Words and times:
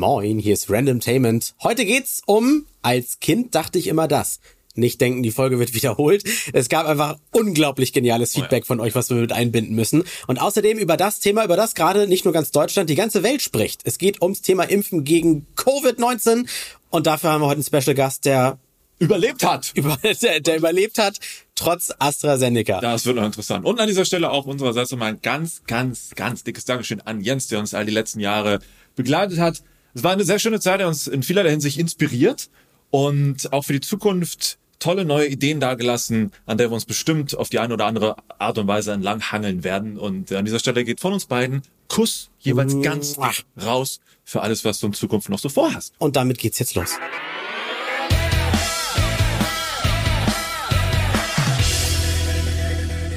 Moin, 0.00 0.38
hier 0.38 0.54
ist 0.54 0.70
Randomtainment. 0.70 1.54
Heute 1.62 1.84
geht's 1.84 2.22
um, 2.24 2.64
als 2.80 3.20
Kind 3.20 3.54
dachte 3.54 3.78
ich 3.78 3.86
immer 3.86 4.08
das. 4.08 4.40
Nicht 4.74 4.98
denken, 4.98 5.22
die 5.22 5.30
Folge 5.30 5.58
wird 5.58 5.74
wiederholt. 5.74 6.24
Es 6.54 6.70
gab 6.70 6.86
einfach 6.86 7.18
unglaublich 7.32 7.92
geniales 7.92 8.32
Feedback 8.32 8.64
von 8.64 8.80
euch, 8.80 8.94
was 8.94 9.10
wir 9.10 9.18
mit 9.18 9.32
einbinden 9.32 9.76
müssen. 9.76 10.04
Und 10.26 10.40
außerdem 10.40 10.78
über 10.78 10.96
das 10.96 11.20
Thema, 11.20 11.44
über 11.44 11.58
das 11.58 11.74
gerade 11.74 12.06
nicht 12.06 12.24
nur 12.24 12.32
ganz 12.32 12.50
Deutschland, 12.50 12.88
die 12.88 12.94
ganze 12.94 13.22
Welt 13.22 13.42
spricht. 13.42 13.82
Es 13.84 13.98
geht 13.98 14.22
ums 14.22 14.40
Thema 14.40 14.62
Impfen 14.62 15.04
gegen 15.04 15.46
Covid-19. 15.56 16.48
Und 16.88 17.06
dafür 17.06 17.32
haben 17.32 17.42
wir 17.42 17.48
heute 17.48 17.60
einen 17.62 17.82
Special 17.82 17.94
Gast, 17.94 18.24
der 18.24 18.58
überlebt 19.00 19.44
hat. 19.44 19.70
Über, 19.74 19.98
der, 19.98 20.40
der 20.40 20.56
überlebt 20.56 20.96
hat, 20.96 21.18
trotz 21.54 21.92
AstraZeneca. 21.98 22.80
Das 22.80 23.04
wird 23.04 23.16
noch 23.16 23.26
interessant. 23.26 23.66
Und 23.66 23.78
an 23.78 23.86
dieser 23.86 24.06
Stelle 24.06 24.30
auch 24.30 24.46
unsererseits 24.46 24.92
nochmal 24.92 25.10
ein 25.10 25.20
ganz, 25.20 25.60
ganz, 25.66 26.12
ganz 26.16 26.42
dickes 26.42 26.64
Dankeschön 26.64 27.02
an 27.02 27.20
Jens, 27.20 27.48
der 27.48 27.58
uns 27.58 27.74
all 27.74 27.84
die 27.84 27.92
letzten 27.92 28.20
Jahre 28.20 28.60
begleitet 28.96 29.38
hat. 29.38 29.62
Es 29.92 30.04
war 30.04 30.12
eine 30.12 30.24
sehr 30.24 30.38
schöne 30.38 30.60
Zeit, 30.60 30.78
der 30.78 30.86
uns 30.86 31.08
in 31.08 31.24
vielerlei 31.24 31.50
Hinsicht 31.50 31.76
inspiriert 31.76 32.48
und 32.90 33.52
auch 33.52 33.64
für 33.64 33.72
die 33.72 33.80
Zukunft 33.80 34.58
tolle 34.78 35.04
neue 35.04 35.26
Ideen 35.26 35.58
dargelassen, 35.58 36.30
an 36.46 36.58
der 36.58 36.70
wir 36.70 36.74
uns 36.74 36.84
bestimmt 36.84 37.36
auf 37.36 37.48
die 37.48 37.58
eine 37.58 37.74
oder 37.74 37.86
andere 37.86 38.14
Art 38.38 38.56
und 38.58 38.68
Weise 38.68 38.92
entlang 38.92 39.20
hangeln 39.20 39.64
werden. 39.64 39.98
Und 39.98 40.30
an 40.32 40.44
dieser 40.44 40.60
Stelle 40.60 40.84
geht 40.84 41.00
von 41.00 41.12
uns 41.12 41.26
beiden 41.26 41.62
Kuss 41.88 42.30
jeweils 42.38 42.80
ganz 42.82 43.18
raus 43.60 44.00
für 44.22 44.42
alles, 44.42 44.64
was 44.64 44.78
du 44.78 44.86
in 44.86 44.92
Zukunft 44.92 45.28
noch 45.28 45.40
so 45.40 45.48
vorhast. 45.48 45.92
Und 45.98 46.14
damit 46.14 46.38
geht's 46.38 46.60
jetzt 46.60 46.76
los. 46.76 46.96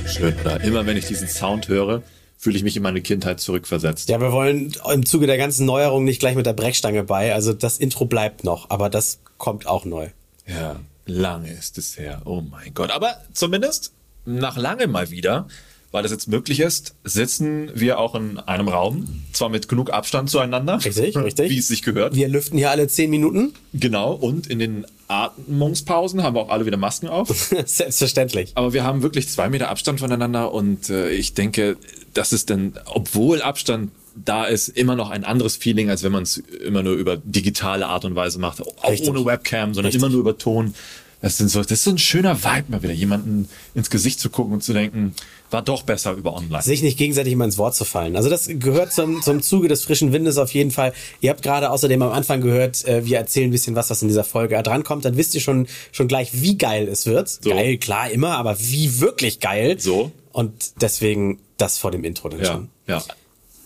Schön, 0.08 0.34
oder? 0.42 0.60
Immer 0.62 0.86
wenn 0.88 0.98
ich 0.98 1.06
diesen 1.06 1.28
Sound 1.28 1.68
höre, 1.68 2.02
fühle 2.44 2.58
ich 2.58 2.64
mich 2.64 2.76
in 2.76 2.84
meine 2.84 3.02
Kindheit 3.02 3.40
zurückversetzt. 3.40 4.10
Ja, 4.10 4.20
wir 4.20 4.34
wollen 4.34 4.74
im 4.94 5.06
Zuge 5.06 5.28
der 5.28 5.38
ganzen 5.38 5.66
Neuerung 5.66 6.04
nicht 6.04 6.20
gleich 6.20 6.36
mit 6.36 6.46
der 6.46 6.52
Brechstange 6.52 7.06
bei. 7.06 7.34
Also 7.34 7.54
das 7.54 7.78
Intro 7.78 8.04
bleibt 8.04 8.44
noch, 8.44 8.70
aber 8.70 8.90
das 8.90 9.20
kommt 9.38 9.66
auch 9.66 9.86
neu. 9.86 10.10
Ja, 10.46 10.76
lange 11.06 11.54
ist 11.54 11.78
es 11.78 11.98
her. 11.98 12.22
Oh 12.26 12.42
mein 12.42 12.74
Gott. 12.74 12.92
Aber 12.92 13.16
zumindest 13.32 13.94
nach 14.26 14.58
lange 14.58 14.88
mal 14.88 15.10
wieder 15.10 15.48
weil 15.94 16.02
das 16.02 16.12
jetzt 16.12 16.28
möglich 16.28 16.60
ist, 16.60 16.96
sitzen 17.04 17.70
wir 17.76 18.00
auch 18.00 18.16
in 18.16 18.40
einem 18.40 18.68
Raum, 18.68 19.24
zwar 19.32 19.50
mit 19.50 19.70
genug 19.70 19.94
Abstand 19.94 20.28
zueinander. 20.28 20.84
Richtig, 20.84 21.16
richtig. 21.16 21.50
Wie 21.52 21.60
es 21.60 21.68
sich 21.68 21.84
gehört. 21.84 22.16
Wir 22.16 22.28
lüften 22.30 22.58
hier 22.58 22.72
alle 22.72 22.88
zehn 22.88 23.12
Minuten. 23.12 23.54
Genau, 23.74 24.12
und 24.12 24.48
in 24.48 24.58
den 24.58 24.88
Atmungspausen 25.14 26.24
haben 26.24 26.36
wir 26.36 26.42
auch 26.42 26.50
alle 26.50 26.66
wieder 26.66 26.78
Masken 26.78 27.08
auf. 27.08 27.30
Selbstverständlich. 27.66 28.52
Aber 28.56 28.74
wir 28.74 28.84
haben 28.84 29.04
wirklich 29.04 29.30
zwei 29.30 29.50
Meter 29.50 29.70
Abstand 29.70 30.00
voneinander 30.00 30.54
und 30.54 30.90
äh, 30.90 31.10
ich 31.10 31.34
denke, 31.34 31.78
das 32.14 32.34
ist 32.34 32.50
dann, 32.50 32.74
obwohl 32.86 33.42
Abstand 33.42 33.92
da 34.16 34.46
ist 34.46 34.68
immer 34.70 34.96
noch 34.96 35.10
ein 35.10 35.24
anderes 35.24 35.56
Feeling, 35.56 35.90
als 35.90 36.04
wenn 36.04 36.12
man 36.12 36.24
es 36.24 36.38
immer 36.38 36.84
nur 36.84 36.94
über 36.94 37.18
digitale 37.18 37.88
Art 37.88 38.06
und 38.06 38.16
Weise 38.16 38.40
macht. 38.40 38.62
Auch 38.62 38.90
Richtig. 38.90 39.10
ohne 39.10 39.26
Webcam, 39.26 39.74
sondern 39.74 39.92
Richtig. 39.92 40.02
immer 40.02 40.12
nur 40.12 40.20
über 40.20 40.38
Ton. 40.38 40.76
Das, 41.22 41.38
sind 41.38 41.50
so, 41.50 41.62
das 41.62 41.72
ist 41.72 41.84
so 41.86 41.92
ein 41.92 41.98
schöner 41.98 42.44
Vibe 42.44 42.66
mal 42.68 42.84
wieder, 42.84 42.94
jemanden 42.94 43.48
ins 43.74 43.90
Gesicht 43.90 44.20
zu 44.20 44.30
gucken 44.30 44.54
und 44.54 44.64
zu 44.64 44.74
denken, 44.74 45.16
war 45.54 45.62
doch 45.62 45.84
besser 45.84 46.14
über 46.14 46.36
online. 46.36 46.62
Sich 46.62 46.82
nicht 46.82 46.98
gegenseitig 46.98 47.34
immer 47.34 47.46
ins 47.46 47.58
Wort 47.58 47.76
zu 47.76 47.86
fallen. 47.86 48.16
Also 48.16 48.30
das 48.30 48.50
gehört 48.50 48.92
zum, 48.92 49.22
zum 49.22 49.42
Zuge 49.42 49.68
des 49.68 49.84
frischen 49.84 50.12
Windes 50.12 50.38
auf 50.38 50.54
jeden 50.54 50.72
Fall. 50.72 50.94
Ihr 51.22 51.30
habt 51.30 51.42
gerade 51.42 51.70
außerdem 51.70 52.02
am 52.02 52.12
Anfang 52.12 52.42
gehört, 52.42 52.86
äh, 52.86 53.06
wir 53.06 53.18
erzählen 53.18 53.50
ein 53.50 53.52
bisschen 53.52 53.76
was, 53.76 53.90
was 53.90 54.02
in 54.02 54.08
dieser 54.08 54.24
Folge 54.24 54.62
drankommt. 54.62 55.06
Dann 55.06 55.16
wisst 55.16 55.36
ihr 55.36 55.42
schon, 55.42 55.68
schon 55.92 56.08
gleich, 56.08 56.42
wie 56.42 56.58
geil 56.58 56.88
es 56.88 57.06
wird. 57.06 57.30
So. 57.30 57.50
Geil, 57.52 57.78
klar, 57.78 58.10
immer, 58.10 58.38
aber 58.38 58.60
wie 58.60 59.00
wirklich 59.00 59.40
geil. 59.40 59.80
So. 59.80 60.12
Und 60.32 60.82
deswegen 60.82 61.40
das 61.58 61.78
vor 61.78 61.92
dem 61.92 62.04
Intro 62.04 62.30
dann 62.30 62.40
ja, 62.40 62.46
schon. 62.46 62.70
Ja. 62.88 63.04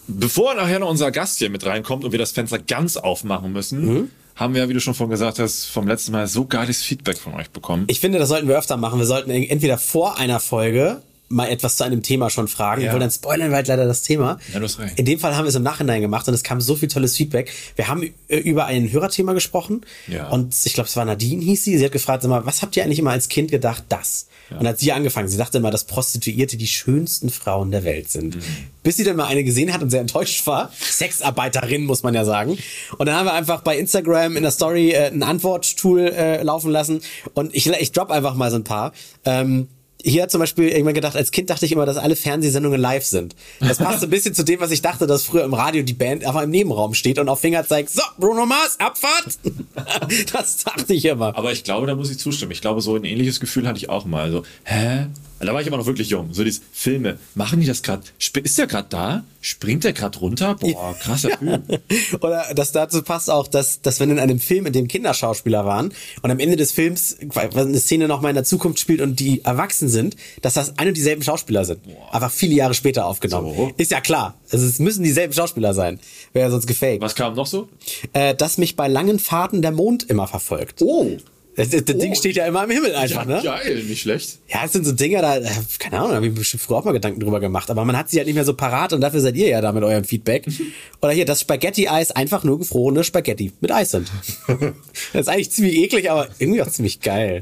Bevor 0.07 0.53
nachher 0.53 0.79
noch 0.79 0.89
unser 0.89 1.11
Gast 1.11 1.39
hier 1.39 1.49
mit 1.49 1.65
reinkommt 1.65 2.03
und 2.03 2.11
wir 2.11 2.19
das 2.19 2.31
Fenster 2.31 2.59
ganz 2.59 2.97
aufmachen 2.97 3.51
müssen, 3.53 3.85
mhm 3.85 4.09
haben 4.37 4.53
wir, 4.53 4.69
wie 4.69 4.73
du 4.73 4.79
schon 4.79 4.93
vorhin 4.93 5.09
gesagt 5.09 5.39
hast, 5.39 5.65
vom 5.65 5.87
letzten 5.87 6.11
Mal 6.11 6.27
so 6.27 6.45
geiles 6.45 6.83
Feedback 6.83 7.17
von 7.17 7.33
euch 7.33 7.49
bekommen. 7.49 7.85
Ich 7.87 7.99
finde, 7.99 8.19
das 8.19 8.29
sollten 8.29 8.47
wir 8.47 8.57
öfter 8.57 8.77
machen. 8.77 8.99
Wir 8.99 9.07
sollten 9.07 9.31
entweder 9.31 9.79
vor 9.79 10.17
einer 10.17 10.39
Folge 10.39 11.01
mal 11.29 11.47
etwas 11.49 11.77
zu 11.77 11.83
einem 11.83 12.03
Thema 12.03 12.29
schon 12.29 12.47
fragen, 12.47 12.83
ja. 12.83 12.93
weil 12.93 12.99
dann 12.99 13.11
spoilern 13.11 13.49
wir 13.49 13.57
halt 13.57 13.67
leider 13.67 13.85
das 13.85 14.01
Thema. 14.01 14.39
Ja, 14.53 14.59
du 14.59 14.65
hast 14.65 14.79
recht. 14.79 14.97
In 14.97 15.05
dem 15.05 15.19
Fall 15.19 15.35
haben 15.35 15.45
wir 15.45 15.49
es 15.49 15.55
im 15.55 15.63
Nachhinein 15.63 16.01
gemacht 16.01 16.27
und 16.27 16.33
es 16.33 16.43
kam 16.43 16.61
so 16.61 16.75
viel 16.75 16.89
tolles 16.89 17.17
Feedback. 17.17 17.51
Wir 17.75 17.87
haben 17.87 18.03
äh, 18.27 18.37
über 18.37 18.65
ein 18.65 18.91
Hörerthema 18.91 19.33
gesprochen 19.33 19.81
ja. 20.07 20.29
und 20.29 20.55
ich 20.65 20.73
glaube, 20.73 20.87
es 20.87 20.95
war 20.95 21.05
Nadine 21.05 21.43
hieß 21.43 21.63
sie. 21.63 21.77
Sie 21.77 21.85
hat 21.85 21.91
gefragt, 21.91 22.23
sag 22.23 22.29
mal, 22.29 22.45
was 22.45 22.61
habt 22.61 22.77
ihr 22.77 22.83
eigentlich 22.83 22.99
immer 22.99 23.11
als 23.11 23.29
Kind 23.29 23.51
gedacht, 23.51 23.83
das? 23.89 24.27
Ja. 24.49 24.59
Und 24.59 24.67
hat 24.67 24.79
sie 24.79 24.91
angefangen. 24.93 25.27
Sie 25.27 25.37
dachte 25.37 25.57
immer, 25.57 25.71
dass 25.71 25.83
Prostituierte 25.83 26.55
die 26.55 26.67
schönsten 26.67 27.29
Frauen 27.29 27.71
der 27.71 27.83
Welt 27.83 28.09
sind. 28.09 28.37
Mhm. 28.37 28.41
Bis 28.81 28.95
sie 28.95 29.03
dann 29.03 29.17
mal 29.17 29.25
eine 29.25 29.43
gesehen 29.43 29.73
hat 29.73 29.81
und 29.81 29.89
sehr 29.89 29.99
enttäuscht 29.99 30.47
war. 30.47 30.71
Sexarbeiterin, 30.79 31.83
muss 31.83 32.03
man 32.03 32.13
ja 32.13 32.23
sagen. 32.23 32.57
Und 32.97 33.07
dann 33.07 33.15
haben 33.15 33.25
wir 33.25 33.33
einfach 33.33 33.61
bei 33.61 33.77
Instagram 33.77 34.37
in 34.37 34.43
der 34.43 34.51
Story 34.51 34.91
äh, 34.91 35.07
ein 35.07 35.23
Antworttool 35.23 36.07
äh, 36.07 36.43
laufen 36.43 36.71
lassen. 36.71 37.01
Und 37.33 37.53
ich, 37.53 37.67
ich 37.67 37.91
drop 37.91 38.09
einfach 38.09 38.35
mal 38.35 38.49
so 38.49 38.55
ein 38.55 38.63
paar. 38.63 38.93
Ähm, 39.25 39.67
hier 40.03 40.23
hat 40.23 40.31
zum 40.31 40.39
Beispiel 40.39 40.69
irgendwann 40.69 40.93
gedacht, 40.93 41.15
als 41.15 41.31
Kind 41.31 41.49
dachte 41.49 41.65
ich 41.65 41.71
immer, 41.71 41.85
dass 41.85 41.97
alle 41.97 42.15
Fernsehsendungen 42.15 42.79
live 42.79 43.03
sind. 43.03 43.35
Das 43.59 43.77
passt 43.77 44.03
ein 44.03 44.09
bisschen 44.09 44.33
zu 44.33 44.43
dem, 44.43 44.59
was 44.59 44.71
ich 44.71 44.81
dachte, 44.81 45.07
dass 45.07 45.23
früher 45.23 45.43
im 45.43 45.53
Radio 45.53 45.83
die 45.83 45.93
Band 45.93 46.23
einfach 46.23 46.43
im 46.43 46.49
Nebenraum 46.49 46.93
steht 46.93 47.19
und 47.19 47.29
auf 47.29 47.39
Finger 47.39 47.65
zeigt, 47.65 47.89
so, 47.89 48.01
Bruno 48.17 48.45
Mars, 48.45 48.79
Abfahrt. 48.79 49.39
das 50.33 50.63
dachte 50.63 50.93
ich 50.93 51.05
immer. 51.05 51.35
Aber 51.35 51.51
ich 51.51 51.63
glaube, 51.63 51.87
da 51.87 51.95
muss 51.95 52.11
ich 52.11 52.19
zustimmen. 52.19 52.51
Ich 52.51 52.61
glaube, 52.61 52.81
so 52.81 52.95
ein 52.95 53.03
ähnliches 53.05 53.39
Gefühl 53.39 53.67
hatte 53.67 53.77
ich 53.77 53.89
auch 53.89 54.05
mal. 54.05 54.23
Also, 54.23 54.43
hä? 54.63 55.07
Da 55.39 55.53
war 55.53 55.61
ich 55.61 55.67
aber 55.67 55.77
noch 55.77 55.85
wirklich 55.85 56.09
jung. 56.09 56.33
So 56.33 56.43
diese 56.43 56.61
Filme, 56.71 57.19
machen 57.35 57.59
die 57.59 57.67
das 57.67 57.83
gerade? 57.83 58.03
Ist 58.17 58.57
der 58.57 58.67
gerade 58.67 58.87
da? 58.89 59.23
Springt 59.41 59.83
der 59.83 59.93
gerade 59.93 60.17
runter? 60.19 60.55
Boah, 60.55 60.95
krasser 60.99 61.37
Film. 61.37 61.63
Oder 62.21 62.53
das 62.55 62.71
dazu 62.71 63.01
passt 63.03 63.29
auch, 63.29 63.47
dass, 63.47 63.81
dass 63.81 63.99
wenn 63.99 64.09
in 64.09 64.19
einem 64.19 64.39
Film, 64.39 64.65
in 64.65 64.73
dem 64.73 64.87
Kinderschauspieler 64.87 65.65
waren 65.65 65.93
und 66.21 66.31
am 66.31 66.39
Ende 66.39 66.55
des 66.55 66.71
Films 66.71 67.17
eine 67.35 67.79
Szene 67.79 68.07
nochmal 68.07 68.31
in 68.31 68.35
der 68.35 68.43
Zukunft 68.43 68.79
spielt 68.79 69.01
und 69.01 69.19
die 69.19 69.45
erwachsen 69.45 69.89
sind, 69.89 70.15
dass 70.41 70.55
das 70.55 70.77
ein 70.77 70.87
und 70.87 70.97
dieselben 70.97 71.21
Schauspieler 71.21 71.65
sind. 71.65 71.83
Boah. 71.83 72.09
Aber 72.11 72.29
viele 72.29 72.55
Jahre 72.55 72.73
später 72.73 73.05
aufgenommen. 73.05 73.55
So. 73.55 73.71
Ist 73.77 73.91
ja 73.91 74.01
klar. 74.01 74.35
Also 74.51 74.65
es 74.65 74.79
müssen 74.79 75.03
dieselben 75.03 75.33
Schauspieler 75.33 75.73
sein. 75.73 75.99
Wäre 76.33 76.47
ja 76.47 76.51
sonst 76.51 76.67
gefaked. 76.67 77.01
Was 77.01 77.15
kam 77.15 77.35
noch 77.35 77.47
so? 77.47 77.69
Äh, 78.13 78.35
dass 78.35 78.57
mich 78.57 78.75
bei 78.75 78.87
langen 78.87 79.19
Fahrten 79.19 79.61
der 79.61 79.71
Mond 79.71 80.03
immer 80.09 80.27
verfolgt. 80.27 80.81
Oh. 80.81 81.17
Das, 81.57 81.69
das, 81.69 81.85
das 81.85 81.95
oh. 81.95 81.99
Ding 81.99 82.13
steht 82.13 82.35
ja 82.35 82.45
immer 82.45 82.63
im 82.65 82.69
Himmel 82.69 82.93
einfach, 82.93 83.27
ja, 83.27 83.37
ne? 83.37 83.41
Geil, 83.43 83.83
nicht 83.83 84.01
schlecht. 84.01 84.37
Ja, 84.47 84.59
es 84.63 84.73
sind 84.73 84.85
so 84.85 84.91
Dinger, 84.91 85.23
da, 85.23 85.39
keine 85.79 85.97
Ahnung, 85.97 86.09
da 86.11 86.15
habe 86.17 86.27
ich 86.27 86.35
bestimmt 86.35 86.61
früher 86.61 86.77
auch 86.77 86.85
mal 86.85 86.91
Gedanken 86.91 87.19
drüber 87.19 87.39
gemacht, 87.39 87.71
aber 87.71 87.83
man 87.83 87.97
hat 87.97 88.11
sie 88.11 88.17
halt 88.17 88.27
nicht 88.27 88.35
mehr 88.35 88.45
so 88.45 88.53
parat 88.53 88.93
und 88.93 89.01
dafür 89.01 89.21
seid 89.21 89.35
ihr 89.35 89.47
ja 89.49 89.59
da 89.59 89.71
mit 89.71 89.83
eurem 89.83 90.03
Feedback. 90.03 90.45
Oder 91.01 91.13
hier, 91.13 91.25
das 91.25 91.41
Spaghetti-Eis 91.41 92.11
einfach 92.11 92.43
nur 92.43 92.59
gefrorene 92.59 93.03
Spaghetti 93.03 93.53
mit 93.59 93.71
Eis 93.71 93.89
sind. 93.89 94.11
das 94.47 95.21
ist 95.21 95.29
eigentlich 95.29 95.49
ziemlich 95.49 95.77
eklig, 95.77 96.11
aber 96.11 96.27
irgendwie 96.37 96.61
auch 96.61 96.69
ziemlich 96.69 97.01
geil. 97.01 97.41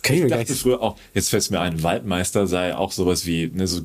Das 0.00 0.02
kann 0.02 0.16
ich, 0.16 0.22
ich 0.22 0.30
mir 0.30 0.36
dachte 0.36 0.54
früher 0.54 0.80
auch, 0.80 0.96
jetzt 1.12 1.28
fällt 1.28 1.42
es 1.42 1.50
mir 1.50 1.60
ein, 1.60 1.82
Waldmeister 1.82 2.46
sei 2.46 2.74
auch 2.74 2.92
sowas 2.92 3.26
wie, 3.26 3.50
ne, 3.52 3.66
so, 3.66 3.82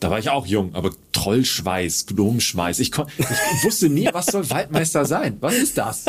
da 0.00 0.10
war 0.10 0.18
ich 0.18 0.28
auch 0.28 0.44
jung, 0.44 0.74
aber 0.74 0.90
Trollschweiß, 1.12 2.06
Gnomenschweiß. 2.06 2.80
Ich, 2.80 2.90
ich 3.18 3.64
wusste 3.64 3.88
nie, 3.88 4.08
was 4.12 4.26
soll 4.26 4.48
Waldmeister 4.50 5.04
sein? 5.04 5.36
Was 5.40 5.54
ist 5.54 5.78
das? 5.78 6.04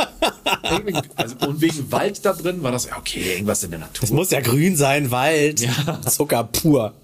Also, 1.16 1.36
und 1.48 1.62
wegen 1.62 1.92
Wald 1.92 2.25
da 2.25 2.34
drin 2.34 2.64
war 2.64 2.72
das, 2.72 2.92
okay, 2.92 3.34
irgendwas 3.34 3.64
in 3.64 3.72
der 3.72 3.80
Natur. 3.80 4.03
Es 4.03 4.12
muss 4.12 4.31
ja 4.31 4.42
grün 4.42 4.75
sein, 4.75 5.12
Wald, 5.12 5.59
ja. 5.59 6.02
Zucker 6.02 6.44
pur. 6.44 6.96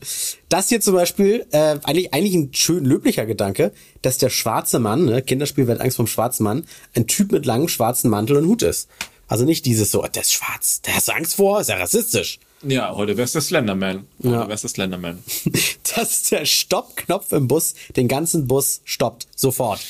Das 0.50 0.70
hier 0.70 0.82
zum 0.82 0.96
Beispiel, 0.96 1.46
äh, 1.52 1.78
eigentlich, 1.84 2.14
eigentlich 2.14 2.34
ein 2.34 2.54
schön 2.54 2.84
löblicher 2.84 3.26
Gedanke, 3.26 3.72
dass 4.02 4.18
der 4.18 4.30
schwarze 4.30 4.80
Mann, 4.80 5.06
ne, 5.06 5.22
Kinderspiel 5.22 5.68
wird 5.68 5.82
Angst 5.82 5.98
vom 5.98 6.08
schwarzen 6.08 6.44
Mann, 6.44 6.66
ein 6.96 7.08
Typ 7.08 7.32
mit 7.32 7.46
langem 7.46 7.68
schwarzen 7.68 8.10
Mantel 8.10 8.38
und 8.38 8.48
Hut 8.48 8.64
ist. 8.64 8.90
Also 9.28 9.45
nicht 9.45 9.66
dieses 9.66 9.91
so, 9.91 10.01
der 10.01 10.22
ist 10.22 10.34
schwarz, 10.34 10.81
der 10.81 10.95
hast 10.95 11.07
du 11.07 11.13
Angst 11.13 11.35
vor, 11.35 11.61
ist 11.61 11.69
ja 11.69 11.78
rassistisch. 11.78 12.39
Ja, 12.66 12.95
heute 12.95 13.17
wär's 13.17 13.34
der 13.34 13.41
Slenderman. 13.41 14.07
Heute 14.23 14.35
ja. 14.35 14.47
wär's 14.47 14.61
der 14.61 14.69
Slenderman. 14.69 15.19
Dass 15.95 16.23
der 16.23 16.45
Stoppknopf 16.45 17.31
im 17.34 17.47
Bus 17.47 17.75
den 17.95 18.07
ganzen 18.07 18.47
Bus 18.47 18.81
stoppt. 18.85 19.28
Sofort. 19.35 19.81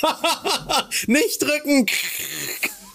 Nicht 1.06 1.42
drücken! 1.42 1.86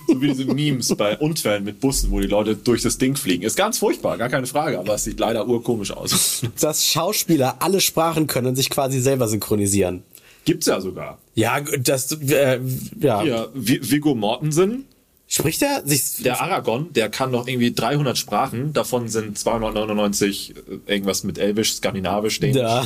So 0.08 0.20
wie 0.22 0.28
diese 0.30 0.46
Memes 0.46 0.88
bei 0.96 1.18
Unfällen 1.20 1.64
mit 1.64 1.80
Bussen, 1.80 2.10
wo 2.10 2.20
die 2.20 2.28
Leute 2.28 2.56
durch 2.56 2.82
das 2.82 2.98
Ding 2.98 3.16
fliegen. 3.16 3.44
Ist 3.44 3.56
ganz 3.56 3.78
furchtbar, 3.78 4.18
gar 4.18 4.30
keine 4.30 4.48
Frage, 4.48 4.80
aber 4.80 4.96
es 4.96 5.04
sieht 5.04 5.20
leider 5.20 5.48
urkomisch 5.48 5.92
aus. 5.92 6.42
Dass 6.60 6.88
Schauspieler 6.88 7.58
alle 7.60 7.80
Sprachen 7.80 8.26
können 8.26 8.48
und 8.48 8.56
sich 8.56 8.72
quasi 8.72 9.00
selber 9.00 9.28
synchronisieren. 9.28 10.02
Gibt's 10.46 10.66
ja 10.66 10.82
sogar. 10.82 11.20
Ja, 11.36 11.62
das, 11.62 12.12
äh, 12.12 12.60
ja. 13.00 13.24
Ja, 13.24 13.48
Viggo 13.54 14.16
Mortensen 14.16 14.86
Spricht 15.32 15.62
er 15.62 15.84
sich. 15.86 16.24
Der 16.24 16.42
Aragon, 16.42 16.92
der 16.92 17.08
kann 17.08 17.30
noch 17.30 17.48
irgendwie 17.48 17.72
300 17.72 18.18
Sprachen, 18.18 18.74
davon 18.74 19.10
sind 19.10 19.38
299 19.38 20.56
äh, 20.88 20.92
irgendwas 20.92 21.24
mit 21.24 21.38
Elbisch, 21.38 21.76
Skandinavisch, 21.76 22.40
Dänisch. 22.40 22.58
Ja. 22.58 22.84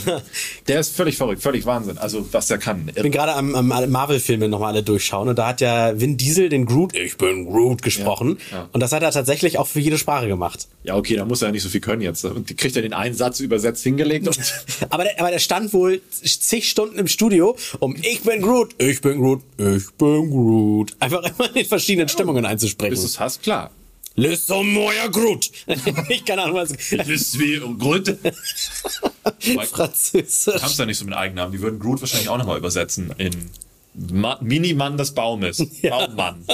Der 0.67 0.81
ist 0.81 0.93
völlig 0.93 1.15
verrückt, 1.15 1.41
völlig 1.41 1.65
Wahnsinn. 1.65 1.97
Also, 1.97 2.27
was 2.33 2.47
der 2.47 2.57
kann. 2.57 2.91
Ich 2.93 3.01
bin 3.01 3.13
gerade 3.13 3.33
am, 3.35 3.55
am 3.55 3.89
Marvel-Filme 3.89 4.49
nochmal 4.49 4.73
alle 4.73 4.83
durchschauen 4.83 5.29
und 5.29 5.39
da 5.39 5.47
hat 5.47 5.61
ja 5.61 5.97
Vin 5.97 6.17
Diesel 6.17 6.49
den 6.49 6.65
Groot, 6.65 6.93
ich 6.93 7.15
bin 7.15 7.45
Groot, 7.45 7.81
gesprochen. 7.81 8.37
Ja, 8.51 8.57
ja. 8.57 8.69
Und 8.73 8.81
das 8.81 8.91
hat 8.91 9.03
er 9.03 9.11
tatsächlich 9.11 9.57
auch 9.57 9.67
für 9.67 9.79
jede 9.79 9.97
Sprache 9.97 10.27
gemacht. 10.27 10.67
Ja, 10.83 10.97
okay, 10.97 11.15
da 11.15 11.23
muss 11.23 11.41
er 11.41 11.47
ja 11.47 11.51
nicht 11.53 11.63
so 11.63 11.69
viel 11.69 11.79
können 11.79 12.01
jetzt. 12.01 12.25
Und 12.25 12.49
die 12.49 12.55
kriegt 12.55 12.75
er 12.75 12.81
den 12.81 12.93
einen 12.93 13.15
Satz 13.15 13.39
übersetzt 13.39 13.83
hingelegt 13.83 14.27
Aber 14.89 15.05
der, 15.05 15.17
aber 15.17 15.31
der 15.31 15.39
stand 15.39 15.71
wohl 15.71 16.01
zig 16.09 16.69
Stunden 16.69 16.99
im 16.99 17.07
Studio 17.07 17.55
um 17.79 17.95
ich 18.01 18.21
bin 18.23 18.41
Groot, 18.41 18.75
ich 18.79 18.99
bin 18.99 19.19
Groot, 19.19 19.41
ich 19.57 19.89
bin 19.97 20.29
Groot. 20.29 20.93
Einfach 20.99 21.23
immer 21.23 21.55
in 21.55 21.65
verschiedenen 21.65 22.09
Stimmungen 22.09 22.32
einzusprechen. 22.45 22.91
bis 22.91 23.01
du 23.01 23.07
es 23.07 23.19
hast, 23.19 23.43
klar. 23.43 23.71
Listen, 24.15 24.71
moja 24.73 25.07
Groot. 25.07 25.49
ich 26.09 26.23
keine 26.23 26.43
Ahnung, 26.43 26.57
was. 26.57 26.71
Ist 26.71 27.39
wie 27.39 27.59
Grund. 27.79 28.15
Französisch. 29.71 30.59
Kannst 30.59 30.77
ja 30.77 30.85
nicht 30.85 30.97
so 30.99 31.05
mit 31.05 31.15
Eigennamen. 31.15 31.51
Die 31.51 31.61
würden 31.61 31.79
Groot 31.79 31.99
wahrscheinlich 32.01 32.29
auch 32.29 32.37
nochmal 32.37 32.57
übersetzen 32.59 33.11
in 33.17 33.31
Ma 33.95 34.37
Minimann 34.41 34.97
des 34.97 35.11
Baumes. 35.13 35.65
Baummann. 35.83 36.45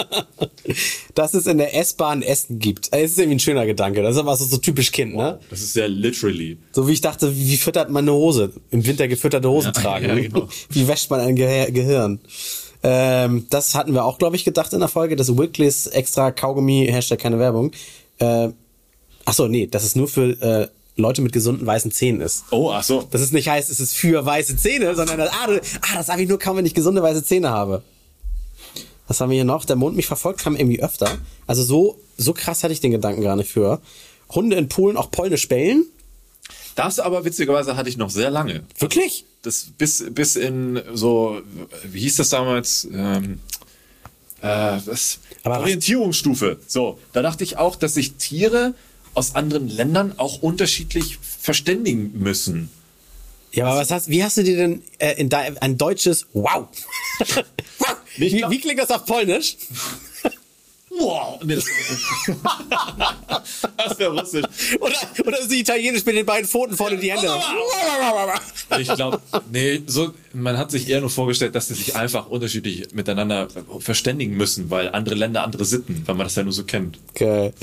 Dass 1.15 1.33
es 1.33 1.47
in 1.47 1.57
der 1.57 1.75
S-Bahn 1.75 2.21
Essen 2.21 2.59
gibt. 2.59 2.93
Das 2.93 3.01
ist 3.01 3.17
irgendwie 3.19 3.35
ein 3.37 3.39
schöner 3.39 3.65
Gedanke. 3.65 4.01
Das 4.03 4.15
ist 4.15 4.19
aber 4.19 4.35
so, 4.35 4.45
so 4.45 4.57
typisch 4.57 4.91
Kind, 4.91 5.15
ne? 5.15 5.39
Das 5.49 5.61
ist 5.61 5.73
sehr 5.73 5.87
literally. 5.87 6.57
So 6.71 6.87
wie 6.87 6.93
ich 6.93 7.01
dachte, 7.01 7.33
wie 7.35 7.57
füttert 7.57 7.89
man 7.89 8.03
eine 8.05 8.13
Hose? 8.13 8.53
Im 8.71 8.85
Winter 8.85 9.07
gefütterte 9.07 9.49
Hosen 9.49 9.73
Ja, 9.75 9.81
tragen. 9.81 10.07
ja, 10.07 10.15
genau. 10.15 10.49
Wie 10.69 10.87
wäscht 10.87 11.09
man 11.09 11.21
ein 11.21 11.35
Ge 11.35 11.71
Gehirn? 11.71 12.19
Ähm, 12.81 13.47
das 13.49 13.75
hatten 13.75 13.93
wir 13.93 14.05
auch, 14.05 14.17
glaube 14.17 14.35
ich, 14.35 14.45
gedacht 14.45 14.73
in 14.73 14.79
der 14.79 14.89
Folge. 14.89 15.15
Das 15.15 15.37
Wicklis 15.37 15.87
extra 15.87 16.31
Kaugummi, 16.31 16.87
Hashtag 16.89 17.19
keine 17.19 17.39
Werbung. 17.39 17.71
Äh, 18.19 18.49
ach 19.25 19.33
so, 19.33 19.47
nee, 19.47 19.67
dass 19.67 19.83
es 19.83 19.95
nur 19.95 20.07
für 20.07 20.41
äh, 20.41 20.67
Leute 20.95 21.21
mit 21.21 21.33
gesunden 21.33 21.65
weißen 21.65 21.91
Zähnen 21.91 22.21
ist. 22.21 22.45
Oh, 22.51 22.71
ach 22.71 22.83
so. 22.83 23.07
Dass 23.09 23.21
es 23.21 23.31
nicht 23.31 23.49
heißt, 23.49 23.69
es 23.69 23.79
ist 23.79 23.95
für 23.95 24.25
weiße 24.25 24.57
Zähne, 24.57 24.95
sondern 24.95 25.17
das, 25.17 25.29
ah, 25.29 25.47
ah, 25.47 25.95
das 25.95 26.09
habe 26.09 26.21
ich 26.21 26.29
nur 26.29 26.39
kaum, 26.39 26.57
wenn 26.57 26.65
ich 26.65 26.73
gesunde 26.73 27.01
weiße 27.01 27.23
Zähne 27.23 27.49
habe. 27.49 27.83
Was 29.07 29.19
haben 29.19 29.29
wir 29.29 29.35
hier 29.35 29.45
noch? 29.45 29.65
Der 29.65 29.75
Mond 29.75 29.95
mich 29.95 30.05
verfolgt 30.05 30.41
kam 30.41 30.55
irgendwie 30.55 30.83
öfter. 30.83 31.17
Also 31.47 31.63
so, 31.63 31.99
so 32.17 32.33
krass 32.33 32.63
hatte 32.63 32.73
ich 32.73 32.79
den 32.79 32.91
Gedanken 32.91 33.21
gar 33.21 33.35
nicht 33.35 33.51
für. 33.51 33.81
Hunde 34.29 34.55
in 34.55 34.69
Polen 34.69 34.97
auch 34.97 35.09
polnisch 35.09 35.47
bellen? 35.47 35.85
Das 36.75 36.99
aber 36.99 37.25
witzigerweise 37.25 37.75
hatte 37.75 37.89
ich 37.89 37.97
noch 37.97 38.11
sehr 38.11 38.29
lange. 38.29 38.63
Wirklich? 38.77 39.25
Das 39.41 39.67
bis, 39.77 40.03
bis 40.11 40.35
in 40.35 40.81
so, 40.93 41.41
wie 41.83 42.01
hieß 42.01 42.17
das 42.17 42.29
damals? 42.29 42.87
Ähm, 42.91 43.39
äh, 44.41 44.79
das, 44.85 45.19
Orientierungsstufe. 45.43 46.59
So, 46.67 46.99
da 47.13 47.21
dachte 47.21 47.43
ich 47.43 47.57
auch, 47.57 47.75
dass 47.75 47.93
sich 47.93 48.15
Tiere 48.15 48.73
aus 49.13 49.35
anderen 49.35 49.69
Ländern 49.69 50.13
auch 50.17 50.41
unterschiedlich 50.41 51.17
verständigen 51.21 52.11
müssen. 52.19 52.69
Ja, 53.51 53.65
aber 53.65 53.79
was 53.79 53.91
hast, 53.91 54.09
wie 54.09 54.23
hast 54.23 54.37
du 54.37 54.43
dir 54.43 54.57
denn 54.57 54.83
äh, 54.99 55.13
in 55.13 55.33
ein 55.33 55.77
deutsches 55.77 56.27
Wow? 56.33 56.67
wow. 57.79 57.95
Wie, 58.17 58.43
wie 58.47 58.59
klingt 58.59 58.79
das 58.79 58.91
auf 58.91 59.05
Polnisch? 59.05 59.57
Wow! 60.99 61.39
Nee, 61.43 61.55
das 61.55 61.65
das 63.77 63.99
wäre 63.99 64.19
russisch. 64.19 64.45
Oder, 64.79 64.95
oder 65.25 65.39
ist 65.39 65.45
es 65.45 65.53
italienisch 65.53 66.05
mit 66.05 66.15
den 66.15 66.25
beiden 66.25 66.47
Pfoten 66.47 66.75
vorne 66.75 66.97
die 66.97 67.11
Hände? 67.11 67.31
Ich 68.77 68.93
glaube, 68.93 69.21
nee, 69.51 69.81
so, 69.87 70.13
man 70.33 70.57
hat 70.57 70.71
sich 70.71 70.89
eher 70.89 70.99
nur 70.99 71.09
vorgestellt, 71.09 71.55
dass 71.55 71.69
sie 71.69 71.75
sich 71.75 71.95
einfach 71.95 72.27
unterschiedlich 72.27 72.93
miteinander 72.93 73.47
verständigen 73.79 74.35
müssen, 74.35 74.69
weil 74.69 74.89
andere 74.89 75.15
Länder 75.15 75.43
andere 75.43 75.65
Sitten, 75.65 76.03
weil 76.05 76.15
man 76.15 76.25
das 76.25 76.35
ja 76.35 76.43
nur 76.43 76.53
so 76.53 76.65
kennt. 76.65 76.99
Geil. 77.15 77.53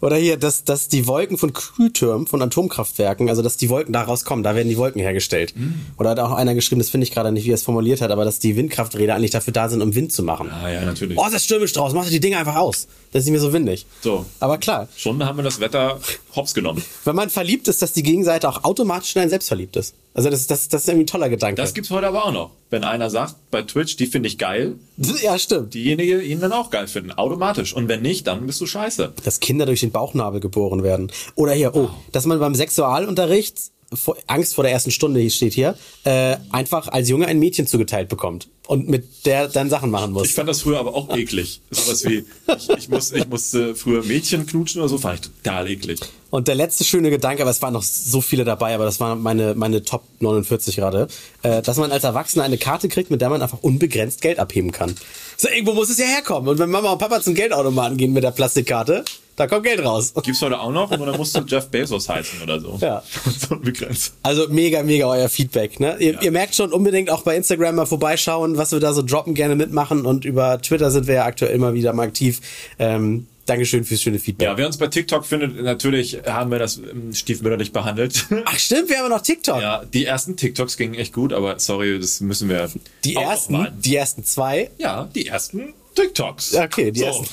Oder 0.00 0.16
hier, 0.16 0.36
dass, 0.36 0.64
dass 0.64 0.88
die 0.88 1.06
Wolken 1.06 1.38
von 1.38 1.52
Kühltürmen, 1.52 2.26
von 2.26 2.42
Atomkraftwerken, 2.42 3.28
also 3.28 3.42
dass 3.42 3.56
die 3.56 3.68
Wolken 3.68 3.92
daraus 3.92 4.24
kommen, 4.24 4.42
da 4.42 4.54
werden 4.54 4.68
die 4.68 4.76
Wolken 4.76 5.00
hergestellt. 5.00 5.54
Oder 5.98 6.10
hat 6.10 6.18
auch 6.18 6.32
einer 6.32 6.54
geschrieben, 6.54 6.80
das 6.80 6.90
finde 6.90 7.04
ich 7.04 7.12
gerade 7.12 7.32
nicht, 7.32 7.44
wie 7.44 7.50
er 7.50 7.54
es 7.54 7.62
formuliert 7.62 8.00
hat, 8.00 8.10
aber 8.10 8.24
dass 8.24 8.38
die 8.38 8.56
Windkrafträder 8.56 9.14
eigentlich 9.14 9.30
dafür 9.30 9.52
da 9.52 9.68
sind, 9.68 9.82
um 9.82 9.94
Wind 9.94 10.12
zu 10.12 10.22
machen. 10.22 10.50
Ah 10.50 10.70
ja, 10.70 10.84
natürlich. 10.84 11.18
Oh, 11.18 11.26
ist 11.26 11.44
stürmisch 11.44 11.72
draußen, 11.72 11.96
mach 11.96 12.04
doch 12.04 12.10
die 12.10 12.20
Dinge 12.20 12.38
einfach 12.38 12.56
aus. 12.56 12.88
Das 13.16 13.22
ist 13.22 13.30
nicht 13.30 13.40
mehr 13.40 13.48
so 13.48 13.54
windig. 13.54 13.86
So. 14.02 14.26
Aber 14.40 14.58
klar, 14.58 14.88
Schon 14.94 15.24
haben 15.24 15.38
wir 15.38 15.42
das 15.42 15.58
Wetter 15.58 15.98
hops 16.34 16.52
genommen. 16.52 16.82
wenn 17.06 17.16
man 17.16 17.30
verliebt 17.30 17.66
ist, 17.66 17.80
dass 17.80 17.94
die 17.94 18.02
Gegenseite 18.02 18.46
auch 18.46 18.62
automatisch 18.64 19.16
in 19.16 19.22
einen 19.22 19.30
selbst 19.30 19.48
verliebt 19.48 19.74
ist. 19.76 19.94
Also 20.12 20.28
das, 20.28 20.46
das, 20.46 20.68
das 20.68 20.82
ist 20.82 20.88
irgendwie 20.88 21.04
ein 21.04 21.06
toller 21.06 21.30
Gedanke. 21.30 21.62
Das 21.62 21.72
gibt's 21.72 21.88
heute 21.88 22.08
aber 22.08 22.26
auch 22.26 22.32
noch. 22.32 22.50
Wenn 22.68 22.84
einer 22.84 23.08
sagt, 23.08 23.36
bei 23.50 23.62
Twitch, 23.62 23.96
die 23.96 24.04
finde 24.04 24.28
ich 24.28 24.36
geil, 24.36 24.74
ja, 25.22 25.38
stimmt. 25.38 25.72
diejenige 25.72 26.20
ihn 26.20 26.40
dann 26.40 26.52
auch 26.52 26.68
geil 26.68 26.88
finden. 26.88 27.10
Automatisch. 27.12 27.72
Und 27.72 27.88
wenn 27.88 28.02
nicht, 28.02 28.26
dann 28.26 28.46
bist 28.46 28.60
du 28.60 28.66
scheiße. 28.66 29.14
dass 29.24 29.40
Kinder 29.40 29.64
durch 29.64 29.80
den 29.80 29.92
Bauchnabel 29.92 30.40
geboren 30.40 30.82
werden. 30.82 31.10
Oder 31.36 31.52
hier, 31.54 31.74
oh, 31.74 31.88
dass 32.12 32.26
man 32.26 32.38
beim 32.38 32.54
Sexualunterricht, 32.54 33.70
vor, 33.92 34.16
Angst 34.26 34.54
vor 34.54 34.64
der 34.64 34.72
ersten 34.72 34.90
Stunde 34.90 35.20
hier 35.20 35.30
steht 35.30 35.54
hier, 35.54 35.76
äh, 36.04 36.36
einfach 36.50 36.88
als 36.88 37.08
Junge 37.08 37.26
ein 37.26 37.38
Mädchen 37.38 37.66
zugeteilt 37.66 38.08
bekommt 38.08 38.48
und 38.66 38.88
mit 38.88 39.26
der 39.26 39.48
dann 39.48 39.70
Sachen 39.70 39.90
machen 39.90 40.12
muss. 40.12 40.26
Ich 40.26 40.34
fand 40.34 40.48
das 40.48 40.62
früher 40.62 40.80
aber 40.80 40.94
auch 40.94 41.16
eklig. 41.16 41.60
Sowas 41.70 42.04
wie, 42.04 42.24
ich, 42.56 42.70
ich, 42.70 42.88
muss, 42.88 43.12
ich 43.12 43.28
musste 43.28 43.74
früher 43.74 44.02
Mädchen 44.02 44.46
knutschen 44.46 44.80
oder 44.80 44.88
so, 44.88 44.98
fand 44.98 45.20
ich 45.20 45.30
total 45.30 45.70
eklig. 45.70 46.00
Und 46.30 46.48
der 46.48 46.56
letzte 46.56 46.84
schöne 46.84 47.10
Gedanke, 47.10 47.42
aber 47.42 47.50
es 47.50 47.62
waren 47.62 47.72
noch 47.72 47.84
so 47.84 48.20
viele 48.20 48.44
dabei, 48.44 48.74
aber 48.74 48.84
das 48.84 48.98
waren 48.98 49.22
meine, 49.22 49.54
meine 49.54 49.82
Top 49.84 50.02
49 50.18 50.76
gerade, 50.76 51.06
äh, 51.42 51.62
dass 51.62 51.76
man 51.76 51.92
als 51.92 52.04
Erwachsener 52.04 52.44
eine 52.44 52.58
Karte 52.58 52.88
kriegt, 52.88 53.10
mit 53.10 53.20
der 53.20 53.30
man 53.30 53.40
einfach 53.40 53.62
unbegrenzt 53.62 54.20
Geld 54.20 54.40
abheben 54.40 54.72
kann. 54.72 54.96
So, 55.36 55.48
irgendwo 55.48 55.74
muss 55.74 55.90
es 55.90 55.98
ja 55.98 56.06
herkommen. 56.06 56.48
Und 56.48 56.58
wenn 56.58 56.70
Mama 56.70 56.92
und 56.92 56.98
Papa 56.98 57.20
zum 57.20 57.34
Geldautomaten 57.34 57.96
gehen 57.96 58.12
mit 58.12 58.24
der 58.24 58.32
Plastikkarte, 58.32 59.04
da 59.36 59.46
kommt 59.46 59.64
Geld 59.64 59.84
raus. 59.84 60.12
Gibt's 60.22 60.40
heute 60.42 60.58
auch 60.58 60.72
noch, 60.72 60.90
oder 60.90 61.16
musst 61.16 61.36
du 61.36 61.40
Jeff 61.46 61.68
Bezos 61.68 62.08
heißen 62.08 62.42
oder 62.42 62.58
so? 62.60 62.78
Ja. 62.80 63.02
so 63.38 63.54
unbegrenzt. 63.54 64.14
Also 64.22 64.48
mega, 64.48 64.82
mega 64.82 65.06
euer 65.06 65.28
Feedback. 65.28 65.78
Ne? 65.78 65.96
Ihr, 65.98 66.14
Ja. 66.14 66.22
ihr 66.22 66.30
merkt 66.32 66.54
schon 66.54 66.72
unbedingt 66.72 67.10
auch 67.10 67.22
bei 67.22 67.36
Instagram 67.36 67.74
mal 67.76 67.86
vorbeischauen, 67.86 68.56
was 68.56 68.72
wir 68.72 68.80
da 68.80 68.92
so 68.92 69.02
droppen, 69.02 69.34
gerne 69.34 69.54
mitmachen. 69.54 70.06
Und 70.06 70.24
über 70.24 70.60
Twitter 70.60 70.90
sind 70.90 71.06
wir 71.06 71.14
ja 71.16 71.24
aktuell 71.26 71.54
immer 71.54 71.74
wieder 71.74 71.92
mal 71.92 72.04
aktiv. 72.04 72.40
Ähm, 72.78 73.26
Dankeschön 73.44 73.84
fürs 73.84 74.02
schöne 74.02 74.18
Feedback. 74.18 74.44
Ja, 74.48 74.56
wer 74.58 74.66
uns 74.66 74.76
bei 74.76 74.88
TikTok 74.88 75.24
findet, 75.24 75.62
natürlich 75.62 76.18
haben 76.26 76.50
wir 76.50 76.58
das 76.58 76.78
ähm, 76.78 77.14
stiefmütterlich 77.14 77.72
behandelt. 77.72 78.26
Ach 78.44 78.58
stimmt, 78.58 78.88
wir 78.88 78.98
haben 78.98 79.08
noch 79.08 79.20
TikTok. 79.22 79.60
ja, 79.60 79.84
die 79.84 80.04
ersten 80.04 80.36
TikToks 80.36 80.76
gingen 80.76 80.94
echt 80.94 81.12
gut, 81.12 81.32
aber 81.32 81.56
sorry, 81.60 81.96
das 82.00 82.20
müssen 82.20 82.48
wir. 82.48 82.68
Die 83.04 83.14
ersten, 83.14 83.68
die 83.78 83.94
ersten 83.94 84.24
zwei. 84.24 84.70
Ja, 84.78 85.08
die 85.14 85.28
ersten 85.28 85.74
TikToks. 85.96 86.54
Okay, 86.54 86.92
die 86.92 87.00
so. 87.00 87.24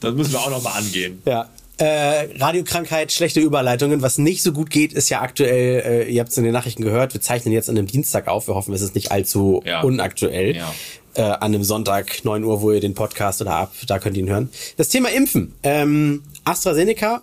das 0.00 0.14
müssen 0.14 0.32
wir 0.32 0.40
auch 0.40 0.50
noch 0.50 0.62
mal 0.62 0.72
angehen. 0.72 1.22
Ja. 1.24 1.48
Äh, 1.76 2.28
Radiokrankheit, 2.38 3.10
schlechte 3.10 3.40
Überleitungen. 3.40 4.00
Was 4.00 4.16
nicht 4.18 4.44
so 4.44 4.52
gut 4.52 4.70
geht, 4.70 4.92
ist 4.92 5.08
ja 5.08 5.22
aktuell, 5.22 6.04
äh, 6.06 6.08
ihr 6.12 6.20
habt 6.20 6.30
es 6.30 6.38
in 6.38 6.44
den 6.44 6.52
Nachrichten 6.52 6.82
gehört, 6.84 7.14
wir 7.14 7.20
zeichnen 7.20 7.52
jetzt 7.52 7.68
an 7.68 7.76
einem 7.76 7.88
Dienstag 7.88 8.28
auf. 8.28 8.46
Wir 8.46 8.54
hoffen, 8.54 8.72
es 8.74 8.80
ist 8.80 8.94
nicht 8.94 9.10
allzu 9.10 9.60
Ja. 9.66 9.82
unaktuell. 9.82 10.54
Ja. 10.56 10.72
Äh, 11.16 11.22
an 11.22 11.42
einem 11.42 11.64
Sonntag, 11.64 12.24
9 12.24 12.44
Uhr, 12.44 12.60
wo 12.60 12.70
ihr 12.72 12.80
den 12.80 12.94
Podcast 12.94 13.40
oder 13.40 13.52
ab, 13.54 13.72
da 13.88 13.98
könnt 13.98 14.16
ihr 14.16 14.22
ihn 14.24 14.30
hören. 14.30 14.50
Das 14.76 14.88
Thema 14.88 15.10
Impfen. 15.10 15.54
Ähm, 15.64 16.22
AstraZeneca, 16.44 17.22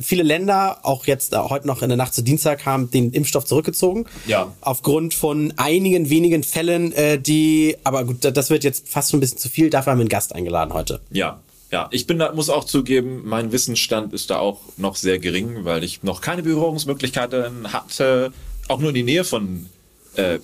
viele 0.00 0.22
Länder, 0.22 0.80
auch 0.82 1.06
jetzt 1.06 1.32
äh, 1.32 1.36
heute 1.36 1.66
noch 1.66 1.82
in 1.82 1.88
der 1.88 1.96
Nacht 1.96 2.14
zu 2.14 2.22
Dienstag, 2.22 2.66
haben 2.66 2.90
den 2.90 3.12
Impfstoff 3.12 3.44
zurückgezogen. 3.44 4.06
Ja. 4.26 4.52
Aufgrund 4.60 5.14
von 5.14 5.52
einigen 5.56 6.10
wenigen 6.10 6.42
Fällen, 6.42 6.92
äh, 6.92 7.18
die, 7.18 7.76
aber 7.84 8.04
gut, 8.04 8.18
das 8.20 8.50
wird 8.50 8.64
jetzt 8.64 8.88
fast 8.88 9.10
schon 9.10 9.18
ein 9.18 9.20
bisschen 9.20 9.38
zu 9.38 9.48
viel. 9.48 9.70
Dafür 9.70 9.92
haben 9.92 9.98
wir 9.98 10.02
einen 10.02 10.08
Gast 10.08 10.34
eingeladen 10.34 10.74
heute. 10.74 11.00
Ja, 11.10 11.40
ja. 11.70 11.88
Ich 11.90 12.06
bin 12.06 12.18
da, 12.18 12.32
muss 12.32 12.50
auch 12.50 12.64
zugeben, 12.64 13.22
mein 13.24 13.52
Wissensstand 13.52 14.12
ist 14.12 14.30
da 14.30 14.38
auch 14.38 14.60
noch 14.76 14.96
sehr 14.96 15.18
gering, 15.18 15.64
weil 15.64 15.84
ich 15.84 16.02
noch 16.02 16.20
keine 16.20 16.42
Berührungsmöglichkeiten 16.42 17.72
hatte, 17.72 18.32
auch 18.68 18.80
nur 18.80 18.90
in 18.90 18.94
die 18.94 19.02
Nähe 19.02 19.24
von 19.24 19.66
äh, 20.16 20.34
äh, 20.34 20.40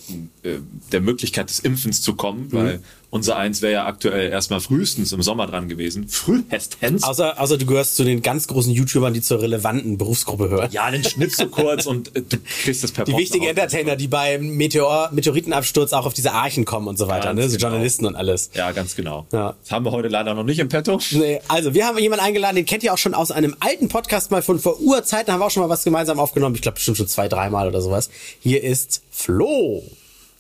der 0.93 1.01
Möglichkeit 1.01 1.51
des 1.51 1.61
Impfens 1.61 2.01
zu 2.01 2.15
kommen, 2.15 2.53
weil 2.53 2.81
unser 3.15 3.37
eins 3.37 3.63
wäre 3.63 3.73
ja 3.73 3.87
aktuell 3.87 4.29
erstmal 4.29 4.59
frühestens 4.59 5.13
im 5.13 5.23
Sommer 5.23 5.47
dran 5.47 5.69
gewesen. 5.69 6.09
Frühestens. 6.09 7.05
Außer, 7.05 7.41
außer 7.41 7.59
du 7.59 7.65
gehörst 7.65 7.95
zu 7.95 8.03
den 8.03 8.23
ganz 8.23 8.49
großen 8.49 8.73
YouTubern, 8.73 9.15
die 9.15 9.23
zur 9.23 9.41
relevanten 9.41 9.99
Berufsgruppe 9.99 10.49
hören. 10.49 10.69
ja, 10.73 10.91
den 10.91 11.05
Schnitt 11.05 11.35
so 11.37 11.47
kurz 11.47 11.87
und 11.87 12.09
äh, 12.17 12.23
du 12.23 12.39
kriegst 12.63 12.83
das 12.83 12.91
per 12.91 13.05
Die 13.05 13.17
wichtigen. 13.17 13.47
Entertainer, 13.47 13.95
die 13.95 14.09
beim 14.09 14.57
Meteor, 14.57 15.11
Meteoritenabsturz 15.13 15.93
auch 15.93 16.07
auf 16.07 16.15
diese 16.15 16.33
Archen 16.33 16.65
kommen 16.65 16.89
und 16.89 16.99
so 16.99 17.07
weiter, 17.07 17.27
Ganz 17.29 17.39
ne? 17.39 17.49
So 17.49 17.57
genau. 17.57 17.69
Journalisten 17.69 18.07
und 18.07 18.17
alles. 18.17 18.51
Ja, 18.53 18.73
ganz 18.73 18.97
genau. 18.97 19.27
Ja. 19.31 19.55
Das 19.63 19.71
haben 19.71 19.85
wir 19.85 19.93
heute 19.93 20.09
leider 20.09 20.35
noch 20.35 20.43
nicht 20.43 20.59
im 20.59 20.69
Petto. 20.69 20.99
Nee, 21.13 21.41
also 21.47 21.73
wir 21.73 21.87
haben 21.87 21.97
jemanden 21.99 22.25
eingeladen, 22.25 22.57
den 22.57 22.67
kennt 22.67 22.83
ihr 22.83 22.93
auch 22.93 22.99
schon 22.99 23.15
aus 23.15 23.31
einem 23.31 23.55
alten 23.61 23.89
Podcast 23.89 24.33
mal 24.33 24.43
von 24.43 24.59
vor 24.59 24.81
Urzeiten, 24.81 25.33
haben 25.33 25.39
wir 25.41 25.47
auch 25.47 25.51
schon 25.53 25.63
mal 25.63 25.69
was 25.69 25.85
gemeinsam 25.85 26.19
aufgenommen. 26.19 26.57
Ich 26.57 26.63
glaube 26.63 26.75
bestimmt 26.75 26.97
schon 26.97 27.07
zwei, 27.07 27.29
dreimal 27.29 27.69
oder 27.69 27.81
sowas. 27.81 28.11
Hier 28.41 28.65
ist 28.65 29.03
Flo. 29.13 29.85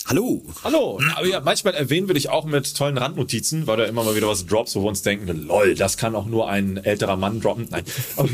Hallo. 0.06 0.42
Hallo. 0.62 1.00
Aber 1.16 1.26
ja, 1.26 1.40
manchmal 1.40 1.73
erwähnen 1.75 2.08
wir 2.08 2.14
dich 2.14 2.28
auch 2.28 2.44
mit 2.44 2.76
tollen 2.76 2.99
Randnotizen, 2.99 3.66
weil 3.66 3.78
du 3.78 3.84
immer 3.87 4.04
mal 4.04 4.14
wieder 4.14 4.28
was 4.28 4.44
droppst, 4.44 4.76
wo 4.76 4.82
wir 4.82 4.88
uns 4.88 5.00
denken, 5.00 5.46
lol, 5.46 5.75
das 5.75 5.96
kann 5.96 6.14
auch 6.14 6.26
nur 6.26 6.49
ein 6.49 6.76
älterer 6.76 7.16
Mann 7.16 7.40
droppen. 7.40 7.68
Nein. 7.70 7.84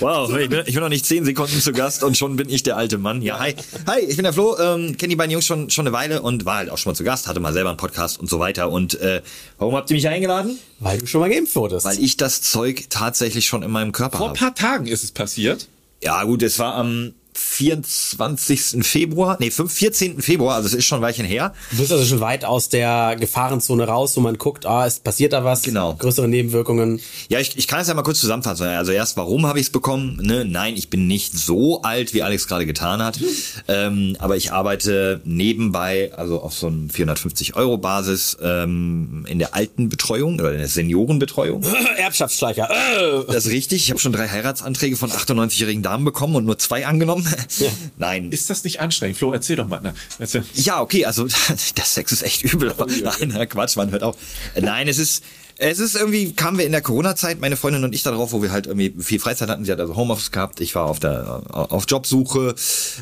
Wow, 0.00 0.36
ich 0.36 0.48
bin, 0.50 0.62
ich 0.66 0.74
bin 0.74 0.82
noch 0.82 0.88
nicht 0.88 1.06
zehn 1.06 1.24
Sekunden 1.24 1.60
zu 1.60 1.72
Gast 1.72 2.02
und 2.02 2.16
schon 2.16 2.34
bin 2.34 2.48
ich 2.48 2.64
der 2.64 2.76
alte 2.76 2.98
Mann. 2.98 3.22
Ja, 3.22 3.38
hi. 3.38 3.54
Hi, 3.86 4.00
ich 4.00 4.16
bin 4.16 4.24
der 4.24 4.32
Flo, 4.32 4.58
ähm, 4.58 4.96
kenne 4.96 5.10
die 5.10 5.16
beiden 5.16 5.30
Jungs 5.30 5.46
schon, 5.46 5.70
schon 5.70 5.86
eine 5.86 5.94
Weile 5.94 6.20
und 6.20 6.44
war 6.44 6.56
halt 6.56 6.70
auch 6.70 6.78
schon 6.78 6.90
mal 6.90 6.96
zu 6.96 7.04
Gast, 7.04 7.28
hatte 7.28 7.38
mal 7.38 7.52
selber 7.52 7.70
einen 7.70 7.76
Podcast 7.78 8.18
und 8.18 8.28
so 8.28 8.40
weiter. 8.40 8.70
Und 8.70 9.00
äh, 9.00 9.22
warum 9.56 9.76
habt 9.76 9.88
ihr 9.90 9.94
mich 9.94 10.08
eingeladen? 10.08 10.58
Weil 10.80 10.98
du 10.98 11.06
schon 11.06 11.20
mal 11.20 11.30
geimpft 11.30 11.54
wurdest. 11.54 11.86
Weil 11.86 12.02
ich 12.02 12.16
das 12.16 12.42
Zeug 12.42 12.86
tatsächlich 12.90 13.46
schon 13.46 13.62
in 13.62 13.70
meinem 13.70 13.92
Körper 13.92 14.18
Vor 14.18 14.26
ein 14.30 14.40
habe. 14.40 14.52
paar 14.52 14.54
Tagen 14.54 14.86
ist 14.88 15.04
es 15.04 15.12
passiert. 15.12 15.68
Ja 16.02 16.24
gut, 16.24 16.42
es 16.42 16.58
war 16.58 16.74
am 16.74 17.14
24. 17.54 18.84
Februar, 18.84 19.36
nee, 19.40 19.50
5, 19.50 19.72
14. 19.72 20.20
Februar, 20.22 20.56
also 20.56 20.66
es 20.66 20.74
ist 20.74 20.84
schon 20.86 20.98
ein 20.98 21.02
Weilchen 21.02 21.24
her. 21.24 21.54
Du 21.70 21.78
bist 21.78 21.92
also 21.92 22.04
schon 22.04 22.20
weit 22.20 22.44
aus 22.44 22.68
der 22.68 23.16
Gefahrenzone 23.18 23.86
raus, 23.86 24.16
wo 24.16 24.20
man 24.20 24.36
guckt, 24.38 24.66
ah, 24.66 24.86
es 24.86 24.98
passiert 25.00 25.32
da 25.32 25.44
was, 25.44 25.62
Genau. 25.62 25.94
größere 25.94 26.28
Nebenwirkungen. 26.28 27.00
Ja, 27.28 27.38
ich, 27.38 27.56
ich 27.56 27.66
kann 27.68 27.80
es 27.80 27.88
ja 27.88 27.94
mal 27.94 28.02
kurz 28.02 28.20
zusammenfassen. 28.20 28.66
Also 28.66 28.92
erst, 28.92 29.16
warum 29.16 29.46
habe 29.46 29.60
ich 29.60 29.66
es 29.66 29.70
bekommen? 29.72 30.18
Ne? 30.20 30.44
Nein, 30.44 30.76
ich 30.76 30.90
bin 30.90 31.06
nicht 31.06 31.32
so 31.38 31.82
alt, 31.82 32.12
wie 32.12 32.22
Alex 32.22 32.46
gerade 32.48 32.66
getan 32.66 33.02
hat. 33.02 33.18
Ähm, 33.68 34.16
aber 34.18 34.36
ich 34.36 34.52
arbeite 34.52 35.20
nebenbei, 35.24 36.12
also 36.16 36.40
auf 36.42 36.54
so 36.54 36.66
einem 36.66 36.88
450-Euro-Basis 36.88 38.36
ähm, 38.42 39.24
in 39.28 39.38
der 39.38 39.54
Altenbetreuung 39.54 40.34
oder 40.40 40.52
in 40.52 40.58
der 40.58 40.68
Seniorenbetreuung. 40.68 41.62
Erbschaftsschleicher. 41.96 42.68
Das 43.28 43.46
ist 43.46 43.52
richtig. 43.52 43.84
Ich 43.84 43.90
habe 43.90 44.00
schon 44.00 44.12
drei 44.12 44.28
Heiratsanträge 44.28 44.96
von 44.96 45.10
98-jährigen 45.10 45.82
Damen 45.82 46.04
bekommen 46.04 46.36
und 46.36 46.44
nur 46.44 46.58
zwei 46.58 46.86
angenommen. 46.86 47.26
Nein. 47.96 48.30
Ist 48.30 48.50
das 48.50 48.64
nicht 48.64 48.80
anstrengend? 48.80 49.18
Flo, 49.18 49.32
erzähl 49.32 49.56
doch 49.56 49.68
mal. 49.68 49.80
Na, 49.82 49.94
erzähl. 50.18 50.44
Ja, 50.54 50.80
okay, 50.80 51.04
also 51.04 51.26
der 51.76 51.84
Sex 51.84 52.12
ist 52.12 52.22
echt 52.22 52.42
übel. 52.42 52.70
Aber 52.70 52.86
nein, 52.86 53.32
na, 53.32 53.46
Quatsch, 53.46 53.76
man 53.76 53.90
hört 53.90 54.02
auf. 54.02 54.16
Nein, 54.60 54.88
es 54.88 54.98
ist, 54.98 55.24
es 55.58 55.78
ist 55.78 55.94
irgendwie, 55.94 56.32
kamen 56.32 56.58
wir 56.58 56.66
in 56.66 56.72
der 56.72 56.80
Corona-Zeit, 56.82 57.40
meine 57.40 57.56
Freundin 57.56 57.84
und 57.84 57.94
ich, 57.94 58.02
darauf, 58.02 58.32
wo 58.32 58.42
wir 58.42 58.50
halt 58.50 58.66
irgendwie 58.66 58.94
viel 59.00 59.20
Freizeit 59.20 59.48
hatten. 59.48 59.64
Sie 59.64 59.72
hat 59.72 59.80
also 59.80 59.94
Homeoffice 59.96 60.30
gehabt, 60.30 60.60
ich 60.60 60.74
war 60.74 60.86
auf 60.86 60.98
der 61.00 61.42
auf 61.52 61.84
Jobsuche 61.88 62.54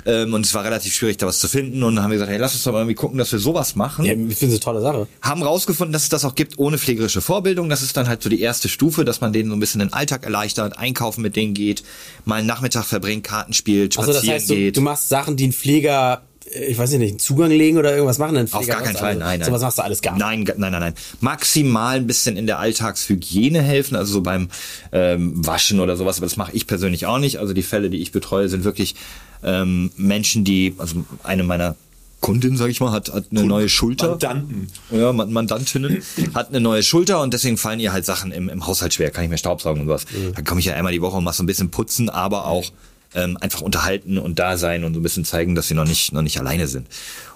ähm, 0.07 0.35
und 0.35 0.45
es 0.45 0.53
war 0.55 0.65
relativ 0.65 0.95
schwierig, 0.95 1.17
da 1.17 1.27
was 1.27 1.41
zu 1.41 1.49
finden. 1.49 1.83
Und 1.83 1.97
dann 1.97 2.05
haben 2.05 2.11
wir 2.11 2.17
gesagt, 2.17 2.31
hey, 2.31 2.39
lass 2.39 2.55
uns 2.55 2.63
doch 2.65 2.73
mal 2.73 2.81
irgendwie 2.81 2.95
gucken, 2.95 3.19
dass 3.19 3.33
wir 3.33 3.39
sowas 3.39 3.75
machen. 3.75 4.05
Ja, 4.05 4.13
ich 4.13 4.19
finde 4.19 4.33
es 4.33 4.43
eine 4.43 4.61
tolle 4.61 4.81
Sache. 4.81 5.07
Haben 5.23 5.43
rausgefunden, 5.43 5.93
dass 5.93 6.03
es 6.03 6.09
das 6.09 6.25
auch 6.25 6.35
gibt 6.35 6.59
ohne 6.59 6.79
pflegerische 6.79 7.21
Vorbildung. 7.21 7.69
Das 7.69 7.83
ist 7.83 7.97
dann 7.97 8.09
halt 8.09 8.23
so 8.23 8.29
die 8.29 8.41
erste 8.41 8.69
Stufe, 8.69 9.05
dass 9.05 9.21
man 9.21 9.33
denen 9.33 9.49
so 9.51 9.57
ein 9.57 9.61
bisschen 9.61 9.79
den 9.81 9.93
Alltag 9.93 10.25
erleichtert, 10.25 10.79
einkaufen 10.79 11.23
mit 11.23 11.37
denen 11.37 11.55
geht, 11.55 11.83
mal 12.25 12.37
einen 12.37 12.47
Nachmittag 12.47 12.85
verbringt, 12.85 13.25
Karten 13.25 13.53
spielt, 13.53 13.97
Also 13.99 14.13
spazieren 14.13 14.35
das 14.35 14.43
heißt, 14.43 14.51
du, 14.51 14.55
geht. 14.55 14.77
du 14.77 14.81
machst 14.81 15.09
Sachen, 15.09 15.37
die 15.37 15.49
ein 15.49 15.53
Pfleger, 15.53 16.23
äh, 16.25 16.32
ich 16.55 16.77
weiß 16.79 16.91
nicht, 16.93 17.09
einen 17.11 17.19
Zugang 17.19 17.51
legen 17.51 17.79
oder 17.79 17.93
irgendwas 17.93 18.19
machen. 18.19 18.37
Ein 18.37 18.53
Auf 18.53 18.67
gar 18.67 18.83
keinen? 18.83 18.97
Fall, 18.97 19.17
nein, 19.17 19.39
nein. 19.41 19.47
Sowas 19.47 19.63
machst 19.63 19.79
du 19.79 19.83
alles 19.83 20.03
gar 20.03 20.13
nicht. 20.15 20.21
Nein, 20.21 20.45
nein, 20.57 20.73
nein, 20.73 20.81
nein. 20.81 20.95
Maximal 21.21 21.97
ein 21.97 22.07
bisschen 22.07 22.37
in 22.37 22.47
der 22.47 22.59
Alltagshygiene 22.59 23.63
helfen, 23.63 23.97
also 23.97 24.13
so 24.13 24.21
beim 24.21 24.49
ähm, 24.93 25.47
Waschen 25.47 25.81
oder 25.81 25.97
sowas, 25.97 26.19
aber 26.19 26.27
das 26.27 26.37
mache 26.37 26.53
ich 26.53 26.67
persönlich 26.67 27.07
auch 27.07 27.19
nicht. 27.19 27.39
Also 27.39 27.55
die 27.55 27.63
Fälle, 27.63 27.91
die 27.91 27.99
ich 28.03 28.13
betreue, 28.13 28.49
sind 28.49 28.65
wirklich 28.65 28.95
ähm, 29.43 29.91
Menschen, 29.97 30.45
die, 30.45 30.75
also 30.79 31.05
eine 31.23 31.43
meiner 31.43 31.75
Kundin, 32.21 32.57
sag 32.57 32.69
ich 32.71 32.81
mal, 32.81 32.93
hat, 32.93 33.13
hat 33.13 33.25
eine 33.33 33.43
neue 33.43 33.69
Schulter. 33.69 34.11
Mandanten. 34.11 34.69
Ja, 34.93 35.13
Man- 35.13 35.33
Mandantinnen 35.33 36.03
hat 36.35 36.51
eine 36.51 36.61
neue 36.61 36.83
Schulter 36.85 37.21
und 37.21 37.35
deswegen 37.35 37.57
fallen 37.57 37.81
ihr 37.81 37.93
halt 37.93 38.05
Sachen 38.05 38.31
im, 38.31 38.49
im 38.49 38.65
Haushalt 38.67 38.95
schwer, 38.95 39.11
kann 39.11 39.25
ich 39.25 39.29
mehr 39.31 39.39
Staubsaugen 39.39 39.81
und 39.83 39.89
sowas. 39.89 40.05
Dann 40.35 40.45
komme 40.45 40.61
ich 40.61 40.67
ja 40.67 40.75
einmal 40.75 40.93
die 40.93 41.01
Woche 41.03 41.17
und 41.17 41.25
mache 41.25 41.35
so 41.37 41.43
ein 41.43 41.47
bisschen 41.47 41.71
putzen, 41.73 42.09
aber 42.11 42.47
auch 42.47 42.71
ähm, 43.15 43.37
einfach 43.41 43.61
unterhalten 43.61 44.19
und 44.19 44.39
da 44.39 44.57
sein 44.57 44.85
und 44.85 44.95
so 44.95 45.01
ein 45.01 45.03
bisschen 45.03 45.25
zeigen, 45.25 45.55
dass 45.55 45.69
sie 45.69 45.75
noch 45.75 45.85
nicht, 45.85 46.13
noch 46.13 46.23
nicht 46.23 46.39
alleine 46.39 46.69
sind. 46.69 46.87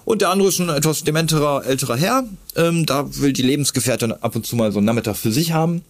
Und 0.04 0.23
der 0.23 0.30
andere 0.30 0.49
ist 0.49 0.61
ein 0.61 0.68
etwas 0.68 1.04
dementerer, 1.04 1.64
älterer 1.66 1.97
Herr. 1.97 2.25
Ähm, 2.54 2.87
da 2.87 3.06
will 3.16 3.33
die 3.33 3.42
Lebensgefährtin 3.42 4.12
ab 4.12 4.37
und 4.37 4.47
zu 4.47 4.56
mal 4.56 4.71
so 4.73 4.78
einen 4.78 4.87
Nachmittag 4.87 5.16
für 5.16 5.33
sich 5.33 5.52
haben. 5.52 5.83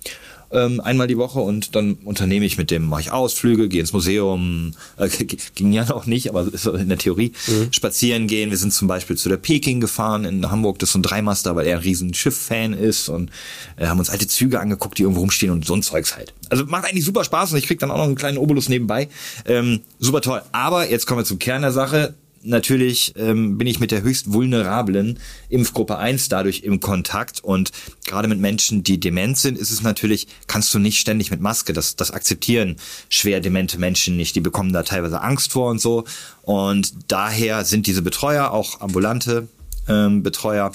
Ähm, 0.50 0.81
einmal 0.81 1.07
die 1.07 1.19
Woche 1.19 1.41
und 1.41 1.75
dann 1.75 1.95
unternehme 2.05 2.47
ich 2.47 2.59
mit 2.59 2.71
dem, 2.71 2.87
mache 2.87 3.00
ich 3.00 3.11
Ausflüge, 3.11 3.69
gehe 3.69 3.81
ins 3.81 3.93
Museum, 3.93 4.75
äh, 4.97 5.09
ging 5.55 5.73
ja 5.73 5.85
noch 5.85 6.07
nicht, 6.07 6.29
aber 6.29 6.47
in 6.79 6.88
der 6.88 6.99
Theorie, 6.99 7.33
spazieren 7.71 8.26
gehen. 8.26 8.50
Wir 8.50 8.59
sind 8.59 8.73
zum 8.73 8.88
Beispiel 8.88 9.17
zu 9.17 9.29
der 9.29 9.37
Peking 9.37 9.81
gefahren 9.81 10.25
in 10.25 10.50
Hamburg, 10.50 10.79
das 10.79 10.91
ist 10.91 10.93
so 10.93 10.99
ein 10.99 11.03
Dreimaster, 11.03 11.57
weil 11.57 11.67
er 11.67 11.76
ein 11.76 11.83
riesen 11.83 12.15
Schiff-Fan 12.15 12.73
ist 12.73 13.09
und 13.09 13.31
äh, 13.76 13.87
haben 13.87 13.99
uns 13.99 14.11
alte 14.11 14.26
Züge 14.26 14.61
angeguckt, 14.61 14.99
die 14.99 15.03
irgendwo 15.03 15.21
rumstehen 15.21 15.53
und 15.53 15.65
so 15.65 15.75
ein 15.75 15.83
Zeugs 15.83 16.17
halt. 16.17 16.33
Also 16.49 16.65
macht 16.67 16.85
eigentlich 16.85 17.05
super 17.05 17.25
Spaß 17.25 17.53
und 17.53 17.59
ich 17.59 17.67
krieg 17.67 17.79
dann 17.79 17.91
auch 17.91 17.99
noch 17.99 18.05
einen 18.05 18.15
kleinen 18.15 18.38
Obolus 18.38 18.69
nebenbei. 18.69 19.09
Ähm, 19.47 19.81
super 19.99 20.21
toll. 20.21 20.43
Aber 20.53 20.88
jetzt 20.88 21.07
kommen 21.07 21.21
wir 21.21 21.25
zum 21.25 21.38
Kern 21.38 21.62
der 21.62 21.73
Sache 21.73 22.15
natürlich 22.47 23.15
ähm, 23.17 23.59
bin 23.59 23.67
ich 23.67 23.81
mit 23.81 23.91
der 23.91 24.03
höchst 24.03 24.33
vulnerablen 24.33 25.19
Impfgruppe 25.49 25.99
1 25.99 26.29
dadurch 26.29 26.62
im 26.62 26.81
Kontakt. 26.81 27.43
Und 27.43 27.73
gerade 28.07 28.29
mit 28.29 28.38
Menschen, 28.38 28.83
die 28.83 28.99
dement 28.99 29.37
sind, 29.37 29.59
ist 29.59 29.71
es 29.71 29.83
natürlich, 29.83 30.29
kannst 30.47 30.73
du 30.75 30.79
nicht 30.79 30.99
ständig 30.99 31.31
mit 31.31 31.41
Maske, 31.41 31.73
das, 31.73 31.97
das 31.97 32.11
akzeptieren 32.11 32.76
schwer 33.09 33.41
demente 33.41 33.79
Menschen 33.79 34.17
nicht, 34.17 34.37
die 34.37 34.41
bekommen 34.41 34.73
da 34.73 34.83
teilweise 34.83 35.21
Angst 35.23 35.53
vor 35.53 35.71
und 35.71 35.81
so. 35.81 36.05
Und 36.43 36.95
daher 37.09 37.65
sind 37.65 37.87
diese 37.87 38.03
Betreuer, 38.03 38.50
auch 38.50 38.81
ambulante 38.81 39.49
ähm, 39.88 40.23
Betreuer, 40.23 40.73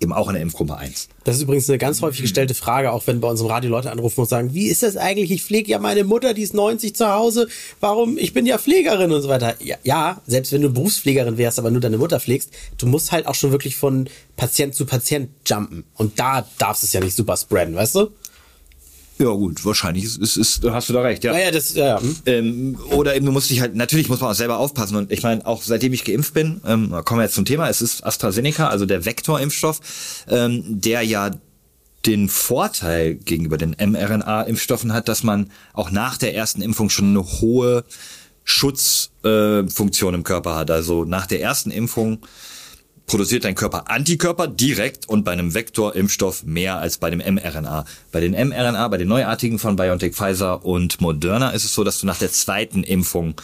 eben 0.00 0.12
auch 0.12 0.28
in 0.28 0.34
der 0.34 0.42
Impfgruppe 0.42 0.76
1. 0.76 1.08
Das 1.24 1.36
ist 1.36 1.42
übrigens 1.42 1.68
eine 1.68 1.78
ganz 1.78 2.00
häufig 2.00 2.22
gestellte 2.22 2.54
Frage, 2.54 2.90
auch 2.90 3.06
wenn 3.06 3.20
bei 3.20 3.28
uns 3.28 3.40
im 3.40 3.46
Radio 3.46 3.70
Leute 3.70 3.90
anrufen 3.92 4.20
und 4.20 4.28
sagen, 4.28 4.54
wie 4.54 4.66
ist 4.66 4.82
das 4.82 4.96
eigentlich? 4.96 5.30
Ich 5.30 5.44
pflege 5.44 5.70
ja 5.70 5.78
meine 5.78 6.04
Mutter, 6.04 6.34
die 6.34 6.42
ist 6.42 6.54
90 6.54 6.96
zu 6.96 7.08
Hause. 7.08 7.48
Warum? 7.80 8.16
Ich 8.16 8.32
bin 8.32 8.46
ja 8.46 8.58
Pflegerin 8.58 9.12
und 9.12 9.22
so 9.22 9.28
weiter. 9.28 9.54
Ja, 9.62 9.76
ja, 9.84 10.20
selbst 10.26 10.52
wenn 10.52 10.62
du 10.62 10.70
Berufspflegerin 10.70 11.36
wärst, 11.36 11.58
aber 11.58 11.70
nur 11.70 11.80
deine 11.80 11.98
Mutter 11.98 12.18
pflegst, 12.18 12.50
du 12.78 12.86
musst 12.86 13.12
halt 13.12 13.26
auch 13.26 13.34
schon 13.34 13.52
wirklich 13.52 13.76
von 13.76 14.08
Patient 14.36 14.74
zu 14.74 14.86
Patient 14.86 15.28
jumpen. 15.46 15.84
Und 15.94 16.18
da 16.18 16.46
darfst 16.58 16.82
du 16.82 16.86
es 16.86 16.92
ja 16.92 17.00
nicht 17.00 17.14
super 17.14 17.36
spreaden, 17.36 17.74
weißt 17.74 17.94
du? 17.96 18.10
Ja 19.20 19.32
gut, 19.32 19.62
wahrscheinlich 19.66 20.04
ist, 20.04 20.16
ist, 20.16 20.38
ist, 20.38 20.64
hast 20.64 20.88
du 20.88 20.94
da 20.94 21.02
recht, 21.02 21.22
ja. 21.24 21.32
Naja, 21.32 21.50
das, 21.50 21.74
ja, 21.74 22.00
hm. 22.00 22.16
Ähm, 22.24 22.78
oder 22.92 23.14
eben, 23.14 23.26
du 23.26 23.32
musst 23.32 23.50
dich 23.50 23.60
halt, 23.60 23.76
natürlich 23.76 24.08
muss 24.08 24.20
man 24.20 24.30
auch 24.30 24.34
selber 24.34 24.56
aufpassen. 24.56 24.96
Und 24.96 25.12
ich 25.12 25.22
meine, 25.22 25.46
auch 25.46 25.62
seitdem 25.62 25.92
ich 25.92 26.04
geimpft 26.04 26.32
bin, 26.32 26.62
ähm, 26.66 26.90
kommen 27.04 27.20
wir 27.20 27.24
jetzt 27.24 27.34
zum 27.34 27.44
Thema, 27.44 27.68
es 27.68 27.82
ist 27.82 28.02
AstraZeneca, 28.02 28.68
also 28.68 28.86
der 28.86 29.04
Vektorimpfstoff, 29.04 30.24
ähm, 30.28 30.80
der 30.80 31.02
ja 31.02 31.32
den 32.06 32.30
Vorteil 32.30 33.14
gegenüber 33.14 33.58
den 33.58 33.76
mRNA-Impfstoffen 33.78 34.94
hat, 34.94 35.08
dass 35.08 35.22
man 35.22 35.50
auch 35.74 35.90
nach 35.90 36.16
der 36.16 36.34
ersten 36.34 36.62
Impfung 36.62 36.88
schon 36.88 37.10
eine 37.10 37.22
hohe 37.22 37.84
Schutzfunktion 38.44 40.14
äh, 40.14 40.16
im 40.16 40.24
Körper 40.24 40.56
hat. 40.56 40.70
Also 40.70 41.04
nach 41.04 41.26
der 41.26 41.42
ersten 41.42 41.70
Impfung 41.70 42.20
produziert 43.10 43.44
dein 43.44 43.56
Körper 43.56 43.90
Antikörper 43.90 44.46
direkt 44.46 45.08
und 45.08 45.24
bei 45.24 45.32
einem 45.32 45.52
Vektorimpfstoff 45.52 46.44
mehr 46.44 46.78
als 46.78 46.98
bei 46.98 47.10
dem 47.10 47.18
mRNA. 47.18 47.84
Bei 48.12 48.20
den 48.20 48.34
mRNA, 48.34 48.86
bei 48.86 48.98
den 48.98 49.08
neuartigen 49.08 49.58
von 49.58 49.74
BioNTech, 49.74 50.14
Pfizer 50.14 50.64
und 50.64 51.00
Moderna 51.00 51.50
ist 51.50 51.64
es 51.64 51.74
so, 51.74 51.82
dass 51.82 51.98
du 51.98 52.06
nach 52.06 52.18
der 52.18 52.30
zweiten 52.30 52.84
Impfung 52.84 53.34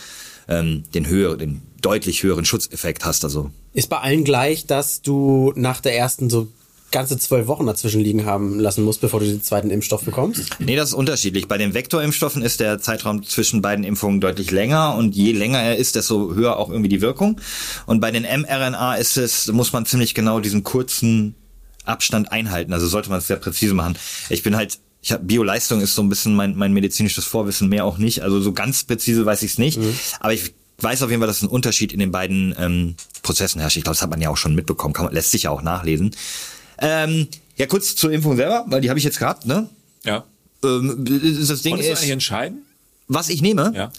ähm, 0.46 0.84
den 0.94 1.08
höheren, 1.08 1.38
den 1.40 1.62
deutlich 1.82 2.22
höheren 2.22 2.44
Schutzeffekt 2.44 3.04
hast. 3.04 3.24
Also 3.24 3.50
Ist 3.72 3.88
bei 3.88 3.98
allen 3.98 4.22
gleich, 4.22 4.66
dass 4.66 5.02
du 5.02 5.52
nach 5.56 5.80
der 5.80 5.98
ersten 5.98 6.30
so 6.30 6.46
ganze 6.90 7.18
zwölf 7.18 7.46
Wochen 7.46 7.66
dazwischen 7.66 8.00
liegen 8.00 8.26
haben 8.26 8.60
lassen 8.60 8.84
musst, 8.84 9.00
bevor 9.00 9.20
du 9.20 9.26
den 9.26 9.42
zweiten 9.42 9.70
Impfstoff 9.70 10.02
bekommst? 10.02 10.56
Nee, 10.58 10.76
das 10.76 10.90
ist 10.90 10.94
unterschiedlich. 10.94 11.48
Bei 11.48 11.58
den 11.58 11.74
Vektorimpfstoffen 11.74 12.42
ist 12.42 12.60
der 12.60 12.78
Zeitraum 12.78 13.22
zwischen 13.22 13.60
beiden 13.62 13.84
Impfungen 13.84 14.20
deutlich 14.20 14.50
länger 14.50 14.94
und 14.96 15.14
je 15.14 15.32
länger 15.32 15.60
er 15.60 15.76
ist, 15.76 15.96
desto 15.96 16.34
höher 16.34 16.56
auch 16.56 16.70
irgendwie 16.70 16.88
die 16.88 17.00
Wirkung. 17.00 17.40
Und 17.86 18.00
bei 18.00 18.10
den 18.10 18.22
mRNA 18.22 18.96
ist 18.96 19.16
es, 19.16 19.48
muss 19.48 19.72
man 19.72 19.86
ziemlich 19.86 20.14
genau 20.14 20.40
diesen 20.40 20.62
kurzen 20.62 21.34
Abstand 21.84 22.32
einhalten. 22.32 22.72
Also 22.72 22.86
sollte 22.86 23.10
man 23.10 23.18
es 23.18 23.26
sehr 23.26 23.36
präzise 23.36 23.74
machen. 23.74 23.96
Ich 24.28 24.42
bin 24.42 24.56
halt, 24.56 24.78
ich 25.02 25.12
habe 25.12 25.24
Bioleistung 25.24 25.80
ist 25.80 25.94
so 25.94 26.02
ein 26.02 26.08
bisschen 26.08 26.34
mein, 26.34 26.56
mein 26.56 26.72
medizinisches 26.72 27.24
Vorwissen, 27.24 27.68
mehr 27.68 27.84
auch 27.84 27.98
nicht. 27.98 28.22
Also 28.22 28.40
so 28.40 28.52
ganz 28.52 28.84
präzise 28.84 29.24
weiß 29.24 29.42
ich 29.42 29.52
es 29.52 29.58
nicht. 29.58 29.78
Aber 30.20 30.32
ich 30.32 30.54
weiß 30.78 31.02
auf 31.02 31.10
jeden 31.10 31.20
Fall, 31.20 31.28
dass 31.28 31.42
ein 31.42 31.48
Unterschied 31.48 31.92
in 31.92 31.98
den 31.98 32.10
beiden 32.10 32.54
ähm, 32.58 32.94
Prozessen 33.22 33.60
herrscht. 33.60 33.76
Ich 33.76 33.84
glaube, 33.84 33.94
das 33.94 34.02
hat 34.02 34.10
man 34.10 34.20
ja 34.20 34.30
auch 34.30 34.36
schon 34.36 34.54
mitbekommen, 34.54 34.94
kann 34.94 35.06
man, 35.06 35.14
lässt 35.14 35.30
sich 35.30 35.44
ja 35.44 35.50
auch 35.50 35.62
nachlesen. 35.62 36.14
Ähm, 36.78 37.28
ja, 37.56 37.66
kurz 37.66 37.96
zur 37.96 38.12
Impfung 38.12 38.36
selber, 38.36 38.64
weil 38.68 38.80
die 38.80 38.88
habe 38.88 38.98
ich 38.98 39.04
jetzt 39.04 39.18
gehabt, 39.18 39.46
ne? 39.46 39.68
Ja. 40.04 40.24
Ähm, 40.64 41.04
das 41.04 41.62
Ding 41.62 41.72
Konntest 41.72 41.88
du 41.88 41.92
ist, 41.92 41.98
eigentlich 41.98 42.10
entscheiden? 42.10 42.62
was 43.08 43.28
ich 43.28 43.42
nehme. 43.42 43.72
Ja. 43.74 43.92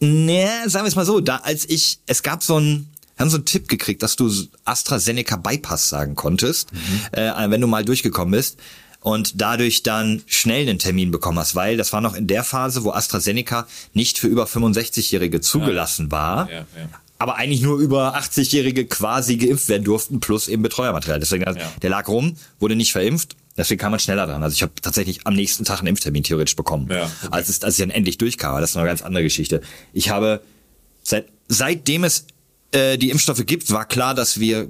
Nee, 0.00 0.46
sagen 0.66 0.84
wir 0.84 0.88
es 0.88 0.96
mal 0.96 1.06
so, 1.06 1.20
da 1.20 1.36
als 1.38 1.68
ich, 1.68 1.98
es 2.06 2.22
gab 2.22 2.42
so 2.42 2.58
ein, 2.58 2.88
wir 3.16 3.24
haben 3.24 3.30
so 3.30 3.36
einen 3.36 3.46
Tipp 3.46 3.68
gekriegt, 3.68 4.02
dass 4.02 4.16
du 4.16 4.30
AstraZeneca 4.64 5.36
Bypass 5.36 5.88
sagen 5.88 6.14
konntest, 6.14 6.70
äh, 7.12 7.30
wenn 7.48 7.60
du 7.60 7.66
mal 7.66 7.84
durchgekommen 7.84 8.32
bist 8.32 8.58
und 9.00 9.40
dadurch 9.40 9.82
dann 9.82 10.22
schnell 10.26 10.68
einen 10.68 10.78
Termin 10.78 11.10
bekommen 11.10 11.38
hast, 11.38 11.54
weil 11.54 11.76
das 11.76 11.92
war 11.92 12.00
noch 12.00 12.14
in 12.14 12.26
der 12.26 12.42
Phase, 12.42 12.84
wo 12.84 12.90
AstraZeneca 12.90 13.66
nicht 13.92 14.18
für 14.18 14.26
über 14.26 14.44
65-Jährige 14.44 15.40
zugelassen 15.40 16.10
war. 16.10 16.50
Ja, 16.50 16.58
ja. 16.58 16.88
Aber 17.24 17.36
eigentlich 17.36 17.62
nur 17.62 17.78
über 17.78 18.14
80-Jährige 18.18 18.84
quasi 18.84 19.38
geimpft 19.38 19.70
werden 19.70 19.82
durften, 19.82 20.20
plus 20.20 20.46
eben 20.46 20.62
Betreuermaterial. 20.62 21.18
Deswegen, 21.18 21.44
also, 21.44 21.58
Ja. 21.58 21.72
der 21.80 21.88
lag 21.88 22.06
rum, 22.06 22.36
wurde 22.60 22.76
nicht 22.76 22.92
verimpft. 22.92 23.34
Deswegen 23.56 23.80
kam 23.80 23.92
man 23.92 23.98
schneller 23.98 24.26
dran. 24.26 24.42
Also 24.42 24.52
ich 24.52 24.60
habe 24.60 24.72
tatsächlich 24.82 25.26
am 25.26 25.32
nächsten 25.32 25.64
Tag 25.64 25.78
einen 25.78 25.86
Impftermin 25.86 26.22
theoretisch 26.22 26.54
bekommen. 26.54 26.86
Ja, 26.90 27.04
okay. 27.04 27.28
als, 27.30 27.48
es, 27.48 27.62
als 27.62 27.78
ich 27.78 27.82
dann 27.82 27.88
endlich 27.90 28.18
durchkam. 28.18 28.50
Aber 28.50 28.60
das 28.60 28.70
ist 28.72 28.76
eine 28.76 28.84
ganz 28.86 29.00
andere 29.00 29.22
Geschichte. 29.22 29.62
Ich 29.94 30.10
habe 30.10 30.42
seit, 31.02 31.28
seitdem 31.48 32.04
es 32.04 32.26
äh, 32.72 32.98
die 32.98 33.08
Impfstoffe 33.08 33.46
gibt, 33.46 33.70
war 33.70 33.86
klar, 33.86 34.14
dass 34.14 34.38
wir 34.38 34.68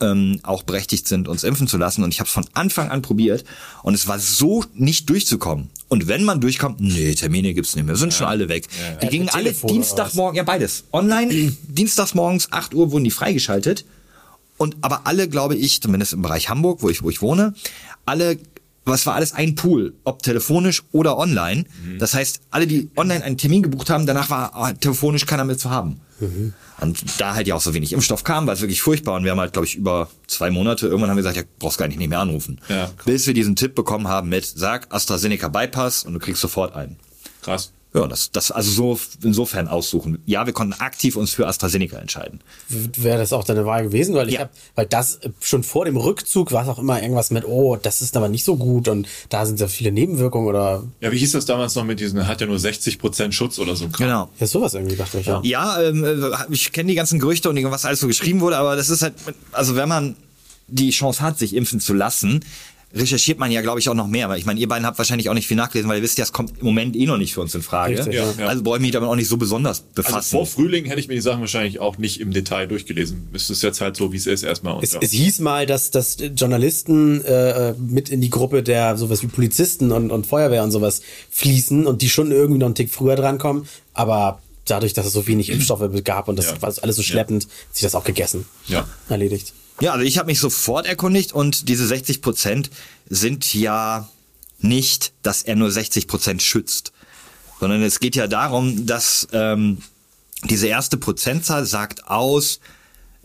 ähm, 0.00 0.40
auch 0.42 0.62
berechtigt 0.62 1.06
sind, 1.06 1.28
uns 1.28 1.44
impfen 1.44 1.68
zu 1.68 1.76
lassen. 1.76 2.02
Und 2.02 2.12
ich 2.12 2.20
habe 2.20 2.26
es 2.26 2.32
von 2.32 2.46
Anfang 2.54 2.90
an 2.90 3.02
probiert 3.02 3.44
und 3.82 3.94
es 3.94 4.08
war 4.08 4.18
so 4.18 4.64
nicht 4.74 5.08
durchzukommen. 5.08 5.70
Und 5.88 6.08
wenn 6.08 6.24
man 6.24 6.40
durchkommt, 6.40 6.80
nee, 6.80 7.14
Termine 7.14 7.54
gibt's 7.54 7.76
nicht 7.76 7.86
mehr, 7.86 7.96
sind 7.96 8.12
schon 8.12 8.26
alle 8.26 8.48
weg. 8.48 8.66
Die 9.02 9.08
gingen 9.08 9.28
alle 9.28 9.44
Telefon 9.44 9.70
Dienstagmorgen, 9.70 10.36
ja 10.36 10.42
beides. 10.42 10.84
Online, 10.92 11.52
dienstagsmorgens 11.68 12.52
8 12.52 12.74
Uhr 12.74 12.90
wurden 12.90 13.04
die 13.04 13.10
freigeschaltet. 13.10 13.84
Und 14.56 14.76
aber 14.82 15.06
alle, 15.06 15.28
glaube 15.28 15.56
ich, 15.56 15.80
zumindest 15.80 16.12
im 16.12 16.22
Bereich 16.22 16.48
Hamburg, 16.48 16.82
wo 16.82 16.88
ich, 16.88 17.02
wo 17.02 17.10
ich 17.10 17.22
wohne, 17.22 17.54
alle, 18.06 18.38
was 18.84 19.06
war 19.06 19.14
alles 19.14 19.32
ein 19.32 19.54
Pool, 19.56 19.94
ob 20.04 20.22
telefonisch 20.22 20.82
oder 20.92 21.18
online. 21.18 21.64
Das 21.98 22.14
heißt, 22.14 22.40
alle, 22.50 22.66
die 22.66 22.88
online 22.96 23.24
einen 23.24 23.36
Termin 23.36 23.62
gebucht 23.62 23.90
haben, 23.90 24.06
danach 24.06 24.30
war 24.30 24.54
ah, 24.54 24.72
telefonisch 24.72 25.26
keiner 25.26 25.44
mehr 25.44 25.58
zu 25.58 25.70
haben. 25.70 26.00
Und 26.80 27.20
da 27.20 27.34
halt 27.34 27.46
ja 27.46 27.54
auch 27.54 27.60
so 27.60 27.74
wenig 27.74 27.92
Impfstoff 27.92 28.24
kam, 28.24 28.46
war 28.46 28.54
es 28.54 28.60
wirklich 28.60 28.82
furchtbar. 28.82 29.14
Und 29.16 29.24
wir 29.24 29.30
haben 29.30 29.40
halt, 29.40 29.52
glaube 29.52 29.66
ich, 29.66 29.76
über 29.76 30.08
zwei 30.26 30.50
Monate, 30.50 30.86
irgendwann 30.86 31.10
haben 31.10 31.16
wir 31.16 31.22
gesagt, 31.22 31.36
ja, 31.36 31.42
brauchst 31.58 31.78
gar 31.78 31.88
nicht, 31.88 31.98
nicht 31.98 32.08
mehr 32.08 32.20
anrufen. 32.20 32.60
Ja. 32.68 32.90
Bis 33.04 33.26
wir 33.26 33.34
diesen 33.34 33.56
Tipp 33.56 33.74
bekommen 33.74 34.08
haben 34.08 34.28
mit, 34.28 34.44
sag 34.44 34.92
AstraZeneca 34.92 35.48
Bypass 35.48 36.04
und 36.04 36.14
du 36.14 36.20
kriegst 36.20 36.40
sofort 36.40 36.74
einen. 36.74 36.96
Krass. 37.42 37.72
Ja, 37.94 38.08
das, 38.08 38.32
das 38.32 38.50
also 38.50 38.70
so 38.72 39.00
insofern 39.22 39.68
aussuchen. 39.68 40.18
Ja, 40.26 40.46
wir 40.46 40.52
konnten 40.52 40.72
aktiv 40.80 41.14
uns 41.14 41.32
für 41.32 41.46
AstraZeneca 41.46 41.96
entscheiden. 41.96 42.40
Wäre 42.68 43.18
das 43.18 43.32
auch 43.32 43.44
deine 43.44 43.64
Wahl 43.66 43.84
gewesen? 43.84 44.16
Weil 44.16 44.28
ich 44.28 44.34
Ja. 44.34 44.40
hab, 44.40 44.50
weil 44.74 44.86
das 44.86 45.16
äh, 45.16 45.30
schon 45.40 45.62
vor 45.62 45.84
dem 45.84 45.96
Rückzug 45.96 46.50
war 46.50 46.64
es 46.64 46.68
auch 46.68 46.80
immer 46.80 47.00
irgendwas 47.00 47.30
mit, 47.30 47.44
oh, 47.46 47.76
das 47.76 48.02
ist 48.02 48.16
aber 48.16 48.28
nicht 48.28 48.44
so 48.44 48.56
gut 48.56 48.88
und 48.88 49.06
da 49.28 49.46
sind 49.46 49.60
ja 49.60 49.68
viele 49.68 49.92
Nebenwirkungen 49.92 50.48
oder 50.48 50.82
Ja, 51.00 51.12
wie 51.12 51.18
hieß 51.18 51.32
das 51.32 51.44
damals 51.44 51.76
noch 51.76 51.84
mit 51.84 52.00
diesen, 52.00 52.26
hat 52.26 52.40
ja 52.40 52.48
nur 52.48 52.56
60% 52.56 53.30
Schutz 53.30 53.60
oder 53.60 53.76
so. 53.76 53.88
Genau. 53.88 54.28
ja, 54.40 54.46
sowas 54.48 54.74
irgendwie, 54.74 54.96
dachte 54.96 55.20
ich. 55.20 55.26
Ja. 55.26 55.40
Ja, 55.44 55.80
ähm, 55.80 56.02
äh, 56.04 56.30
ich 56.50 56.72
kenne 56.72 56.88
die 56.88 56.96
ganzen 56.96 57.20
Gerüchte 57.20 57.48
und 57.48 57.62
was 57.70 57.84
alles 57.84 58.00
so 58.00 58.08
geschrieben 58.08 58.40
wurde, 58.40 58.56
aber 58.56 58.74
das 58.74 58.90
ist 58.90 59.02
halt, 59.02 59.14
also 59.52 59.76
wenn 59.76 59.88
man 59.88 60.16
die 60.66 60.90
Chance 60.90 61.22
hat, 61.22 61.38
sich 61.38 61.54
impfen 61.54 61.78
zu 61.78 61.92
lassen, 61.92 62.40
recherchiert 62.94 63.38
man 63.38 63.50
ja, 63.50 63.60
glaube 63.60 63.80
ich, 63.80 63.88
auch 63.88 63.94
noch 63.94 64.06
mehr. 64.06 64.28
Weil 64.28 64.38
ich 64.38 64.46
meine, 64.46 64.60
ihr 64.60 64.68
beiden 64.68 64.86
habt 64.86 64.98
wahrscheinlich 64.98 65.28
auch 65.28 65.34
nicht 65.34 65.46
viel 65.48 65.56
nachgelesen, 65.56 65.88
weil 65.90 65.98
ihr 65.98 66.02
wisst 66.02 66.16
ja, 66.18 66.24
es 66.24 66.32
kommt 66.32 66.58
im 66.60 66.64
Moment 66.66 66.94
eh 66.96 67.06
noch 67.06 67.16
nicht 67.18 67.34
für 67.34 67.40
uns 67.40 67.54
in 67.54 67.62
Frage. 67.62 67.98
Richtig, 67.98 68.14
ja. 68.14 68.32
Ja. 68.38 68.46
Also 68.46 68.62
brauche 68.62 68.76
ich 68.76 68.82
mich 68.82 68.92
damit 68.92 69.08
auch 69.08 69.16
nicht 69.16 69.28
so 69.28 69.36
besonders 69.36 69.80
Also 69.80 69.92
befassen. 69.94 70.30
vor 70.30 70.46
Frühling 70.46 70.84
hätte 70.84 71.00
ich 71.00 71.08
mir 71.08 71.14
die 71.14 71.20
Sachen 71.20 71.40
wahrscheinlich 71.40 71.80
auch 71.80 71.98
nicht 71.98 72.20
im 72.20 72.32
Detail 72.32 72.66
durchgelesen. 72.66 73.28
Es 73.32 73.50
ist 73.50 73.62
jetzt 73.62 73.80
halt 73.80 73.96
so, 73.96 74.12
wie 74.12 74.16
es 74.16 74.26
ist 74.26 74.42
erstmal. 74.42 74.74
Und, 74.74 74.84
Es, 74.84 74.92
ja. 74.92 75.00
es 75.02 75.10
hieß 75.12 75.40
mal, 75.40 75.66
dass, 75.66 75.90
dass 75.90 76.16
Journalisten 76.36 77.24
äh, 77.24 77.74
mit 77.78 78.08
in 78.10 78.20
die 78.20 78.30
Gruppe 78.30 78.62
der 78.62 78.96
sowas 78.96 79.22
wie 79.22 79.26
Polizisten 79.26 79.90
und, 79.92 80.10
und 80.10 80.26
Feuerwehr 80.26 80.62
und 80.62 80.70
sowas 80.70 81.02
fließen 81.30 81.86
und 81.86 82.02
die 82.02 82.08
schon 82.08 82.30
irgendwie 82.30 82.58
noch 82.58 82.66
einen 82.66 82.74
Tick 82.74 82.90
früher 82.90 83.16
drankommen, 83.16 83.66
aber 83.92 84.40
dadurch, 84.66 84.92
dass 84.94 85.04
es 85.06 85.12
so 85.12 85.26
wenig 85.26 85.50
Impfstoffe 85.50 85.82
gab 86.04 86.28
und 86.28 86.36
das 86.38 86.46
Ja. 86.46 86.62
war 86.62 86.72
alles 86.82 86.96
so 86.96 87.02
schleppend, 87.02 87.44
hat 87.44 87.74
sich 87.74 87.82
das 87.82 87.94
auch 87.94 88.04
gegessen. 88.04 88.46
Ja. 88.66 88.86
Erledigt. 89.08 89.52
Ja, 89.80 89.92
also 89.92 90.04
ich 90.04 90.18
habe 90.18 90.26
mich 90.26 90.40
sofort 90.40 90.86
erkundigt 90.86 91.32
und 91.32 91.68
diese 91.68 91.86
60 91.86 92.22
Prozent 92.22 92.70
sind 93.08 93.54
ja 93.54 94.08
nicht, 94.58 95.12
dass 95.22 95.42
er 95.42 95.56
nur 95.56 95.70
60 95.70 96.06
Prozent 96.06 96.42
schützt, 96.42 96.92
sondern 97.60 97.82
es 97.82 98.00
geht 98.00 98.16
ja 98.16 98.26
darum, 98.26 98.86
dass 98.86 99.28
ähm, 99.32 99.78
diese 100.44 100.68
erste 100.68 100.96
Prozentzahl 100.96 101.66
sagt 101.66 102.06
aus, 102.06 102.60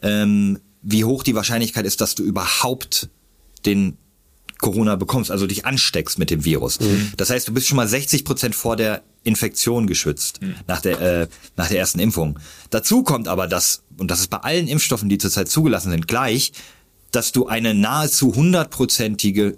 ähm, 0.02 0.60
wie 0.82 1.04
hoch 1.04 1.24
die 1.24 1.36
Wahrscheinlichkeit 1.36 1.86
ist, 1.86 2.02
dass 2.02 2.16
du 2.16 2.24
überhaupt 2.24 3.10
den 3.66 3.98
Corona 4.60 4.96
bekommst, 4.96 5.32
also 5.32 5.48
dich 5.48 5.66
ansteckst 5.66 6.20
mit 6.20 6.30
dem 6.30 6.46
Virus. 6.46 6.80
Das 7.18 7.30
heißt, 7.30 7.48
du 7.48 7.54
bist 7.54 7.68
schon 7.68 7.78
mal 7.78 7.88
60 7.88 8.26
Prozent 8.26 8.56
vor 8.56 8.76
der 8.76 9.04
Infektion 9.24 9.88
geschützt 9.88 10.40
nach 10.68 10.82
der 10.82 11.02
äh, 11.02 11.28
nach 11.58 11.68
der 11.68 11.80
ersten 11.80 12.00
Impfung. 12.00 12.40
Dazu 12.70 13.04
kommt 13.04 13.28
aber 13.28 13.48
das 13.48 13.84
und 13.98 14.12
das 14.12 14.20
ist 14.20 14.30
bei 14.30 14.38
allen 14.38 14.68
Impfstoffen, 14.68 15.10
die 15.10 15.18
zurzeit 15.18 15.50
zugelassen 15.50 15.92
sind, 15.92 16.08
gleich, 16.08 16.52
dass 17.12 17.32
du 17.32 17.48
eine 17.48 17.74
nahezu 17.74 18.36
hundertprozentige 18.36 19.58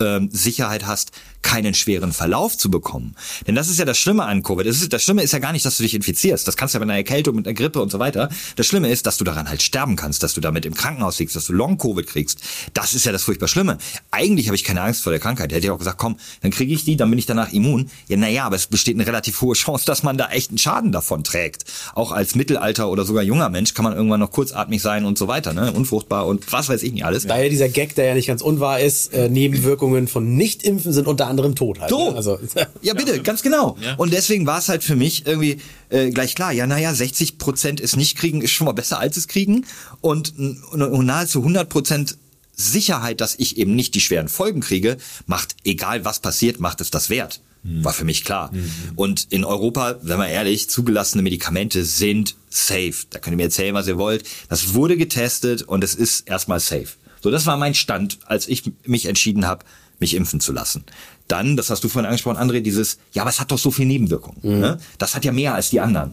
ähm, 0.00 0.28
Sicherheit 0.32 0.86
hast, 0.86 1.12
keinen 1.42 1.74
schweren 1.74 2.12
Verlauf 2.12 2.56
zu 2.56 2.70
bekommen. 2.70 3.14
Denn 3.46 3.54
das 3.54 3.68
ist 3.68 3.78
ja 3.78 3.84
das 3.84 3.98
Schlimme 3.98 4.24
an 4.24 4.42
Covid. 4.42 4.66
Das, 4.66 4.80
ist, 4.80 4.92
das 4.92 5.02
Schlimme 5.02 5.22
ist 5.22 5.32
ja 5.32 5.38
gar 5.38 5.52
nicht, 5.52 5.64
dass 5.64 5.76
du 5.76 5.82
dich 5.82 5.94
infizierst. 5.94 6.46
Das 6.46 6.56
kannst 6.56 6.74
du 6.74 6.78
ja 6.78 6.80
mit 6.80 6.90
einer 6.90 6.98
Erkältung, 6.98 7.36
mit 7.36 7.46
einer 7.46 7.54
Grippe 7.54 7.80
und 7.80 7.90
so 7.90 7.98
weiter. 7.98 8.28
Das 8.56 8.66
Schlimme 8.66 8.90
ist, 8.90 9.06
dass 9.06 9.18
du 9.18 9.24
daran 9.24 9.48
halt 9.48 9.62
sterben 9.62 9.96
kannst, 9.96 10.22
dass 10.22 10.34
du 10.34 10.40
damit 10.40 10.64
im 10.64 10.74
Krankenhaus 10.74 11.18
liegst, 11.18 11.36
dass 11.36 11.46
du 11.46 11.52
Long-Covid 11.52 12.06
kriegst. 12.06 12.40
Das 12.74 12.94
ist 12.94 13.04
ja 13.04 13.12
das 13.12 13.24
furchtbar 13.24 13.48
Schlimme. 13.48 13.78
Eigentlich 14.10 14.46
habe 14.46 14.56
ich 14.56 14.64
keine 14.64 14.82
Angst 14.82 15.02
vor 15.02 15.12
der 15.12 15.20
Krankheit. 15.20 15.52
Hätte 15.52 15.66
ich 15.66 15.70
auch 15.70 15.78
gesagt, 15.78 15.98
komm, 15.98 16.16
dann 16.40 16.50
kriege 16.50 16.72
ich 16.72 16.84
die, 16.84 16.96
dann 16.96 17.10
bin 17.10 17.18
ich 17.18 17.26
danach 17.26 17.52
immun. 17.52 17.90
Ja, 18.08 18.16
naja, 18.16 18.44
aber 18.44 18.56
es 18.56 18.66
besteht 18.66 18.94
eine 18.96 19.06
relativ 19.06 19.40
hohe 19.40 19.54
Chance, 19.54 19.84
dass 19.84 20.02
man 20.02 20.16
da 20.16 20.28
echt 20.28 20.50
einen 20.50 20.58
Schaden 20.58 20.92
davon 20.92 21.24
trägt. 21.24 21.64
Auch 21.94 22.12
als 22.12 22.34
Mittelalter 22.34 22.88
oder 22.88 23.04
sogar 23.04 23.22
junger 23.22 23.48
Mensch 23.48 23.74
kann 23.74 23.84
man 23.84 23.94
irgendwann 23.94 24.20
noch 24.20 24.30
kurzatmig 24.30 24.80
sein 24.80 25.04
und 25.04 25.18
so 25.18 25.28
weiter, 25.28 25.52
ne? 25.52 25.72
Unfruchtbar 25.72 26.26
und 26.26 26.50
was 26.52 26.68
weiß 26.68 26.82
ich 26.82 26.92
nicht 26.92 27.04
alles. 27.04 27.26
Daher 27.26 27.48
dieser 27.48 27.68
Gag, 27.68 27.94
der 27.94 28.06
ja 28.06 28.14
nicht 28.14 28.26
ganz 28.26 28.42
unwahr 28.42 28.80
ist, 28.80 29.12
äh, 29.12 29.28
Nebenwirkungen 29.28 30.08
von 30.08 30.36
Nicht-Impfen 30.36 30.92
sind 30.92 31.06
unter 31.06 31.26
anderem 31.32 31.54
Tot 31.54 31.80
halt. 31.80 31.90
So. 31.90 32.10
Ne? 32.10 32.16
Also, 32.16 32.38
Ja, 32.82 32.94
bitte, 32.94 33.20
ganz 33.22 33.42
genau. 33.42 33.76
Ja. 33.80 33.94
Und 33.96 34.12
deswegen 34.12 34.46
war 34.46 34.58
es 34.58 34.68
halt 34.68 34.84
für 34.84 34.96
mich 34.96 35.26
irgendwie 35.26 35.58
äh, 35.88 36.10
gleich 36.10 36.34
klar, 36.34 36.52
ja, 36.52 36.66
naja, 36.66 36.94
60 36.94 37.38
Prozent 37.38 37.80
ist 37.80 37.96
nicht 37.96 38.16
kriegen, 38.16 38.42
ist 38.42 38.52
schon 38.52 38.66
mal 38.66 38.72
besser 38.72 38.98
als 38.98 39.16
es 39.16 39.28
kriegen. 39.28 39.66
Und, 40.00 40.34
und, 40.38 40.82
und 40.82 41.06
nahezu 41.06 41.40
100 41.40 41.68
Prozent 41.68 42.16
Sicherheit, 42.54 43.20
dass 43.20 43.34
ich 43.38 43.56
eben 43.56 43.74
nicht 43.74 43.94
die 43.94 44.00
schweren 44.00 44.28
Folgen 44.28 44.60
kriege, 44.60 44.98
macht, 45.26 45.56
egal 45.64 46.04
was 46.04 46.20
passiert, 46.20 46.60
macht 46.60 46.80
es 46.80 46.90
das 46.90 47.10
wert. 47.10 47.40
War 47.64 47.92
für 47.92 48.04
mich 48.04 48.24
klar. 48.24 48.50
Und 48.96 49.28
in 49.30 49.44
Europa, 49.44 49.96
wenn 50.02 50.18
wir 50.18 50.26
ehrlich, 50.26 50.68
zugelassene 50.68 51.22
Medikamente 51.22 51.84
sind 51.84 52.34
safe. 52.50 52.94
Da 53.10 53.20
könnt 53.20 53.34
ihr 53.34 53.36
mir 53.36 53.44
erzählen, 53.44 53.74
was 53.74 53.86
ihr 53.86 53.98
wollt. 53.98 54.24
Das 54.48 54.74
wurde 54.74 54.96
getestet 54.96 55.62
und 55.62 55.84
es 55.84 55.94
ist 55.94 56.28
erstmal 56.28 56.58
safe. 56.58 56.88
So, 57.20 57.30
das 57.30 57.46
war 57.46 57.56
mein 57.56 57.74
Stand, 57.74 58.18
als 58.26 58.48
ich 58.48 58.64
mich 58.84 59.06
entschieden 59.06 59.46
habe, 59.46 59.64
mich 60.02 60.14
impfen 60.14 60.38
zu 60.40 60.52
lassen. 60.52 60.84
Dann, 61.28 61.56
das 61.56 61.70
hast 61.70 61.82
du 61.84 61.88
vorhin 61.88 62.06
angesprochen, 62.06 62.36
André, 62.36 62.60
dieses, 62.60 62.98
ja, 63.12 63.22
aber 63.22 63.30
es 63.30 63.40
hat 63.40 63.50
doch 63.50 63.58
so 63.58 63.70
viel 63.70 63.86
Nebenwirkungen. 63.86 64.38
Ne? 64.60 64.78
Das 64.98 65.14
hat 65.14 65.24
ja 65.24 65.32
mehr 65.32 65.54
als 65.54 65.70
die 65.70 65.80
anderen. 65.80 66.12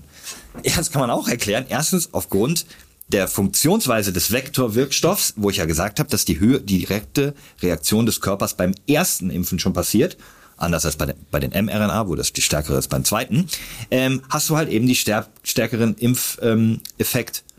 Ja, 0.64 0.78
das 0.78 0.92
kann 0.92 1.02
man 1.02 1.10
auch 1.10 1.28
erklären. 1.28 1.66
Erstens 1.68 2.14
aufgrund 2.14 2.66
der 3.10 3.28
Funktionsweise 3.28 4.14
des 4.14 4.32
Vektorwirkstoffs, 4.32 5.34
wo 5.36 5.50
ich 5.50 5.58
ja 5.58 5.66
gesagt 5.66 6.00
habe, 6.00 6.10
dass 6.10 6.26
die, 6.26 6.40
Höhe, 6.40 6.62
die 6.62 6.80
direkte 6.80 7.34
Reaktion 7.62 8.06
des 8.06 8.22
Körpers 8.22 8.56
beim 8.56 8.74
ersten 8.88 9.30
Impfen 9.32 9.60
schon 9.60 9.74
passiert, 9.74 10.16
anders 10.58 10.86
als 10.86 10.96
bei, 10.96 11.08
den- 11.08 11.16
bei 11.32 11.40
den 11.40 11.52
mRNA, 11.66 12.08
wo 12.08 12.16
das 12.16 12.32
die 12.34 12.42
stärkere 12.42 12.78
ist 12.78 12.90
beim 12.90 13.04
zweiten, 13.04 13.48
ähm, 13.92 14.22
hast 14.30 14.50
du 14.50 14.58
halt 14.58 14.70
eben 14.70 14.86
die 14.88 14.96
stär 14.96 15.28
stärkeren 15.44 15.96
Impfeffekt 15.96 17.44
ähm, 17.48 17.54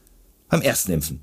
beim 0.49 0.63
ersten 0.63 0.93
Impfen. 0.93 1.21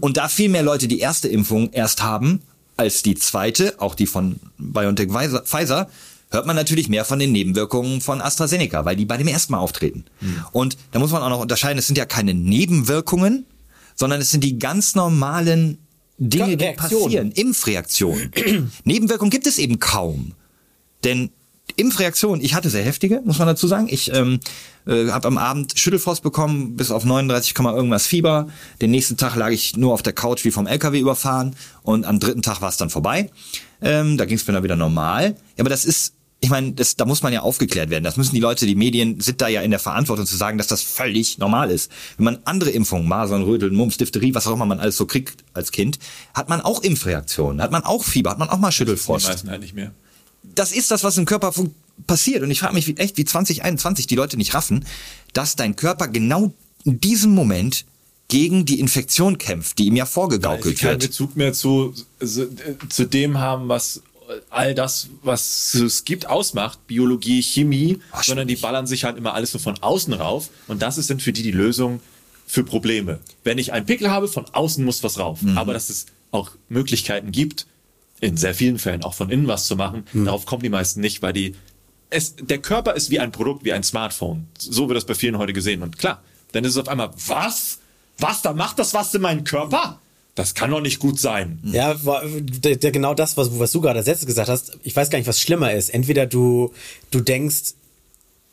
Und 0.00 0.16
da 0.16 0.28
viel 0.28 0.48
mehr 0.48 0.62
Leute 0.62 0.88
die 0.88 1.00
erste 1.00 1.28
Impfung 1.28 1.70
erst 1.72 2.02
haben 2.02 2.42
als 2.80 3.02
die 3.02 3.14
zweite, 3.14 3.74
auch 3.78 3.94
die 3.94 4.06
von 4.06 4.40
BioNTech 4.56 5.08
Pfizer- 5.10 5.88
hört 6.32 6.46
man 6.46 6.56
natürlich 6.56 6.88
mehr 6.88 7.04
von 7.04 7.18
den 7.18 7.32
Nebenwirkungen 7.32 8.00
von 8.00 8.20
AstraZeneca, 8.20 8.84
weil 8.84 8.96
die 8.96 9.04
bei 9.04 9.16
dem 9.16 9.26
ersten 9.26 9.52
Mal 9.52 9.58
auftreten. 9.58 10.04
Und 10.52 10.76
da 10.92 10.98
muss 11.00 11.10
man 11.10 11.22
auch 11.22 11.28
noch 11.28 11.40
unterscheiden, 11.40 11.78
es 11.78 11.88
sind 11.88 11.98
ja 11.98 12.06
keine 12.06 12.34
Nebenwirkungen, 12.34 13.46
sondern 13.96 14.20
es 14.20 14.30
sind 14.30 14.44
die 14.44 14.58
ganz 14.58 14.94
normalen 14.94 15.78
Dinge, 16.18 16.56
die 16.56 16.72
passieren, 16.72 17.32
Impfreaktionen. 17.32 18.30
Nebenwirkungen 18.84 19.30
gibt 19.30 19.46
es 19.46 19.58
eben 19.58 19.80
kaum. 19.80 20.32
Denn 21.02 21.30
Impfreaktionen, 21.76 22.44
ich 22.44 22.54
hatte 22.54 22.70
sehr 22.70 22.84
heftige, 22.84 23.22
muss 23.24 23.38
man 23.38 23.48
dazu 23.48 23.66
sagen. 23.66 23.88
Ich 23.90 24.12
ähm, 24.12 24.40
äh, 24.86 25.08
habe 25.08 25.28
am 25.28 25.38
Abend 25.38 25.72
Schüttelfrost 25.76 26.22
bekommen, 26.22 26.76
bis 26.76 26.90
auf 26.90 27.04
39, 27.04 27.54
Komma 27.54 27.74
irgendwas 27.74 28.06
Fieber. 28.06 28.48
Den 28.80 28.90
nächsten 28.90 29.16
Tag 29.16 29.36
lag 29.36 29.50
ich 29.50 29.76
nur 29.76 29.92
auf 29.92 30.02
der 30.02 30.12
Couch 30.12 30.44
wie 30.44 30.50
vom 30.50 30.66
LKW 30.66 30.98
überfahren 30.98 31.56
und 31.82 32.06
am 32.06 32.20
dritten 32.20 32.42
Tag 32.42 32.60
war 32.60 32.68
es 32.68 32.76
dann 32.76 32.90
vorbei. 32.90 33.30
Ähm, 33.82 34.16
da 34.16 34.24
ging 34.24 34.36
es 34.36 34.46
mir 34.46 34.52
dann 34.52 34.62
wieder 34.62 34.76
normal. 34.76 35.36
Ja, 35.56 35.62
aber 35.62 35.70
das 35.70 35.84
ist, 35.84 36.14
ich 36.40 36.50
meine, 36.50 36.72
das, 36.72 36.96
da 36.96 37.04
muss 37.04 37.22
man 37.22 37.32
ja 37.32 37.40
aufgeklärt 37.40 37.90
werden. 37.90 38.04
Das 38.04 38.16
müssen 38.16 38.34
die 38.34 38.40
Leute, 38.40 38.66
die 38.66 38.74
Medien 38.74 39.20
sind 39.20 39.40
da 39.40 39.48
ja 39.48 39.60
in 39.62 39.70
der 39.70 39.80
Verantwortung 39.80 40.26
zu 40.26 40.36
sagen, 40.36 40.58
dass 40.58 40.66
das 40.66 40.82
völlig 40.82 41.38
normal 41.38 41.70
ist. 41.70 41.90
Wenn 42.16 42.24
man 42.24 42.38
andere 42.44 42.70
Impfungen, 42.70 43.08
Masern, 43.08 43.42
Röteln, 43.42 43.74
Mumps, 43.74 43.98
Diphtherie, 43.98 44.34
was 44.34 44.46
auch 44.46 44.54
immer 44.54 44.66
man 44.66 44.80
alles 44.80 44.96
so 44.96 45.06
kriegt 45.06 45.44
als 45.52 45.72
Kind, 45.72 45.98
hat 46.34 46.48
man 46.48 46.60
auch 46.60 46.82
Impfreaktionen, 46.82 47.60
hat 47.62 47.72
man 47.72 47.84
auch 47.84 48.04
Fieber, 48.04 48.30
hat 48.30 48.38
man 48.38 48.48
auch 48.48 48.58
mal 48.58 48.68
Die 48.68 48.74
Schüttelfrost 48.74 49.28
meisten 49.28 49.50
halt 49.50 49.60
nicht 49.60 49.74
mehr. 49.74 49.92
Das 50.42 50.72
ist 50.72 50.90
das, 50.90 51.04
was 51.04 51.18
im 51.18 51.24
Körper 51.24 51.52
passiert. 52.06 52.42
Und 52.42 52.50
ich 52.50 52.60
frage 52.60 52.74
mich 52.74 52.86
wie, 52.86 52.96
echt, 52.96 53.16
wie 53.16 53.24
2021 53.24 54.06
die 54.06 54.16
Leute 54.16 54.36
nicht 54.36 54.54
raffen, 54.54 54.84
dass 55.32 55.56
dein 55.56 55.76
Körper 55.76 56.08
genau 56.08 56.52
in 56.84 57.00
diesem 57.00 57.32
Moment 57.32 57.84
gegen 58.28 58.64
die 58.64 58.80
Infektion 58.80 59.38
kämpft, 59.38 59.78
die 59.78 59.86
ihm 59.86 59.96
ja 59.96 60.06
vorgegaukelt 60.06 60.78
keinen 60.78 60.92
wird. 60.92 61.02
Bezug 61.02 61.36
mehr 61.36 61.52
zu, 61.52 61.94
zu, 62.24 62.48
zu 62.88 63.04
dem 63.06 63.38
haben, 63.38 63.68
was 63.68 64.02
all 64.48 64.74
das, 64.74 65.08
was 65.22 65.74
es 65.74 66.04
gibt, 66.04 66.26
ausmacht, 66.26 66.86
Biologie, 66.86 67.42
Chemie, 67.42 67.98
Ach, 68.12 68.22
sondern 68.22 68.46
die 68.46 68.54
ballern 68.56 68.86
sich 68.86 69.04
halt 69.04 69.16
immer 69.16 69.34
alles 69.34 69.50
so 69.50 69.58
von 69.58 69.78
außen 69.82 70.14
rauf. 70.14 70.50
Und 70.68 70.82
das 70.82 70.98
ist 70.98 71.10
dann 71.10 71.18
für 71.18 71.32
die 71.32 71.42
die 71.42 71.50
Lösung 71.50 72.00
für 72.46 72.64
Probleme. 72.64 73.18
Wenn 73.44 73.58
ich 73.58 73.72
einen 73.72 73.86
Pickel 73.86 74.10
habe, 74.10 74.28
von 74.28 74.44
außen 74.46 74.84
muss 74.84 75.02
was 75.02 75.18
rauf. 75.18 75.42
Mhm. 75.42 75.58
Aber 75.58 75.72
dass 75.72 75.90
es 75.90 76.06
auch 76.30 76.52
Möglichkeiten 76.68 77.32
gibt, 77.32 77.66
in 78.20 78.36
sehr 78.36 78.54
vielen 78.54 78.78
Fällen 78.78 79.02
auch 79.02 79.14
von 79.14 79.30
innen 79.30 79.46
was 79.48 79.66
zu 79.66 79.76
machen, 79.76 80.04
Mhm. 80.12 80.26
darauf 80.26 80.46
kommen 80.46 80.62
die 80.62 80.68
meisten 80.68 81.00
nicht, 81.00 81.22
weil 81.22 81.32
die 81.32 81.54
es, 82.10 82.34
der 82.36 82.58
Körper 82.58 82.94
ist 82.94 83.10
wie 83.10 83.20
ein 83.20 83.30
Produkt, 83.30 83.64
wie 83.64 83.72
ein 83.72 83.84
Smartphone. 83.84 84.48
So 84.58 84.88
wird 84.88 84.96
das 84.96 85.04
bei 85.04 85.14
vielen 85.14 85.38
heute 85.38 85.52
gesehen. 85.52 85.82
Und 85.82 85.96
klar, 85.96 86.22
dann 86.52 86.64
ist 86.64 86.72
es 86.72 86.76
auf 86.78 86.88
einmal, 86.88 87.10
was? 87.28 87.78
Was, 88.18 88.42
da 88.42 88.52
macht 88.52 88.78
das 88.80 88.92
was 88.94 89.14
in 89.14 89.22
meinen 89.22 89.44
Körper? 89.44 90.00
Das 90.34 90.54
kann 90.54 90.70
doch 90.72 90.80
nicht 90.80 90.98
gut 90.98 91.20
sein. 91.20 91.60
Ja, 91.64 91.94
der, 91.94 92.76
der, 92.76 92.90
genau 92.90 93.14
das, 93.14 93.36
was, 93.36 93.58
was 93.58 93.70
du 93.72 93.80
gerade 93.80 93.98
als 94.00 94.08
letztes 94.08 94.26
gesagt 94.26 94.48
hast. 94.48 94.76
Ich 94.82 94.94
weiß 94.96 95.08
gar 95.10 95.18
nicht, 95.18 95.28
was 95.28 95.40
schlimmer 95.40 95.72
ist. 95.72 95.88
Entweder 95.90 96.26
du, 96.26 96.72
du 97.12 97.20
denkst, 97.20 97.74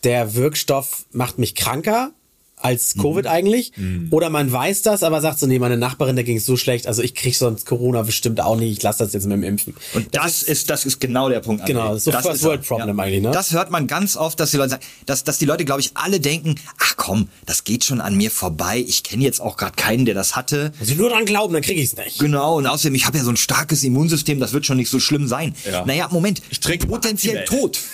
der 0.04 0.36
Wirkstoff 0.36 1.06
macht 1.12 1.40
mich 1.40 1.56
kranker 1.56 2.12
als 2.60 2.96
Covid 2.96 3.26
mhm. 3.26 3.32
eigentlich. 3.32 3.72
Mhm. 3.78 4.08
Oder 4.12 4.30
man 4.30 4.52
weiß 4.52 4.82
das, 4.82 5.04
aber 5.04 5.22
sagt 5.22 5.40
so, 5.40 5.46
nee, 5.46 5.60
meine 5.60 5.78
Nachbarin, 5.78 6.16
da 6.16 6.24
ging 6.24 6.38
es 6.38 6.46
so 6.46 6.58
schlecht, 6.58 6.88
also 6.88 7.04
ich 7.04 7.14
krieg 7.14 7.36
sonst 7.36 7.66
Corona 7.66 8.02
bestimmt 8.02 8.42
auch 8.42 8.56
nicht, 8.56 8.78
ich 8.78 8.84
lasse 8.84 9.04
das 9.04 9.14
jetzt 9.14 9.26
mit 9.26 9.34
dem 9.34 9.44
Impfen. 9.44 9.76
Und 9.94 10.16
das, 10.16 10.24
das 10.24 10.44
ist, 10.44 10.70
das 10.70 10.86
ist 10.86 11.00
genau 11.00 11.30
der 11.30 11.40
Punkt. 11.40 11.66
Genau, 11.68 11.90
das 11.90 11.98
ist 11.98 12.04
so 12.06 12.12
das 12.12 12.26
First 12.26 12.44
World 12.44 12.64
Problem 12.64 12.98
ja. 12.98 13.04
eigentlich, 13.04 13.22
ne? 13.22 13.32
Das 13.32 13.52
hört 13.54 13.70
man 13.70 13.86
ganz 13.86 14.18
oft, 14.18 14.40
dass 14.40 14.52
die 14.52 14.58
Leute 14.58 14.72
sagen, 14.72 14.84
dass, 15.06 15.24
dass 15.24 15.38
die 15.38 15.46
Leute, 15.46 15.66
glaube 15.66 15.82
ich, 15.82 15.92
alle 15.94 16.20
denken, 16.20 16.56
ach 16.80 16.96
komm, 16.98 17.30
das 17.46 17.64
geht 17.64 17.86
schon 17.86 18.02
an 18.02 18.16
mir 18.18 18.32
vorbei, 18.32 18.84
ich 18.86 19.04
kenne 19.04 19.24
jetzt 19.24 19.40
auch 19.40 19.56
gerade 19.56 19.76
keinen, 19.76 20.06
der 20.06 20.16
das 20.16 20.36
hatte. 20.36 20.72
Wenn 20.80 20.88
sie 20.88 20.96
nur 20.96 21.10
dran 21.10 21.26
glauben, 21.26 21.54
dann 21.54 21.62
kriege 21.62 21.80
ich 21.80 21.94
es 21.94 21.98
nicht. 21.98 22.20
Genau, 22.20 22.58
und 22.58 22.66
außerdem, 22.66 22.96
ich 22.96 23.06
habe 23.06 23.18
ja 23.20 23.24
so 23.24 23.30
ein 23.30 23.38
starkes 23.38 23.84
Immunsystem, 23.84 24.40
das 24.40 24.54
wird 24.54 24.66
schon 24.66 24.78
nicht 24.78 24.90
so 24.90 25.00
schlimm 25.00 25.28
sein. 25.28 25.56
Ja. 25.70 25.86
Naja, 25.86 26.10
Moment, 26.12 26.42
ich 26.50 26.60
trinke 26.60 26.88
potenziell 26.88 27.46
tot. 27.46 27.80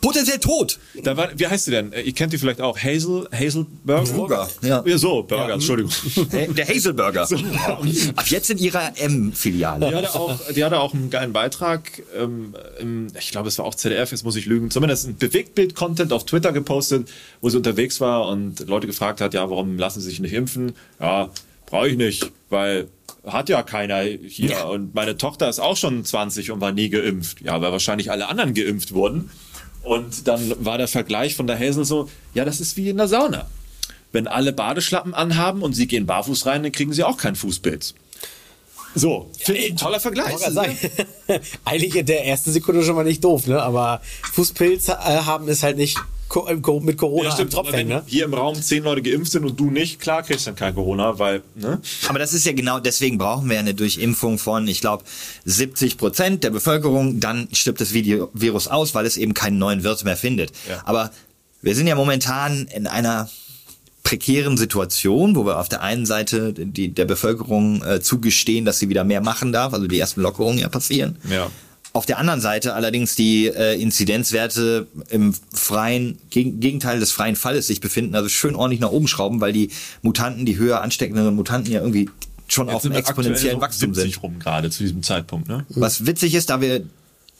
Potenziell 0.00 0.38
tot. 0.38 0.78
Da 1.02 1.16
war, 1.16 1.28
wie 1.38 1.46
heißt 1.46 1.66
sie 1.66 1.70
denn? 1.72 1.92
Ihr 1.92 2.12
kennt 2.12 2.32
die 2.32 2.38
vielleicht 2.38 2.60
auch. 2.60 2.78
Hazel, 2.78 3.28
Hazel 3.32 3.66
Burger? 3.84 4.12
Burger. 4.12 4.48
Ja. 4.62 4.82
ja 4.86 4.98
so, 4.98 5.22
Burger, 5.22 5.48
ja. 5.48 5.54
Entschuldigung. 5.54 5.92
Der 6.56 6.66
Hazel 6.66 6.94
Burger. 6.94 7.26
So. 7.26 7.36
Ab 8.16 8.26
jetzt 8.26 8.50
in 8.50 8.58
ihrer 8.58 8.92
M-Filiale. 8.96 9.88
Die 9.88 9.94
hatte 9.94 10.14
auch, 10.14 10.40
die 10.54 10.64
hatte 10.64 10.80
auch 10.80 10.94
einen 10.94 11.10
geilen 11.10 11.32
Beitrag. 11.34 12.02
Ähm, 12.16 12.54
im, 12.78 13.08
ich 13.18 13.30
glaube, 13.30 13.48
es 13.48 13.58
war 13.58 13.66
auch 13.66 13.74
ZDF, 13.74 14.10
jetzt 14.10 14.24
muss 14.24 14.36
ich 14.36 14.46
lügen. 14.46 14.70
Zumindest 14.70 15.06
ein 15.06 15.16
Bewegtbild-Content 15.18 16.12
auf 16.12 16.24
Twitter 16.24 16.52
gepostet, 16.52 17.10
wo 17.42 17.50
sie 17.50 17.58
unterwegs 17.58 18.00
war 18.00 18.26
und 18.28 18.60
Leute 18.68 18.86
gefragt 18.86 19.20
hat, 19.20 19.34
ja, 19.34 19.50
warum 19.50 19.76
lassen 19.76 20.00
sie 20.00 20.08
sich 20.08 20.20
nicht 20.20 20.32
impfen? 20.32 20.72
Ja, 20.98 21.30
brauche 21.66 21.88
ich 21.88 21.96
nicht, 21.96 22.30
weil 22.48 22.88
hat 23.26 23.48
ja 23.50 23.62
keiner 23.62 24.00
hier. 24.00 24.50
Ja. 24.50 24.64
Und 24.64 24.94
meine 24.94 25.16
Tochter 25.16 25.48
ist 25.48 25.60
auch 25.60 25.76
schon 25.76 26.04
20 26.04 26.50
und 26.52 26.60
war 26.60 26.72
nie 26.72 26.88
geimpft. 26.88 27.42
Ja, 27.42 27.60
weil 27.60 27.70
wahrscheinlich 27.72 28.10
alle 28.10 28.28
anderen 28.28 28.54
geimpft 28.54 28.94
wurden. 28.94 29.30
Und 29.82 30.28
dann 30.28 30.64
war 30.64 30.78
der 30.78 30.88
Vergleich 30.88 31.34
von 31.34 31.46
der 31.46 31.58
Hazel 31.58 31.84
so, 31.84 32.08
ja, 32.34 32.44
das 32.44 32.60
ist 32.60 32.76
wie 32.76 32.90
in 32.90 32.96
der 32.96 33.08
Sauna. 33.08 33.48
Wenn 34.12 34.26
alle 34.26 34.52
Badeschlappen 34.52 35.14
anhaben 35.14 35.62
und 35.62 35.72
sie 35.74 35.86
gehen 35.86 36.06
barfuß 36.06 36.46
rein, 36.46 36.62
dann 36.62 36.72
kriegen 36.72 36.92
sie 36.92 37.04
auch 37.04 37.16
keinen 37.16 37.36
Fußpilz. 37.36 37.94
So, 38.94 39.30
ein 39.46 39.76
toller 39.76 40.00
Vergleich. 40.00 40.34
Eigentlich 41.64 41.94
in 41.94 42.06
der 42.06 42.26
ersten 42.26 42.50
Sekunde 42.50 42.82
schon 42.82 42.96
mal 42.96 43.04
nicht 43.04 43.22
doof, 43.22 43.46
ne? 43.46 43.62
Aber 43.62 44.00
Fußpilz 44.32 44.88
äh, 44.88 44.94
haben 44.94 45.46
ist 45.46 45.62
halt 45.62 45.76
nicht 45.76 45.96
mit 46.80 46.96
Corona 46.96 47.28
ja, 47.28 47.32
stimmt. 47.32 47.52
Tropfen, 47.52 47.72
wenn 47.72 47.88
ne? 47.88 48.02
hier 48.06 48.24
im 48.24 48.34
Raum 48.34 48.54
zehn 48.54 48.84
Leute 48.84 49.02
geimpft 49.02 49.32
sind 49.32 49.44
und 49.44 49.58
du 49.58 49.70
nicht, 49.70 50.00
klar 50.00 50.22
kriegst 50.22 50.46
du 50.46 50.50
dann 50.50 50.56
kein 50.56 50.74
Corona, 50.74 51.18
weil, 51.18 51.42
ne? 51.56 51.80
Aber 52.08 52.18
das 52.18 52.32
ist 52.32 52.46
ja 52.46 52.52
genau, 52.52 52.78
deswegen 52.78 53.18
brauchen 53.18 53.50
wir 53.50 53.58
eine 53.58 53.74
Durchimpfung 53.74 54.38
von, 54.38 54.68
ich 54.68 54.80
glaube, 54.80 55.04
70 55.44 55.98
Prozent 55.98 56.44
der 56.44 56.50
Bevölkerung, 56.50 57.20
dann 57.20 57.48
stirbt 57.52 57.80
das 57.80 57.92
Virus 57.92 58.68
aus, 58.68 58.94
weil 58.94 59.06
es 59.06 59.16
eben 59.16 59.34
keinen 59.34 59.58
neuen 59.58 59.82
Wirt 59.82 60.04
mehr 60.04 60.16
findet. 60.16 60.52
Ja. 60.68 60.82
Aber 60.84 61.10
wir 61.62 61.74
sind 61.74 61.86
ja 61.86 61.94
momentan 61.94 62.66
in 62.74 62.86
einer 62.86 63.28
prekären 64.02 64.56
Situation, 64.56 65.36
wo 65.36 65.44
wir 65.44 65.58
auf 65.58 65.68
der 65.68 65.82
einen 65.82 66.06
Seite 66.06 66.52
die, 66.52 66.88
der 66.88 67.04
Bevölkerung 67.04 67.82
äh, 67.84 68.00
zugestehen, 68.00 68.64
dass 68.64 68.78
sie 68.78 68.88
wieder 68.88 69.04
mehr 69.04 69.20
machen 69.20 69.52
darf, 69.52 69.74
also 69.74 69.86
die 69.86 69.98
ersten 69.98 70.22
Lockerungen 70.22 70.58
ja 70.58 70.68
passieren. 70.68 71.16
Ja. 71.28 71.50
Auf 71.92 72.06
der 72.06 72.18
anderen 72.18 72.40
Seite 72.40 72.74
allerdings 72.74 73.16
die 73.16 73.46
äh, 73.46 73.80
Inzidenzwerte 73.80 74.86
im 75.08 75.34
freien 75.52 76.18
Geg 76.30 76.60
Gegenteil 76.60 77.00
des 77.00 77.10
freien 77.10 77.34
Falles 77.34 77.66
sich 77.66 77.80
befinden, 77.80 78.14
also 78.14 78.28
schön 78.28 78.54
ordentlich 78.54 78.80
nach 78.80 78.90
oben 78.90 79.08
schrauben, 79.08 79.40
weil 79.40 79.52
die 79.52 79.70
Mutanten, 80.02 80.46
die 80.46 80.56
höher 80.56 80.82
ansteckenden 80.82 81.34
Mutanten 81.34 81.72
ja 81.72 81.80
irgendwie 81.80 82.08
schon 82.46 82.68
Jetzt 82.68 82.76
auf 82.76 82.84
einem 82.84 82.94
exponentiellen 82.94 83.60
Wachstum 83.60 83.94
sind. 83.94 84.22
rum 84.22 84.38
gerade 84.38 84.70
zu 84.70 84.82
diesem 84.84 85.02
Zeitpunkt. 85.02 85.48
Ne? 85.48 85.66
Was 85.70 86.06
witzig 86.06 86.34
ist, 86.34 86.50
da 86.50 86.60
wir 86.60 86.84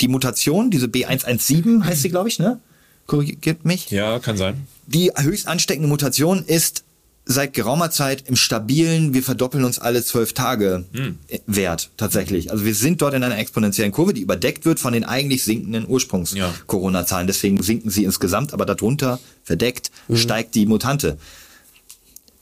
die 0.00 0.08
Mutation, 0.08 0.70
diese 0.70 0.86
B117 0.86 1.84
heißt 1.84 2.02
sie, 2.02 2.08
glaube 2.08 2.28
ich, 2.28 2.38
ne? 2.38 2.58
Korrigiert 3.06 3.64
mich. 3.64 3.90
Ja, 3.90 4.18
kann 4.18 4.36
sein. 4.36 4.66
Die 4.86 5.10
höchst 5.14 5.46
ansteckende 5.46 5.88
Mutation 5.88 6.44
ist 6.44 6.84
seit 7.30 7.54
geraumer 7.54 7.90
Zeit 7.90 8.24
im 8.26 8.36
stabilen, 8.36 9.14
wir 9.14 9.22
verdoppeln 9.22 9.64
uns 9.64 9.78
alle 9.78 10.02
zwölf 10.04 10.32
Tage 10.32 10.84
hm. 10.92 11.18
Wert 11.46 11.90
tatsächlich. 11.96 12.50
Also 12.50 12.64
wir 12.64 12.74
sind 12.74 13.00
dort 13.02 13.14
in 13.14 13.22
einer 13.22 13.38
exponentiellen 13.38 13.92
Kurve, 13.92 14.12
die 14.12 14.22
überdeckt 14.22 14.64
wird 14.64 14.80
von 14.80 14.92
den 14.92 15.04
eigentlich 15.04 15.44
sinkenden 15.44 15.86
Ursprungs-Corona-Zahlen. 15.86 17.26
Deswegen 17.26 17.62
sinken 17.62 17.90
sie 17.90 18.04
insgesamt, 18.04 18.52
aber 18.52 18.66
darunter 18.66 19.20
verdeckt 19.44 19.90
mhm. 20.08 20.16
steigt 20.16 20.54
die 20.54 20.66
Mutante. 20.66 21.18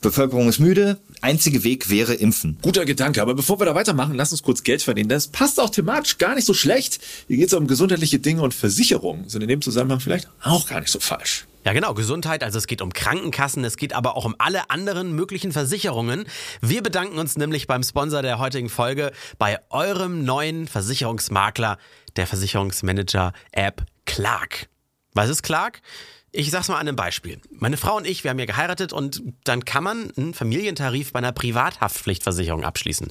Bevölkerung 0.00 0.48
ist 0.48 0.60
müde, 0.60 0.96
einzige 1.20 1.64
Weg 1.64 1.90
wäre 1.90 2.14
impfen. 2.14 2.56
Guter 2.62 2.84
Gedanke, 2.84 3.20
aber 3.20 3.34
bevor 3.34 3.60
wir 3.60 3.66
da 3.66 3.74
weitermachen, 3.74 4.14
lass 4.14 4.30
uns 4.30 4.42
kurz 4.42 4.62
Geld 4.62 4.80
verdienen. 4.80 5.08
Das 5.08 5.26
passt 5.26 5.58
auch 5.58 5.70
thematisch 5.70 6.18
gar 6.18 6.36
nicht 6.36 6.44
so 6.44 6.54
schlecht. 6.54 7.00
Hier 7.26 7.36
geht 7.36 7.48
es 7.48 7.52
um 7.54 7.66
gesundheitliche 7.66 8.20
Dinge 8.20 8.42
und 8.42 8.54
Versicherungen. 8.54 9.28
Sind 9.28 9.42
in 9.42 9.48
dem 9.48 9.60
Zusammenhang 9.60 10.00
vielleicht 10.00 10.28
auch 10.42 10.68
gar 10.68 10.80
nicht 10.80 10.92
so 10.92 11.00
falsch. 11.00 11.46
Ja, 11.64 11.72
genau, 11.72 11.92
Gesundheit, 11.92 12.44
also 12.44 12.56
es 12.56 12.66
geht 12.66 12.80
um 12.80 12.92
Krankenkassen, 12.92 13.64
es 13.64 13.76
geht 13.76 13.92
aber 13.92 14.16
auch 14.16 14.24
um 14.24 14.34
alle 14.38 14.70
anderen 14.70 15.12
möglichen 15.12 15.52
Versicherungen. 15.52 16.24
Wir 16.60 16.82
bedanken 16.82 17.18
uns 17.18 17.36
nämlich 17.36 17.66
beim 17.66 17.82
Sponsor 17.82 18.22
der 18.22 18.38
heutigen 18.38 18.68
Folge, 18.68 19.12
bei 19.38 19.58
eurem 19.70 20.24
neuen 20.24 20.66
Versicherungsmakler, 20.68 21.78
der 22.16 22.26
Versicherungsmanager-App 22.26 23.84
Clark. 24.06 24.68
Was 25.14 25.28
ist 25.28 25.42
Clark? 25.42 25.82
Ich 26.30 26.50
sag's 26.50 26.68
mal 26.68 26.74
an 26.74 26.86
einem 26.86 26.96
Beispiel. 26.96 27.40
Meine 27.50 27.76
Frau 27.76 27.96
und 27.96 28.06
ich, 28.06 28.22
wir 28.22 28.30
haben 28.30 28.38
ja 28.38 28.44
geheiratet 28.44 28.92
und 28.92 29.22
dann 29.44 29.64
kann 29.64 29.82
man 29.82 30.12
einen 30.16 30.34
Familientarif 30.34 31.12
bei 31.12 31.18
einer 31.18 31.32
Privathaftpflichtversicherung 31.32 32.64
abschließen. 32.64 33.08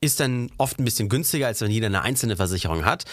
Ist 0.00 0.20
dann 0.20 0.50
oft 0.58 0.78
ein 0.78 0.84
bisschen 0.84 1.08
günstiger, 1.08 1.46
als 1.46 1.60
wenn 1.60 1.70
jeder 1.70 1.86
eine 1.86 2.02
einzelne 2.02 2.36
Versicherung 2.36 2.84
hat. 2.84 3.04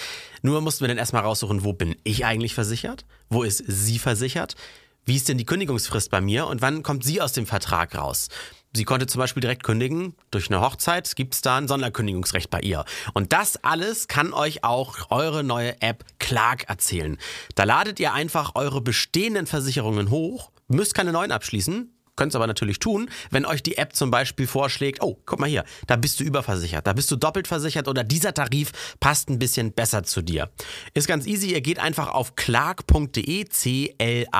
Nur 0.41 0.59
mussten 0.61 0.81
wir 0.81 0.89
dann 0.89 0.97
erstmal 0.97 1.23
raussuchen, 1.23 1.63
wo 1.63 1.71
bin 1.71 1.95
ich 2.03 2.25
eigentlich 2.25 2.53
versichert? 2.53 3.05
Wo 3.29 3.43
ist 3.43 3.63
sie 3.65 3.97
versichert? 3.97 4.55
wie 5.05 5.15
ist 5.15 5.29
denn 5.29 5.37
die 5.37 5.45
Kündigungsfrist 5.45 6.09
bei 6.09 6.19
mir 6.19 6.47
und 6.47 6.61
wann 6.61 6.83
kommt 6.83 7.03
sie 7.03 7.21
aus 7.21 7.31
dem 7.31 7.45
Vertrag 7.45 7.95
raus? 7.95 8.27
Sie 8.75 8.83
konnte 8.83 9.07
zum 9.07 9.19
Beispiel 9.19 9.39
direkt 9.39 9.63
kündigen. 9.63 10.15
Durch 10.31 10.51
eine 10.51 10.59
Hochzeit 10.59 11.15
gibt 11.15 11.33
es 11.33 11.41
da 11.41 11.55
ein 11.57 11.69
Sonderkündigungsrecht 11.69 12.49
bei 12.49 12.59
ihr. 12.59 12.83
Und 13.13 13.31
das 13.31 13.55
alles 13.63 14.09
kann 14.09 14.33
euch 14.33 14.65
auch 14.65 15.11
eure 15.11 15.45
neue 15.45 15.81
App 15.81 16.03
Clark 16.19 16.65
erzählen. 16.67 17.17
Da 17.55 17.63
ladet 17.63 18.01
ihr 18.01 18.11
einfach 18.11 18.55
eure 18.55 18.81
bestehenden 18.81 19.47
Versicherungen 19.47 20.09
hoch, 20.09 20.51
müsst 20.67 20.93
keine 20.93 21.13
neuen 21.13 21.31
abschließen, 21.31 21.94
Könnt 22.15 22.31
es 22.31 22.35
aber 22.35 22.47
natürlich 22.47 22.79
tun, 22.79 23.09
wenn 23.29 23.45
euch 23.45 23.61
die 23.61 23.77
App 23.77 23.93
zum 23.93 24.09
Beispiel 24.09 24.47
vorschlägt, 24.47 25.01
oh, 25.01 25.17
guck 25.25 25.39
mal 25.39 25.49
hier, 25.49 25.65
da 25.87 25.97
bist 25.97 26.19
du 26.19 26.23
überversichert, 26.23 26.87
da 26.87 26.93
bist 26.93 27.11
du 27.11 27.17
doppelt 27.17 27.47
versichert 27.47 27.89
oder 27.89 28.03
dieser 28.03 28.33
Tarif 28.33 28.71
passt 28.99 29.29
ein 29.29 29.37
bisschen 29.39 29.73
besser 29.73 30.03
zu 30.03 30.21
dir. 30.21 30.49
Ist 30.93 31.07
ganz 31.07 31.25
easy, 31.25 31.51
ihr 31.51 31.61
geht 31.61 31.79
einfach 31.79 32.09
auf 32.09 32.35
clark.de, 32.35 33.45
C-L-A-R-K.de, 33.45 34.31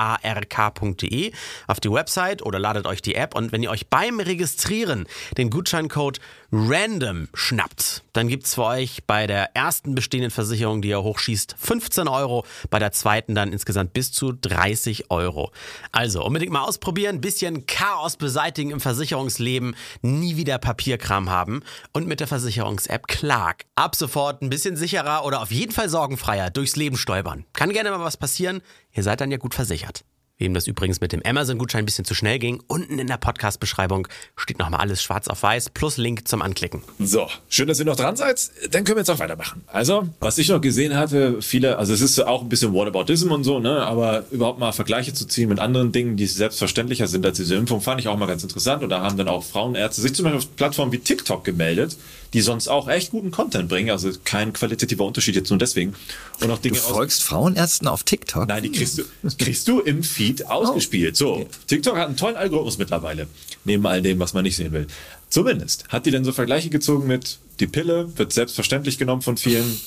auf 1.66 1.80
die 1.80 1.90
Website 1.90 2.42
oder 2.42 2.58
ladet 2.58 2.86
euch 2.86 3.02
die 3.02 3.14
App 3.14 3.34
und 3.34 3.52
wenn 3.52 3.62
ihr 3.62 3.70
euch 3.70 3.88
beim 3.88 4.20
Registrieren 4.20 5.06
den 5.36 5.50
Gutscheincode 5.50 6.20
RANDOM 6.52 7.28
schnappt, 7.34 8.04
dann 8.12 8.28
gibt's 8.28 8.54
für 8.54 8.64
euch 8.64 9.04
bei 9.04 9.26
der 9.26 9.56
ersten 9.56 9.96
bestehenden 9.96 10.30
Versicherung, 10.30 10.80
die 10.80 10.88
ihr 10.88 11.02
hochschießt, 11.02 11.56
15 11.58 12.06
Euro, 12.06 12.44
bei 12.70 12.78
der 12.78 12.92
zweiten 12.92 13.34
dann 13.34 13.52
insgesamt 13.52 13.92
bis 13.92 14.12
zu 14.12 14.32
30 14.32 15.10
Euro. 15.10 15.50
Also 15.90 16.24
unbedingt 16.24 16.52
mal 16.52 16.62
ausprobieren, 16.62 17.20
bisschen 17.20 17.66
Chaos 17.66 18.16
beseitigen 18.16 18.70
im 18.70 18.80
Versicherungsleben, 18.80 19.74
nie 20.02 20.36
wieder 20.36 20.58
Papierkram 20.58 21.30
haben 21.30 21.62
und 21.92 22.06
mit 22.06 22.20
der 22.20 22.28
Versicherungs-App 22.28 23.08
Clark 23.08 23.64
ab 23.74 23.96
sofort 23.96 24.42
ein 24.42 24.50
bisschen 24.50 24.76
sicherer 24.76 25.24
oder 25.24 25.42
auf 25.42 25.50
jeden 25.50 25.72
Fall 25.72 25.88
sorgenfreier 25.88 26.50
durchs 26.50 26.76
Leben 26.76 26.96
stolpern. 26.96 27.44
Kann 27.54 27.72
gerne 27.72 27.90
mal 27.90 28.00
was 28.00 28.16
passieren, 28.16 28.62
ihr 28.92 29.02
seid 29.02 29.20
dann 29.20 29.32
ja 29.32 29.38
gut 29.38 29.54
versichert. 29.54 30.04
Wem 30.38 30.52
das 30.52 30.66
übrigens 30.66 31.00
mit 31.00 31.12
dem 31.12 31.22
Amazon-Gutschein 31.24 31.82
ein 31.82 31.86
bisschen 31.86 32.04
zu 32.04 32.14
schnell 32.14 32.38
ging, 32.38 32.62
unten 32.66 32.98
in 32.98 33.06
der 33.06 33.16
Podcast-Beschreibung 33.16 34.06
steht 34.36 34.58
nochmal 34.58 34.80
alles 34.80 35.02
schwarz 35.02 35.28
auf 35.28 35.42
weiß 35.42 35.70
plus 35.70 35.96
Link 35.96 36.28
zum 36.28 36.42
Anklicken. 36.42 36.82
So, 36.98 37.26
schön, 37.48 37.68
dass 37.68 37.78
ihr 37.78 37.86
noch 37.86 37.96
dran 37.96 38.16
seid. 38.16 38.50
Dann 38.70 38.84
können 38.84 38.96
wir 38.96 39.00
jetzt 39.00 39.10
auch 39.10 39.18
weitermachen. 39.18 39.62
Also, 39.66 40.08
was 40.20 40.36
ich 40.36 40.50
noch 40.50 40.60
gesehen 40.60 40.94
hatte, 40.94 41.40
viele, 41.40 41.78
also 41.78 41.94
es 41.94 42.02
ist 42.02 42.20
auch 42.20 42.42
ein 42.42 42.50
bisschen 42.50 42.74
Whataboutism 42.74 43.32
und 43.32 43.44
so, 43.44 43.60
ne, 43.60 43.80
aber 43.86 44.24
überhaupt 44.30 44.58
mal 44.58 44.72
Vergleiche 44.72 45.14
zu 45.14 45.26
ziehen 45.26 45.48
mit 45.48 45.58
anderen 45.58 45.90
Dingen, 45.90 46.18
die 46.18 46.26
selbstverständlicher 46.26 47.06
sind 47.06 47.24
als 47.24 47.38
diese 47.38 47.54
Impfung, 47.54 47.80
fand 47.80 48.02
ich 48.02 48.08
auch 48.08 48.18
mal 48.18 48.26
ganz 48.26 48.42
interessant. 48.42 48.82
Und 48.82 48.90
da 48.90 49.00
haben 49.00 49.16
dann 49.16 49.28
auch 49.28 49.42
Frauenärzte 49.42 50.02
sich 50.02 50.14
zum 50.14 50.24
Beispiel 50.24 50.40
auf 50.40 50.56
Plattformen 50.56 50.92
wie 50.92 50.98
TikTok 50.98 51.44
gemeldet, 51.44 51.96
die 52.36 52.42
sonst 52.42 52.68
auch 52.68 52.86
echt 52.86 53.12
guten 53.12 53.30
Content 53.30 53.70
bringen. 53.70 53.88
Also 53.88 54.10
kein 54.24 54.52
qualitativer 54.52 55.06
Unterschied 55.06 55.36
jetzt 55.36 55.48
nur 55.48 55.58
deswegen. 55.58 55.94
Und 56.42 56.50
auch 56.50 56.58
Dinge 56.58 56.76
du 56.76 56.82
folgst 56.82 57.22
Frauenärzten 57.22 57.88
auf 57.88 58.02
TikTok? 58.02 58.46
Nein, 58.46 58.62
die 58.62 58.70
kriegst 58.70 58.98
du, 58.98 59.04
kriegst 59.38 59.66
du 59.66 59.80
im 59.80 60.02
Feed 60.02 60.46
ausgespielt. 60.46 61.16
So, 61.16 61.36
okay. 61.36 61.46
TikTok 61.66 61.96
hat 61.96 62.08
einen 62.08 62.18
tollen 62.18 62.36
Algorithmus 62.36 62.76
mittlerweile. 62.76 63.26
Neben 63.64 63.86
all 63.86 64.02
dem, 64.02 64.18
was 64.18 64.34
man 64.34 64.42
nicht 64.42 64.56
sehen 64.56 64.72
will. 64.72 64.86
Zumindest. 65.30 65.88
Hat 65.88 66.04
die 66.04 66.10
denn 66.10 66.24
so 66.24 66.32
Vergleiche 66.32 66.68
gezogen 66.68 67.06
mit 67.06 67.38
die 67.58 67.66
Pille, 67.66 68.18
wird 68.18 68.34
selbstverständlich 68.34 68.98
genommen 68.98 69.22
von 69.22 69.38
vielen. 69.38 69.80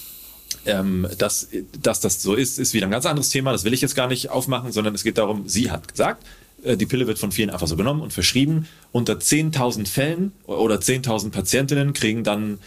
Ähm, 0.66 1.08
dass, 1.20 1.50
dass 1.80 2.00
das 2.00 2.24
so 2.24 2.34
ist, 2.34 2.58
ist 2.58 2.74
wieder 2.74 2.88
ein 2.88 2.92
ganz 2.92 3.06
anderes 3.06 3.30
Thema. 3.30 3.52
Das 3.52 3.64
will 3.64 3.74
ich 3.76 3.82
jetzt 3.82 3.94
gar 3.96 4.08
nicht 4.08 4.32
aufmachen, 4.32 4.72
sondern 4.72 4.96
es 4.96 5.04
geht 5.04 5.20
darum, 5.20 5.48
sie 5.48 5.70
hat 5.70 5.88
gesagt, 5.88 6.26
Die 6.64 6.86
Pille 6.86 7.08
wird 7.08 7.20
von 7.20 7.32
vielen 7.32 7.50
einfach 7.50 7.68
so 7.68 7.76
genommen 7.76 8.02
und 8.02 8.14
verschrieben. 8.14 8.68
Unter 8.92 9.14
10.000 9.14 9.88
Fällen 9.88 10.32
oder 10.46 10.76
10.000 10.76 11.32
Patientinnen 11.32 11.94
kriegen 11.94 12.24
dann, 12.24 12.60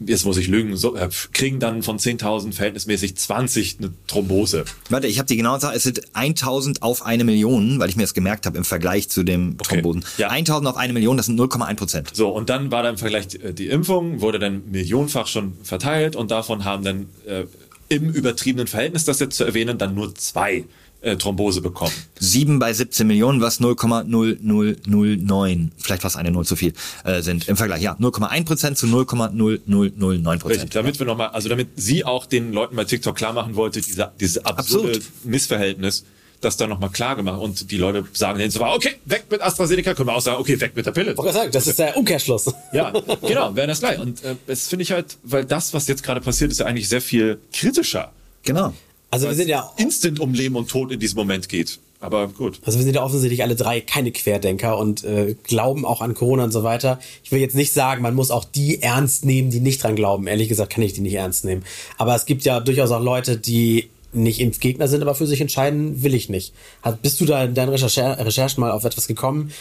jetzt 0.00 0.26
muss 0.26 0.36
ich 0.36 0.48
lügen, 0.48 0.76
so, 0.76 0.94
äh, 0.96 1.08
kriegen 1.32 1.58
dann 1.58 1.82
von 1.82 1.98
10.000 1.98 2.52
verhältnismäßig 2.52 3.16
20 3.16 3.78
eine 3.78 3.92
Thrombose. 4.06 4.64
Warte, 4.90 5.06
ich 5.06 5.18
habe 5.18 5.26
die 5.26 5.36
genaue 5.36 5.58
Zahl. 5.58 5.74
Es 5.74 5.84
sind 5.84 6.02
1000 6.12 6.82
auf 6.82 7.04
eine 7.06 7.24
Million, 7.24 7.78
weil 7.78 7.88
ich 7.88 7.96
mir 7.96 8.02
das 8.02 8.12
gemerkt 8.12 8.44
habe 8.44 8.58
im 8.58 8.64
Vergleich 8.64 9.08
zu 9.08 9.22
dem 9.22 9.56
Okay. 9.58 9.76
Thrombosen. 9.76 10.04
Ja. 10.18 10.28
1000 10.28 10.68
auf 10.68 10.76
eine 10.76 10.92
Million, 10.92 11.16
das 11.16 11.26
sind 11.26 11.40
0,1 11.40 11.74
Prozent. 11.76 12.10
So, 12.12 12.28
und 12.28 12.50
dann 12.50 12.70
war 12.70 12.82
da 12.82 12.90
im 12.90 12.98
Vergleich 12.98 13.34
äh, 13.42 13.52
die 13.52 13.68
Impfung, 13.68 14.20
wurde 14.20 14.38
dann 14.38 14.70
millionenfach 14.70 15.26
schon 15.26 15.54
verteilt 15.62 16.16
und 16.16 16.30
davon 16.30 16.64
haben 16.64 16.84
dann 16.84 17.06
äh, 17.26 17.44
im 17.88 18.10
übertriebenen 18.10 18.66
Verhältnis, 18.66 19.04
das 19.04 19.20
jetzt 19.20 19.36
zu 19.36 19.44
erwähnen, 19.44 19.78
dann 19.78 19.94
nur 19.94 20.14
zwei 20.14 20.64
äh, 21.06 21.16
Thrombose 21.16 21.60
bekommen. 21.60 21.92
7 22.18 22.58
bei 22.58 22.72
17 22.72 23.06
Millionen, 23.06 23.40
was 23.40 23.60
0,0009, 23.60 25.70
vielleicht 25.78 26.02
fast 26.02 26.16
eine 26.16 26.32
Null 26.32 26.44
zu 26.44 26.56
viel, 26.56 26.72
äh, 27.04 27.22
sind 27.22 27.46
im 27.48 27.56
Vergleich. 27.56 27.82
Ja, 27.82 27.94
0,1 27.94 28.44
Prozent 28.44 28.76
zu 28.76 28.86
0,0009 28.86 30.32
Richtig, 30.32 30.40
Prozent. 30.40 30.74
damit 30.74 30.98
wir 30.98 31.06
nochmal, 31.06 31.28
also 31.28 31.48
damit 31.48 31.68
sie 31.76 32.04
auch 32.04 32.26
den 32.26 32.52
Leuten 32.52 32.74
bei 32.76 32.84
TikTok 32.84 33.16
klar 33.16 33.32
machen 33.32 33.54
wollte, 33.54 33.80
diese, 33.80 34.10
diese 34.18 34.44
absurde 34.44 34.88
Absurd. 34.88 35.04
Missverhältnis, 35.24 36.04
das 36.40 36.56
dann 36.56 36.70
nochmal 36.70 36.90
klar 36.90 37.16
gemacht 37.16 37.40
und 37.40 37.70
die 37.70 37.78
Leute 37.78 38.04
sagen 38.12 38.38
dann 38.38 38.50
so, 38.50 38.64
okay, 38.64 38.96
weg 39.04 39.24
mit 39.30 39.40
AstraZeneca, 39.40 39.94
können 39.94 40.08
wir 40.08 40.14
auch 40.14 40.20
sagen, 40.20 40.40
okay, 40.40 40.60
weg 40.60 40.72
mit 40.74 40.86
der 40.86 40.92
Pille. 40.92 41.16
Wollte 41.16 41.32
sagen, 41.32 41.50
das 41.52 41.66
ist 41.66 41.78
der 41.78 41.96
Umkehrschluss. 41.96 42.52
Ja, 42.72 42.92
genau, 43.22 43.54
wäre 43.54 43.68
das 43.68 43.80
gleich. 43.80 43.98
Und 43.98 44.22
äh, 44.24 44.34
das 44.46 44.68
finde 44.68 44.82
ich 44.82 44.92
halt, 44.92 45.16
weil 45.22 45.44
das, 45.44 45.72
was 45.72 45.86
jetzt 45.86 46.02
gerade 46.02 46.20
passiert, 46.20 46.50
ist 46.50 46.58
ja 46.58 46.66
eigentlich 46.66 46.88
sehr 46.88 47.00
viel 47.00 47.38
kritischer. 47.52 48.12
Genau. 48.42 48.74
Also 49.16 49.28
wir 49.28 49.34
sind 49.34 49.48
ja 49.48 49.72
Instant 49.76 50.20
um 50.20 50.34
Leben 50.34 50.56
und 50.56 50.68
Tod 50.68 50.92
in 50.92 51.00
diesem 51.00 51.16
Moment 51.16 51.48
geht. 51.48 51.78
Aber 52.00 52.28
gut. 52.28 52.60
Also 52.64 52.78
wir 52.78 52.84
sind 52.84 52.94
ja 52.94 53.02
offensichtlich 53.02 53.42
alle 53.42 53.56
drei 53.56 53.80
keine 53.80 54.12
Querdenker 54.12 54.76
und 54.76 55.02
äh, 55.04 55.34
glauben 55.44 55.86
auch 55.86 56.02
an 56.02 56.12
Corona 56.12 56.44
und 56.44 56.52
so 56.52 56.62
weiter. 56.62 57.00
Ich 57.24 57.32
will 57.32 57.40
jetzt 57.40 57.56
nicht 57.56 57.72
sagen, 57.72 58.02
man 58.02 58.14
muss 58.14 58.30
auch 58.30 58.44
die 58.44 58.82
ernst 58.82 59.24
nehmen, 59.24 59.50
die 59.50 59.60
nicht 59.60 59.82
dran 59.82 59.96
glauben. 59.96 60.26
Ehrlich 60.26 60.48
gesagt 60.48 60.72
kann 60.72 60.84
ich 60.84 60.92
die 60.92 61.00
nicht 61.00 61.14
ernst 61.14 61.44
nehmen. 61.44 61.64
Aber 61.96 62.14
es 62.14 62.26
gibt 62.26 62.44
ja 62.44 62.60
durchaus 62.60 62.90
auch 62.90 63.02
Leute, 63.02 63.38
die 63.38 63.88
nicht 64.12 64.40
Impfgegner 64.40 64.88
sind, 64.88 65.02
aber 65.02 65.14
für 65.14 65.26
sich 65.26 65.40
entscheiden, 65.40 66.02
will 66.02 66.14
ich 66.14 66.28
nicht. 66.28 66.52
Hat, 66.82 67.02
bist 67.02 67.20
du 67.20 67.24
da 67.24 67.44
in 67.44 67.54
deinen 67.54 67.70
Recherche 67.70 68.18
Recherchen 68.24 68.60
mal 68.60 68.70
auf 68.70 68.84
etwas 68.84 69.06
gekommen? 69.06 69.52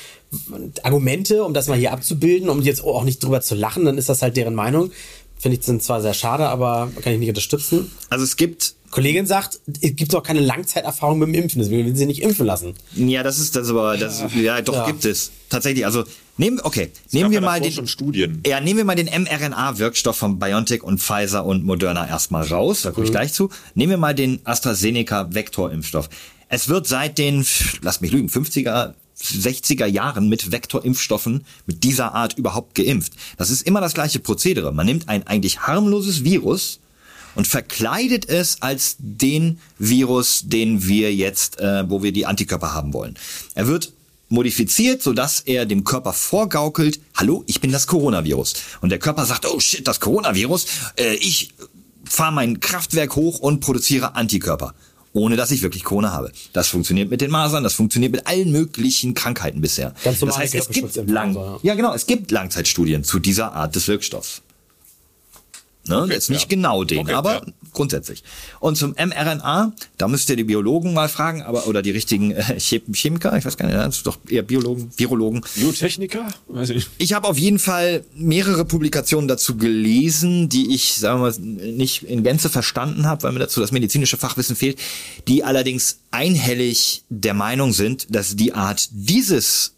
Argumente, 0.84 1.44
um 1.44 1.54
das 1.54 1.68
mal 1.68 1.78
hier 1.78 1.94
abzubilden, 1.94 2.50
um 2.50 2.62
jetzt 2.62 2.84
auch 2.84 3.04
nicht 3.04 3.24
drüber 3.24 3.42
zu 3.42 3.56
lachen, 3.56 3.86
dann 3.86 3.98
ist 3.98 4.10
das 4.10 4.22
halt 4.22 4.38
deren 4.38 4.56
Meinung. 4.56 4.92
Finde 5.38 5.58
ich 5.58 5.66
sind 5.66 5.84
zwar 5.84 6.02
sehr 6.02 6.14
schade, 6.14 6.48
aber 6.48 6.92
kann 7.02 7.14
ich 7.14 7.20
nicht 7.20 7.30
unterstützen. 7.30 7.92
Also 8.10 8.24
es 8.24 8.38
gibt 8.38 8.76
Kollegin 8.96 9.26
sagt, 9.26 9.60
es 9.82 9.94
gibt 9.98 10.16
auch 10.16 10.24
keine 10.24 10.40
Langzeiterfahrung 10.40 11.20
mit 11.20 11.28
dem 11.28 11.34
Impfen, 11.34 11.60
deswegen 11.60 11.86
will 11.86 11.98
sie 11.98 12.06
nicht 12.06 12.22
impfen 12.22 12.46
lassen. 12.46 12.76
Ja, 12.96 13.24
das 13.24 13.40
ist 13.40 13.54
das 13.58 13.70
aber 13.70 13.98
das 13.98 14.24
ja 14.34 14.62
doch 14.62 14.74
Ja. 14.74 14.86
gibt 14.86 15.04
es 15.04 15.32
tatsächlich. 15.50 15.86
Also 15.86 16.06
nehmen 16.38 16.62
okay, 16.64 16.92
nehmen 17.12 17.30
wir 17.30 17.42
mal 17.42 17.60
den 17.60 17.88
Studien. 17.90 18.42
Ja, 18.48 18.62
nehmen 18.62 18.78
wir 18.78 18.86
mal 18.86 18.96
den 18.96 19.08
mRNA-Wirkstoff 19.08 20.16
von 20.16 20.40
BioNTech 20.40 20.82
und 20.82 21.02
Pfizer 21.02 21.46
und 21.46 21.66
Moderna 21.66 22.08
erstmal 22.08 22.48
raus. 22.48 22.84
Da 22.84 22.92
komme 22.92 23.06
ich 23.06 23.12
gleich 23.12 23.34
zu. 23.34 23.50
Nehmen 23.74 23.90
wir 23.92 23.98
mal 23.98 24.16
den 24.16 24.40
AstraZeneca-Vektorimpfstoff. 24.46 26.08
Es 26.48 26.70
wird 26.70 26.88
seit 26.88 27.18
den, 27.18 27.46
lass 27.82 28.00
mich 28.00 28.14
lügen, 28.14 28.30
50er 28.30 28.94
60er 29.22 29.88
Jahren 29.88 30.30
mit 30.30 30.54
Vektorimpfstoffen 30.54 31.44
mit 31.66 31.84
dieser 31.84 32.14
Art 32.14 32.38
überhaupt 32.38 32.76
geimpft. 32.76 33.12
Das 33.38 33.50
ist 33.50 33.62
immer 33.62 33.82
das 33.82 33.94
gleiche 33.94 34.20
Prozedere. 34.20 34.72
Man 34.74 34.86
nimmt 34.86 35.10
ein 35.10 35.28
eigentlich 35.28 35.60
harmloses 35.62 36.24
Virus 36.24 36.80
und 37.36 37.48
verkleidet 37.48 38.28
es 38.28 38.62
als 38.62 38.96
den 39.00 39.60
Virus, 39.78 40.44
den 40.46 40.88
wir 40.88 41.14
jetzt, 41.14 41.60
äh, 41.60 41.90
wo 41.90 42.02
wir 42.02 42.12
die 42.12 42.26
Antikörper 42.26 42.74
haben 42.74 42.94
wollen. 42.94 43.16
Er 43.54 43.68
wird 43.68 43.94
modifiziert, 44.30 45.02
sodass 45.02 45.42
er 45.42 45.66
dem 45.66 45.84
Körper 45.84 46.14
vorgaukelt, 46.14 47.00
hallo, 47.16 47.44
ich 47.48 47.62
bin 47.62 47.72
das 47.72 47.88
Coronavirus. 47.88 48.54
Und 48.82 48.90
der 48.90 49.00
Körper 49.00 49.26
sagt, 49.26 49.46
oh 49.46 49.60
shit, 49.60 49.88
das 49.88 50.00
Coronavirus, 50.00 50.66
äh, 50.98 51.16
ich 51.16 51.54
fahre 52.06 52.34
mein 52.34 52.60
Kraftwerk 52.60 53.16
hoch 53.16 53.40
und 53.40 53.60
produziere 53.60 54.16
Antikörper. 54.16 54.74
Ohne 55.14 55.38
dass 55.38 55.52
ich 55.52 55.62
wirklich 55.62 55.86
Corona 55.86 56.12
habe. 56.12 56.34
Das 56.52 56.68
funktioniert 56.68 57.10
mit 57.10 57.22
den 57.22 57.32
Masern, 57.32 57.64
das 57.64 57.74
funktioniert 57.74 58.12
mit 58.12 58.28
allen 58.28 58.52
möglichen 58.52 59.14
Krankheiten 59.14 59.62
bisher. 59.62 59.94
Ganz 60.04 60.20
das 60.20 60.38
heißt, 60.38 60.56
es 60.56 60.68
gibt 60.68 60.94
lang, 61.10 61.58
ja 61.64 61.74
genau, 61.76 61.94
es 61.94 62.06
gibt 62.06 62.32
Langzeitstudien 62.32 63.06
zu 63.06 63.20
dieser 63.20 63.54
Art 63.54 63.76
des 63.76 63.88
Wirkstoffs. 63.88 64.42
Ne? 65.88 66.08
Jetzt 66.10 66.30
nicht 66.30 66.44
ja. 66.44 66.48
genau 66.48 66.84
den, 66.84 67.00
Okay, 67.00 67.14
aber 67.14 67.34
ja. 67.36 67.42
grundsätzlich. 67.72 68.24
Und 68.60 68.76
zum 68.76 68.92
mRNA, 68.92 69.74
da 69.98 70.08
müsst 70.08 70.30
ihr 70.30 70.36
die 70.36 70.44
Biologen 70.44 70.94
mal 70.94 71.10
fragen, 71.10 71.44
aber 71.44 71.68
oder 71.68 71.82
die 71.82 71.92
richtigen 71.92 72.32
äh, 72.32 72.42
Chem- 72.58 72.94
Chemiker, 72.94 73.38
ich 73.38 73.46
weiß 73.46 73.56
gar 73.58 73.68
nicht, 73.68 73.78
das 73.78 73.98
ist 73.98 74.08
doch 74.08 74.18
eher 74.28 74.42
Biologen, 74.42 74.90
Virologen. 74.98 75.42
Biotechniker? 75.56 76.28
Weiß 76.48 76.72
ich. 76.72 76.88
Ich 76.98 77.14
habe 77.14 77.28
auf 77.28 77.38
jeden 77.38 77.60
Fall 77.60 78.04
mehrere 78.16 78.66
Publikationen 78.66 79.28
dazu 79.28 79.58
gelesen, 79.58 80.50
die 80.50 80.74
ich, 80.74 80.94
sagen 80.96 81.22
wir 81.22 81.32
mal, 81.32 81.40
nicht 81.40 82.04
in 82.04 82.24
Gänze 82.24 82.50
verstanden 82.50 83.06
habe, 83.06 83.24
weil 83.24 83.32
mir 83.34 83.40
dazu 83.40 83.62
das 83.62 83.72
medizinische 83.72 84.18
Fachwissen 84.18 84.56
fehlt, 84.56 84.80
die 85.28 85.44
allerdings 85.44 86.00
einhellig 86.12 87.04
der 87.10 87.34
Meinung 87.36 87.74
sind, 87.74 88.08
dass 88.16 88.36
die 88.36 88.54
Art 88.54 88.88
dieses 88.92 89.74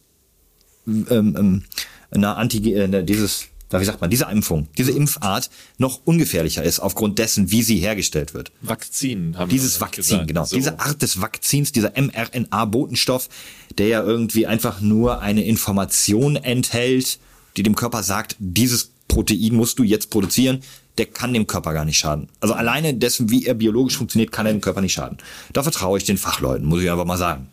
ähm, 0.87 1.35
ähm, 1.37 1.63
na, 2.11 2.35
Anti 2.35 2.73
äh, 2.73 3.03
dieses 3.03 3.47
wie 3.71 3.85
sagt 3.85 4.01
man, 4.01 4.09
diese 4.09 4.25
Impfung, 4.25 4.67
diese 4.77 4.91
Impfart 4.91 5.49
noch 5.77 6.01
ungefährlicher 6.05 6.63
ist 6.63 6.79
aufgrund 6.79 7.19
dessen, 7.19 7.51
wie 7.51 7.63
sie 7.63 7.77
hergestellt 7.77 8.33
wird. 8.33 8.51
Vakzin 8.61 9.37
haben 9.37 9.49
Dieses 9.49 9.77
wir 9.77 9.81
Vakzin, 9.81 10.03
gesagt. 10.03 10.27
genau. 10.27 10.45
So. 10.45 10.55
Diese 10.55 10.79
Art 10.79 11.01
des 11.01 11.21
Vakzins, 11.21 11.71
dieser 11.71 11.91
mRNA-Botenstoff, 11.95 13.29
der 13.77 13.87
ja 13.87 14.03
irgendwie 14.03 14.47
einfach 14.47 14.81
nur 14.81 15.21
eine 15.21 15.43
Information 15.43 16.35
enthält, 16.35 17.19
die 17.57 17.63
dem 17.63 17.75
Körper 17.75 18.03
sagt, 18.03 18.35
dieses 18.39 18.91
Protein 19.07 19.55
musst 19.55 19.79
du 19.79 19.83
jetzt 19.83 20.09
produzieren, 20.09 20.61
der 20.97 21.05
kann 21.05 21.33
dem 21.33 21.45
Körper 21.47 21.73
gar 21.73 21.85
nicht 21.85 21.97
schaden. 21.97 22.27
Also 22.39 22.53
alleine 22.53 22.93
dessen, 22.93 23.29
wie 23.29 23.45
er 23.45 23.53
biologisch 23.53 23.97
funktioniert, 23.97 24.31
kann 24.31 24.45
er 24.45 24.53
dem 24.53 24.61
Körper 24.61 24.81
nicht 24.81 24.93
schaden. 24.93 25.17
Da 25.53 25.61
vertraue 25.63 25.97
ich 25.97 26.05
den 26.05 26.17
Fachleuten, 26.17 26.65
muss 26.65 26.81
ich 26.81 26.89
einfach 26.89 27.05
mal 27.05 27.17
sagen. 27.17 27.47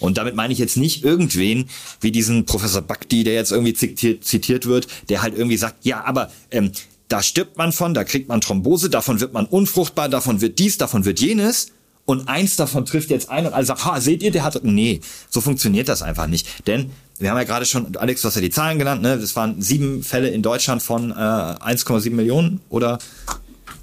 Und 0.00 0.18
damit 0.18 0.34
meine 0.34 0.52
ich 0.52 0.58
jetzt 0.58 0.76
nicht 0.76 1.04
irgendwen 1.04 1.68
wie 2.00 2.10
diesen 2.10 2.46
Professor 2.46 2.82
Bakti, 2.82 3.22
der 3.22 3.34
jetzt 3.34 3.52
irgendwie 3.52 3.74
zitiert, 3.74 4.24
zitiert 4.24 4.66
wird, 4.66 4.88
der 5.08 5.22
halt 5.22 5.36
irgendwie 5.36 5.56
sagt, 5.56 5.84
ja, 5.84 6.04
aber 6.04 6.30
ähm, 6.50 6.72
da 7.08 7.22
stirbt 7.22 7.58
man 7.58 7.72
von, 7.72 7.92
da 7.92 8.04
kriegt 8.04 8.28
man 8.28 8.40
Thrombose, 8.40 8.88
davon 8.88 9.20
wird 9.20 9.32
man 9.32 9.46
unfruchtbar, 9.46 10.08
davon 10.08 10.40
wird 10.40 10.58
dies, 10.58 10.78
davon 10.78 11.04
wird 11.04 11.20
jenes. 11.20 11.72
Und 12.06 12.28
eins 12.28 12.56
davon 12.56 12.86
trifft 12.86 13.10
jetzt 13.10 13.30
ein 13.30 13.46
und 13.46 13.52
alle 13.52 13.64
sagen, 13.64 13.84
ha, 13.84 14.00
seht 14.00 14.22
ihr, 14.22 14.32
der 14.32 14.42
hat, 14.42 14.64
nee, 14.64 15.00
so 15.28 15.40
funktioniert 15.40 15.88
das 15.88 16.02
einfach 16.02 16.26
nicht. 16.26 16.66
Denn 16.66 16.90
wir 17.18 17.30
haben 17.30 17.36
ja 17.36 17.44
gerade 17.44 17.66
schon, 17.66 17.94
Alex, 17.96 18.22
du 18.22 18.28
hast 18.28 18.34
ja 18.34 18.40
die 18.40 18.50
Zahlen 18.50 18.78
genannt, 18.78 19.02
ne? 19.02 19.18
Das 19.18 19.36
waren 19.36 19.60
sieben 19.60 20.02
Fälle 20.02 20.28
in 20.28 20.42
Deutschland 20.42 20.82
von 20.82 21.10
äh, 21.10 21.14
1,7 21.14 22.10
Millionen 22.10 22.60
oder 22.68 22.98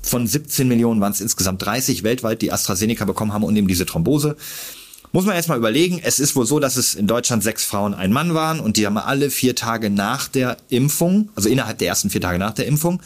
von 0.02 0.26
17 0.26 0.68
Millionen 0.68 1.00
waren 1.02 1.12
es 1.12 1.22
insgesamt 1.22 1.64
30 1.64 2.04
weltweit, 2.04 2.42
die 2.42 2.52
AstraZeneca 2.52 3.06
bekommen 3.06 3.34
haben 3.34 3.44
und 3.44 3.56
eben 3.56 3.68
diese 3.68 3.86
Thrombose. 3.86 4.36
Muss 5.18 5.26
man 5.26 5.36
jetzt 5.36 5.50
mal 5.50 5.58
überlegen, 5.58 6.00
es 6.04 6.20
ist 6.20 6.36
wohl 6.36 6.46
so, 6.46 6.60
dass 6.60 6.78
es 6.78 6.94
in 6.94 7.08
Deutschland 7.08 7.42
sechs 7.42 7.66
Frauen, 7.66 7.96
ein 7.96 8.14
Mann 8.14 8.36
waren 8.36 8.60
und 8.60 8.78
die 8.78 8.86
haben 8.86 9.00
alle 9.00 9.32
vier 9.32 9.56
Tage 9.56 9.90
nach 9.90 10.28
der 10.28 10.58
Impfung, 10.70 11.32
also 11.34 11.50
innerhalb 11.50 11.80
der 11.80 11.88
ersten 11.88 12.12
vier 12.12 12.22
Tage 12.22 12.38
nach 12.38 12.54
der 12.54 12.68
Impfung, 12.68 13.02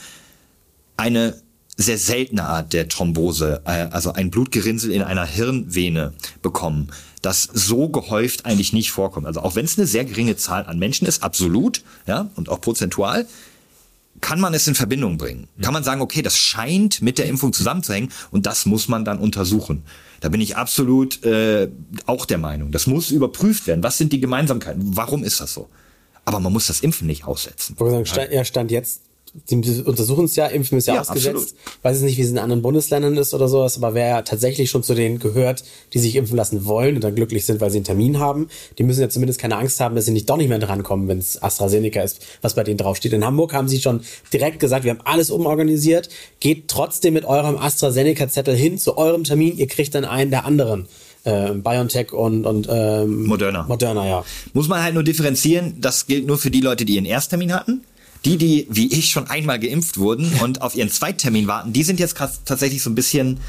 eine 0.98 1.42
sehr 1.78 1.98
seltene 1.98 2.44
Art 2.44 2.74
der 2.74 2.90
Thrombose, 2.90 3.62
äh, 3.64 3.88
also 3.92 4.12
ein 4.12 4.30
Blutgerinnsel 4.30 4.92
in 4.92 5.04
einer 5.04 5.26
Hirnvene 5.26 6.12
bekommen, 6.42 6.90
das 7.22 7.44
so 7.44 7.88
gehäuft 7.88 8.46
eigentlich 8.46 8.74
nicht 8.74 8.92
vorkommt. 8.92 9.26
Also 9.26 9.40
auch 9.40 9.56
wenn 9.56 9.64
es 9.64 9.78
eine 9.78 9.88
sehr 9.88 10.04
geringe 10.04 10.36
Zahl 10.36 10.66
an 10.66 10.80
Menschen 10.80 11.08
ist, 11.08 11.24
absolut, 11.24 11.82
ja, 12.08 12.30
und 12.36 12.50
auch 12.50 12.60
prozentual, 12.60 13.26
kann 14.22 14.40
man 14.40 14.54
es 14.54 14.68
in 14.68 14.76
Verbindung 14.76 15.18
bringen. 15.18 15.48
Kann 15.62 15.74
man 15.74 15.84
sagen, 15.84 16.02
okay, 16.02 16.22
das 16.22 16.38
scheint 16.38 17.02
mit 17.02 17.18
der 17.18 17.26
Impfung 17.26 17.54
zusammenzuhängen 17.54 18.12
und 18.30 18.46
das 18.46 18.66
muss 18.66 18.88
man 18.88 19.04
dann 19.04 19.20
untersuchen. 19.20 19.84
Da 20.22 20.30
bin 20.30 20.40
ich 20.40 20.56
absolut 20.56 21.24
äh, 21.26 21.70
auch 22.06 22.26
der 22.26 22.38
Meinung. 22.38 22.72
Das 22.72 22.88
muss 22.88 23.10
überprüft 23.10 23.68
werden. 23.68 23.84
Was 23.84 23.98
sind 23.98 24.14
die 24.14 24.20
Gemeinsamkeiten? 24.20 24.96
Warum 24.96 25.24
ist 25.24 25.42
das 25.42 25.54
so? 25.54 25.68
Aber 26.24 26.40
man 26.40 26.54
muss 26.54 26.68
das 26.68 26.82
Impfen 26.82 27.08
nicht 27.08 27.26
aussetzen. 27.26 27.76
Ja, 28.32 28.46
stand 28.46 28.72
jetzt, 28.72 29.02
die 29.34 29.56
untersuchen 29.84 30.26
es 30.26 30.36
ja, 30.36 30.48
Impfen 30.48 30.78
ist 30.78 30.88
ja, 30.88 30.96
Ja, 30.96 31.02
ausgesetzt. 31.02 31.36
absolut. 31.36 31.84
Weiß 31.84 31.98
jetzt 31.98 32.04
nicht, 32.04 32.18
wie 32.18 32.22
es 32.22 32.30
in 32.32 32.38
anderen 32.38 32.62
Bundesländern 32.62 33.16
ist 33.16 33.34
oder 33.34 33.48
sowas, 33.48 33.78
aber 33.78 33.94
wer 33.94 34.08
ja 34.08 34.22
tatsächlich 34.24 34.70
schon 34.70 34.84
zu 34.84 34.94
denen 34.94 35.20
gehört, 35.20 35.64
die 35.94 36.00
sich 36.00 36.18
impfen 36.18 36.36
lassen 36.36 36.66
wollen 36.66 36.96
und 36.96 37.04
dann 37.04 37.16
glücklich 37.16 37.46
sind, 37.46 37.62
weil 37.62 37.72
sie 37.72 37.78
einen 37.78 37.86
Termin 37.86 38.20
haben, 38.20 38.50
die 38.78 38.84
müssen 38.84 39.00
ja 39.00 39.10
zumindest 39.10 39.40
keine 39.40 39.56
Angst 39.56 39.80
haben, 39.80 39.96
dass 39.96 40.06
sie 40.06 40.12
nicht 40.12 40.30
doch 40.30 40.36
nicht 40.36 40.50
mehr 40.50 40.60
drankommen, 40.60 41.08
wenn 41.08 41.20
es 41.20 41.42
AstraZeneca 41.42 42.02
ist, 42.02 42.26
was 42.42 42.56
bei 42.56 42.64
denen 42.64 42.78
draufsteht. 42.78 43.14
In 43.14 43.24
Hamburg 43.26 43.54
haben 43.54 43.70
sie 43.70 43.80
schon 43.80 44.02
direkt 44.34 44.60
gesagt, 44.60 44.84
wir 44.84 44.92
haben 44.92 45.02
alles 45.06 45.32
umorganisiert, 45.32 46.10
geht 46.42 46.68
trotzdem 46.68 47.14
mit 47.14 47.24
eurem 47.24 47.58
AstraZeneca-Zettel 47.58 48.56
hin 48.56 48.78
zu 48.78 48.98
eurem 48.98 49.24
Termin, 49.24 49.58
ihr 49.58 49.68
kriegt 49.68 49.96
dann 49.96 50.04
einen 50.06 50.32
der 50.32 50.46
anderen. 50.46 50.88
Äh, 51.24 51.52
BioNTech 51.54 52.14
und, 52.14 52.48
und 52.48 52.68
ähm, 52.72 53.28
Moderna. 53.28 53.64
Moderna, 53.68 54.08
ja. 54.08 54.26
Muss 54.54 54.68
man 54.68 54.82
halt 54.82 54.96
nur 54.96 55.04
differenzieren, 55.04 55.76
das 55.80 56.08
gilt 56.08 56.26
nur 56.26 56.40
für 56.40 56.50
die 56.50 56.62
Leute, 56.62 56.84
die 56.84 56.96
ihren 56.96 57.06
Ersttermin 57.06 57.54
hatten. 57.54 57.84
Die, 58.24 58.38
die 58.38 58.68
wie 58.70 58.92
ich 58.94 59.10
schon 59.10 59.28
einmal 59.28 59.60
geimpft 59.60 59.98
wurden 59.98 60.32
und 60.42 60.62
auf 60.62 60.76
ihren 60.76 60.90
Zweittermin 60.90 61.48
warten, 61.48 61.74
die 61.74 61.84
sind 61.84 62.00
jetzt 62.00 62.16
tatsächlich 62.46 62.84
so 62.84 62.90
ein 62.90 62.96
bisschen 62.96 63.40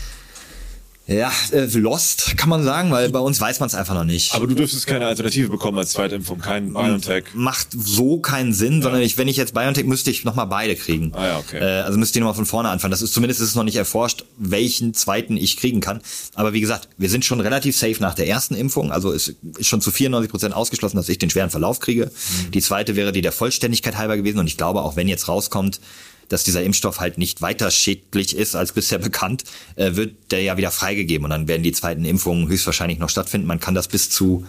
Ja, 1.06 1.32
äh, 1.50 1.64
lost 1.64 2.36
kann 2.36 2.48
man 2.48 2.62
sagen, 2.62 2.92
weil 2.92 3.10
bei 3.10 3.18
uns 3.18 3.40
weiß 3.40 3.58
man 3.58 3.66
es 3.66 3.74
einfach 3.74 3.94
noch 3.94 4.04
nicht. 4.04 4.34
Aber 4.34 4.46
du 4.46 4.54
dürftest 4.54 4.86
keine 4.86 5.06
Alternative 5.06 5.48
bekommen 5.48 5.76
als 5.78 5.90
Zweitimpfung, 5.90 6.38
kein 6.38 6.72
BioNTech. 6.72 7.24
Macht 7.34 7.68
so 7.72 8.20
keinen 8.20 8.52
Sinn, 8.52 8.82
sondern 8.82 9.02
ich, 9.02 9.18
wenn 9.18 9.26
ich 9.26 9.36
jetzt 9.36 9.52
BioNTech 9.52 9.84
müsste 9.84 10.12
ich 10.12 10.24
nochmal 10.24 10.46
beide 10.46 10.76
kriegen. 10.76 11.12
Ah 11.14 11.26
ja, 11.26 11.38
okay. 11.38 11.58
Äh, 11.58 11.82
also 11.82 11.98
müsste 11.98 12.18
ich 12.18 12.20
nochmal 12.20 12.36
von 12.36 12.46
vorne 12.46 12.68
anfangen. 12.68 12.92
Das 12.92 13.02
ist 13.02 13.14
zumindest 13.14 13.40
ist 13.40 13.48
es 13.48 13.54
noch 13.56 13.64
nicht 13.64 13.76
erforscht, 13.76 14.24
welchen 14.38 14.94
zweiten 14.94 15.36
ich 15.36 15.56
kriegen 15.56 15.80
kann. 15.80 16.00
Aber 16.34 16.52
wie 16.52 16.60
gesagt, 16.60 16.88
wir 16.98 17.10
sind 17.10 17.24
schon 17.24 17.40
relativ 17.40 17.76
safe 17.76 18.00
nach 18.00 18.14
der 18.14 18.28
ersten 18.28 18.54
Impfung. 18.54 18.92
Also 18.92 19.12
es 19.12 19.34
ist 19.58 19.66
schon 19.66 19.80
zu 19.80 19.90
94 19.90 20.30
Prozent 20.30 20.54
ausgeschlossen, 20.54 20.96
dass 20.96 21.08
ich 21.08 21.18
den 21.18 21.30
schweren 21.30 21.50
Verlauf 21.50 21.80
kriege. 21.80 22.06
Mhm. 22.06 22.50
Die 22.52 22.60
zweite 22.60 22.94
wäre 22.94 23.10
die 23.10 23.22
der 23.22 23.32
Vollständigkeit 23.32 23.98
halber 23.98 24.16
gewesen. 24.16 24.38
Und 24.38 24.46
ich 24.46 24.56
glaube, 24.56 24.82
auch 24.82 24.94
wenn 24.94 25.08
jetzt 25.08 25.26
rauskommt, 25.26 25.80
dass 26.28 26.44
dieser 26.44 26.62
Impfstoff 26.62 27.00
halt 27.00 27.18
nicht 27.18 27.42
weiter 27.42 27.70
schädlich 27.70 28.36
ist 28.36 28.54
als 28.54 28.72
bisher 28.72 28.98
bekannt, 28.98 29.44
äh, 29.76 29.94
wird 29.94 30.14
der 30.30 30.42
ja 30.42 30.56
wieder 30.56 30.70
freigegeben 30.70 31.24
und 31.24 31.30
dann 31.30 31.48
werden 31.48 31.62
die 31.62 31.72
zweiten 31.72 32.04
Impfungen 32.04 32.48
höchstwahrscheinlich 32.48 32.98
noch 32.98 33.10
stattfinden. 33.10 33.46
Man 33.46 33.60
kann 33.60 33.74
das 33.74 33.88
bis 33.88 34.10
zu, 34.10 34.46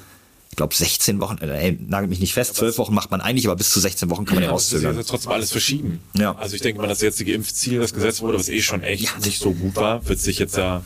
ich 0.50 0.56
glaube, 0.56 0.76
16 0.76 1.20
Wochen, 1.20 1.38
äh, 1.40 1.68
ey, 1.68 1.80
nagelt 1.88 2.10
mich 2.10 2.20
nicht 2.20 2.34
fest, 2.34 2.56
12 2.56 2.78
Wochen 2.78 2.94
macht 2.94 3.12
man 3.12 3.22
eigentlich, 3.22 3.48
aber 3.48 3.56
bis 3.56 3.72
zu 3.72 3.80
16 3.80 4.10
Wochen 4.10 4.26
kann 4.26 4.36
man 4.36 4.44
den 4.44 4.54
es 4.54 4.66
ist 4.66 4.74
rauszögern. 4.74 4.96
ja 4.96 5.04
trotzdem 5.04 5.32
alles 5.32 5.52
verschieben. 5.52 6.00
Ja. 6.14 6.36
Also 6.36 6.56
ich 6.56 6.62
denke 6.62 6.82
mal, 6.82 6.88
das 6.88 7.02
jetzige 7.02 7.34
Impfziel, 7.34 7.80
das 7.80 7.94
gesetzt 7.94 8.22
wurde, 8.22 8.40
was 8.40 8.50
eh 8.50 8.62
schon 8.62 8.84
echt 8.84 9.26
nicht 9.26 9.40
so 9.40 9.52
gut 9.52 9.76
war, 9.76 10.08
wird 10.08 10.20
sich 10.20 10.40
jetzt 10.40 10.58
ja 10.58 10.84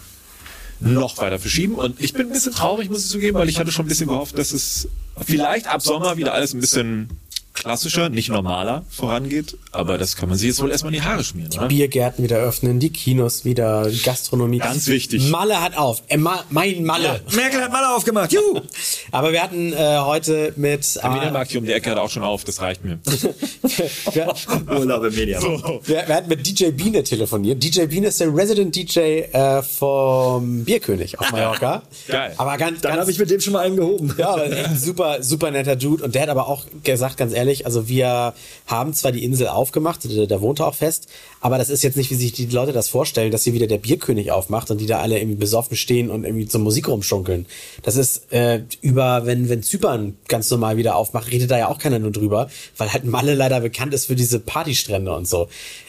noch 0.80 1.17
weiter 1.17 1.39
verschieben. 1.39 1.76
Und 1.76 2.00
ich 2.00 2.13
bin 2.13 2.28
ein 2.28 2.34
bisschen 2.34 2.54
traurig, 2.54 2.89
muss 2.89 3.04
ich 3.04 3.10
zugeben, 3.10 3.38
weil 3.38 3.50
ich 3.50 3.60
hatte 3.60 3.71
schon 3.71 3.86
ein 3.86 3.89
bisschen 3.89 4.08
gehofft, 4.08 4.38
dass 4.38 4.52
es 4.52 4.88
vielleicht 5.26 5.67
ab 5.67 5.82
Sommer 5.82 6.17
wieder 6.17 6.34
alles 6.34 6.54
ein 6.54 6.62
bisschen 6.62 7.10
klassischer, 7.58 8.10
nicht 8.10 8.30
normaler 8.30 8.86
vorangeht. 8.89 9.58
Aber 9.72 9.98
das 9.98 10.15
kann 10.15 10.30
man 10.30 10.38
sich 10.38 10.48
jetzt 10.50 10.62
wohl 10.62 10.72
erstmal 10.72 10.93
in 10.93 11.02
die 11.02 11.06
Haare 11.06 11.24
schmieren, 11.24 11.52
oder? 11.54 11.67
Biergärten 11.67 12.24
wieder 12.24 12.38
öffnen, 12.38 12.80
die 12.80 12.89
Kinos 12.91 13.46
wieder, 13.46 13.89
die 13.89 14.02
Gastronomie. 14.02 14.60
Ganz 14.60 14.88
wichtig. 14.88 15.30
Malle 15.30 15.62
hat 15.62 15.78
auf. 15.78 16.04
Äh, 16.08 16.17
Ma 16.17 16.43
mein 16.50 16.84
Malle. 16.84 17.22
Merkel 17.36 17.62
hat 17.62 17.72
mal 17.72 17.96
aufgemacht, 17.96 18.32
juhu! 18.32 18.62
Aber 19.12 19.32
wir 19.32 19.41
hatten 19.41 19.74
äh, 19.74 19.98
heute 20.00 20.54
mit. 20.56 20.96
Der 20.96 21.04
Äh, 21.04 21.10
Mediamarkt 21.10 21.52
hier 21.52 21.60
um 21.60 21.65
die 21.65 21.74
Ecke 21.74 21.89
hat 21.91 21.98
auch 21.98 22.10
schon 22.10 22.24
auf, 22.24 22.43
das 22.43 22.62
reicht 22.62 22.84
mir. 22.84 23.00
wir, 24.13 24.34
Urlaub 24.70 25.04
im 25.04 25.15
Media. 25.15 25.41
wir, 25.41 25.82
wir 26.08 26.15
hatten 26.15 26.30
mit 26.30 26.46
DJ 26.46 26.72
Biene 26.72 27.04
telefoniert. 27.04 27.63
DJ 27.63 27.86
Biene 27.86 28.08
ist 28.08 28.20
der 28.20 28.34
Resident 28.36 28.76
DJ 28.76 29.00
äh, 29.00 29.62
vom 29.63 30.63
Bierkönig 30.65 31.20
auf 31.20 31.32
Mallorca. 31.32 31.84
Geil. 32.08 32.34
Aber 32.38 32.58
ganz, 32.58 32.82
Dann 32.82 33.00
habe 33.00 33.10
ich 33.12 33.20
mit 33.20 33.30
dem 33.30 33.41
schon 33.41 33.54
mal 33.54 33.65
einen 33.65 33.76
gehoben. 33.78 34.13
Ja, 34.17 34.30
aber 34.30 34.46
echt 34.52 34.65
ein 34.70 34.78
super, 34.78 35.24
super 35.24 35.52
netter 35.52 35.76
Dude. 35.76 36.04
Und 36.04 36.15
der 36.15 36.24
hat 36.24 36.30
aber 36.30 36.48
auch 36.48 36.65
gesagt, 36.84 37.17
ganz 37.17 37.34
ehrlich, 37.34 37.46
also 37.65 37.88
wir 37.88 38.33
haben 38.65 38.93
zwar 38.93 39.12
die 39.12 39.23
Insel 39.23 39.47
aufgemacht, 39.47 40.01
da, 40.03 40.25
da 40.25 40.41
wohnt 40.41 40.60
er 40.60 40.67
auch 40.67 40.75
fest, 40.75 41.07
aber 41.41 41.57
das 41.57 41.69
ist 41.69 41.83
jetzt 41.83 41.97
nicht, 41.97 42.12
wie 42.12 42.15
sich 42.15 42.33
die 42.33 42.45
Leute 42.45 42.73
das 42.73 42.89
vorstellen, 42.89 43.31
dass 43.31 43.43
hier 43.43 43.53
wieder 43.53 43.67
der 43.67 43.77
Bierkönig 43.77 44.31
aufmacht 44.31 44.69
und 44.71 44.79
die 44.79 44.86
da 44.86 44.99
alle 44.99 45.17
irgendwie 45.17 45.38
besoffen 45.38 45.77
stehen 45.77 46.10
und 46.10 46.23
irgendwie 46.23 46.47
zur 46.47 46.62
Musik 46.62 46.88
rumschunkeln. 46.88 47.45
Das 47.83 47.95
ist 47.95 48.31
äh, 48.31 48.63
über, 48.81 49.25
wenn, 49.25 49.49
wenn 49.49 49.63
Zypern 49.63 50.17
ganz 50.27 50.49
normal 50.51 50.77
wieder 50.77 50.95
aufmacht, 50.95 51.31
redet 51.31 51.51
da 51.51 51.57
ja 51.57 51.69
auch 51.69 51.79
keiner 51.79 51.99
nur 51.99 52.12
drüber, 52.12 52.49
weil 52.77 52.91
halt 52.91 53.05
Malle 53.05 53.36
leider 53.36 53.62
bekannt 53.62 53.93
ist 53.93 54.05
für 54.05 54.15
diese 54.15 54.39
Partystrände 54.39 55.13
und 55.15 55.27
so. 55.27 55.47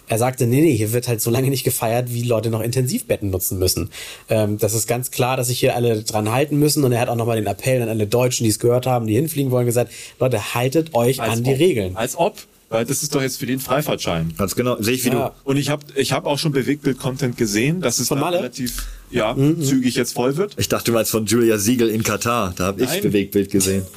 Er 0.08 0.18
sagte, 0.18 0.46
nee, 0.46 0.62
nee, 0.62 0.74
hier 0.74 0.92
wird 0.92 1.06
halt 1.06 1.20
so 1.20 1.30
lange 1.30 1.50
nicht 1.50 1.64
gefeiert, 1.64 2.12
wie 2.12 2.22
Leute 2.22 2.48
noch 2.48 2.62
Intensivbetten 2.62 3.30
nutzen 3.30 3.58
müssen. 3.58 3.90
Ähm, 4.30 4.58
das 4.58 4.72
ist 4.72 4.86
ganz 4.86 5.10
klar, 5.10 5.36
dass 5.36 5.48
sich 5.48 5.60
hier 5.60 5.76
alle 5.76 6.02
dran 6.02 6.32
halten 6.32 6.58
müssen. 6.58 6.84
Und 6.84 6.92
er 6.92 7.00
hat 7.00 7.08
auch 7.08 7.16
nochmal 7.16 7.36
den 7.36 7.46
Appell 7.46 7.82
an 7.82 7.88
alle 7.88 8.06
Deutschen, 8.06 8.44
die 8.44 8.50
es 8.50 8.58
gehört 8.58 8.86
haben, 8.86 9.06
die 9.06 9.14
hinfliegen 9.14 9.50
wollen, 9.50 9.66
gesagt, 9.66 9.92
Leute, 10.18 10.54
haltet 10.54 10.94
euch 10.94 11.20
an 11.20 11.44
die 11.48 11.54
ob. 11.54 11.58
Regeln. 11.61 11.96
Als 11.96 12.16
ob. 12.16 12.37
Weil 12.70 12.84
das 12.84 13.02
ist 13.02 13.14
doch 13.14 13.22
jetzt 13.22 13.38
für 13.38 13.46
den 13.46 13.61
Freifahrtschein. 13.61 14.34
Ganz 14.37 14.54
genau, 14.54 14.76
sehe 14.78 14.92
ich 14.92 15.02
wie 15.06 15.08
Ja. 15.08 15.34
Und 15.44 15.56
ich 15.56 15.70
habe 15.70 15.87
ich 15.94 16.12
hab 16.12 16.26
auch 16.26 16.38
schon 16.38 16.52
Bewegtbild-Content 16.52 17.38
gesehen, 17.38 17.80
dass 17.80 17.98
es 17.98 18.08
Von 18.08 18.18
da 18.18 18.24
Malle? 18.24 18.38
relativ 18.40 18.84
ja, 19.11 19.32
Mhm. 19.32 19.62
zügig 19.62 19.94
jetzt 19.94 20.12
voll 20.12 20.37
wird. 20.37 20.52
du. 20.54 20.61
Ich 20.61 20.68
dachte, 20.68 20.84
du 20.84 20.92
meinst 20.92 21.11
von 21.11 21.24
Julia 21.24 21.56
Siegel 21.56 21.88
in 21.88 22.02
Katar. 22.02 22.52
Da 22.54 22.66
habe 22.66 22.82
ich. 22.84 23.00
Bewegtbild 23.00 23.50
gesehen. 23.50 23.84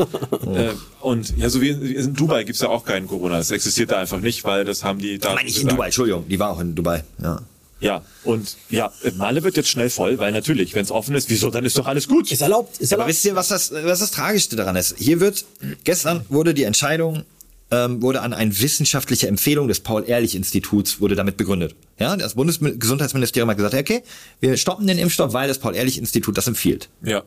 Äh, 0.56 0.70
und 1.02 1.38
ja, 1.38 1.50
so 1.50 1.62
wie 1.62 1.70
in, 1.70 2.14
Dubai 2.14 2.44
gibt's 2.46 2.62
ja 2.62 2.70
auch 2.70 2.84
keinen 2.86 3.08
Corona. 3.08 3.38
Das 3.38 3.52
existiert 3.52 3.92
da 3.92 4.00
einfach 4.00 4.20
nicht, 4.22 4.44
weil 4.46 4.64
das 4.66 4.84
haben 4.86 5.00
die 5.00 5.18
da. 5.20 5.34
Meine 5.36 5.50
ich 5.50 5.62
in. 5.62 5.68
Dubai, 5.68 5.86
Entschuldigung, 5.88 6.26
die 6.30 6.40
war 6.40 6.52
auch 6.52 6.60
in 6.62 6.74
Dubai. 6.74 7.04
Ja. 7.22 7.42
Ja, 7.82 8.04
und 8.24 8.56
ja, 8.70 8.92
Malle 9.18 9.44
wird 9.44 9.58
jetzt 9.58 9.70
schnell 9.70 9.90
voll, 9.90 10.18
weil 10.20 10.32
natürlich, 10.32 10.76
wenn 10.76 10.84
es 10.84 10.92
offen 10.92 11.16
ist, 11.16 11.30
wieso, 11.32 11.50
dann 11.50 11.66
ist 11.66 11.78
doch 11.78 11.88
alles 11.88 12.08
gut. 12.08 12.32
Ist 12.32 12.42
erlaubt, 12.42 12.78
ist 12.78 12.94
Aber 12.94 13.02
erlaubt. 13.04 13.10
wisst 13.10 13.26
ihr, 13.26 13.36
was 13.36 13.48
das, 13.50 13.72
was 13.72 14.00
das 14.00 14.12
Tragischste 14.12 14.56
daran 14.56 14.76
ist? 14.76 14.96
Hier 14.98 15.20
wird, 15.20 15.46
gestern 15.84 16.22
wurde 16.30 16.54
die 16.54 16.64
Entscheidung, 16.64 17.24
ähm, 17.72 18.02
wurde 18.02 18.22
an 18.22 18.34
eine 18.34 18.60
wissenschaftliche 18.60 19.28
Empfehlung 19.28 19.68
des 19.68 19.80
Paul-Ehrlich-Instituts 19.80 21.00
wurde 21.00 21.16
damit 21.16 21.38
begründet. 21.38 21.76
Ja, 21.98 22.16
das 22.18 22.36
Bundesgesundheitsministerium 22.36 23.50
hat 23.50 23.58
gesagt, 23.58 23.74
okay, 23.74 24.04
wir 24.40 24.58
stoppen 24.58 24.88
den 24.88 24.98
Impfstoff, 24.98 25.34
weil 25.34 25.48
das 25.48 25.60
Paul-Ehrlich-Institut 25.60 26.38
das 26.38 26.48
empfiehlt. 26.48 26.90
Ja. 27.02 27.24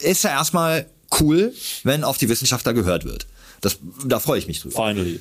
Ist 0.00 0.24
ja 0.24 0.30
erstmal 0.30 0.86
cool, 1.20 1.52
wenn 1.84 2.04
auf 2.04 2.18
die 2.18 2.28
Wissenschaftler 2.28 2.74
gehört 2.74 3.04
wird. 3.04 3.26
Das, 3.60 3.78
da 4.04 4.18
freue 4.18 4.38
ich 4.38 4.46
mich 4.46 4.60
drüber. 4.60 4.74
Finally. 4.74 5.20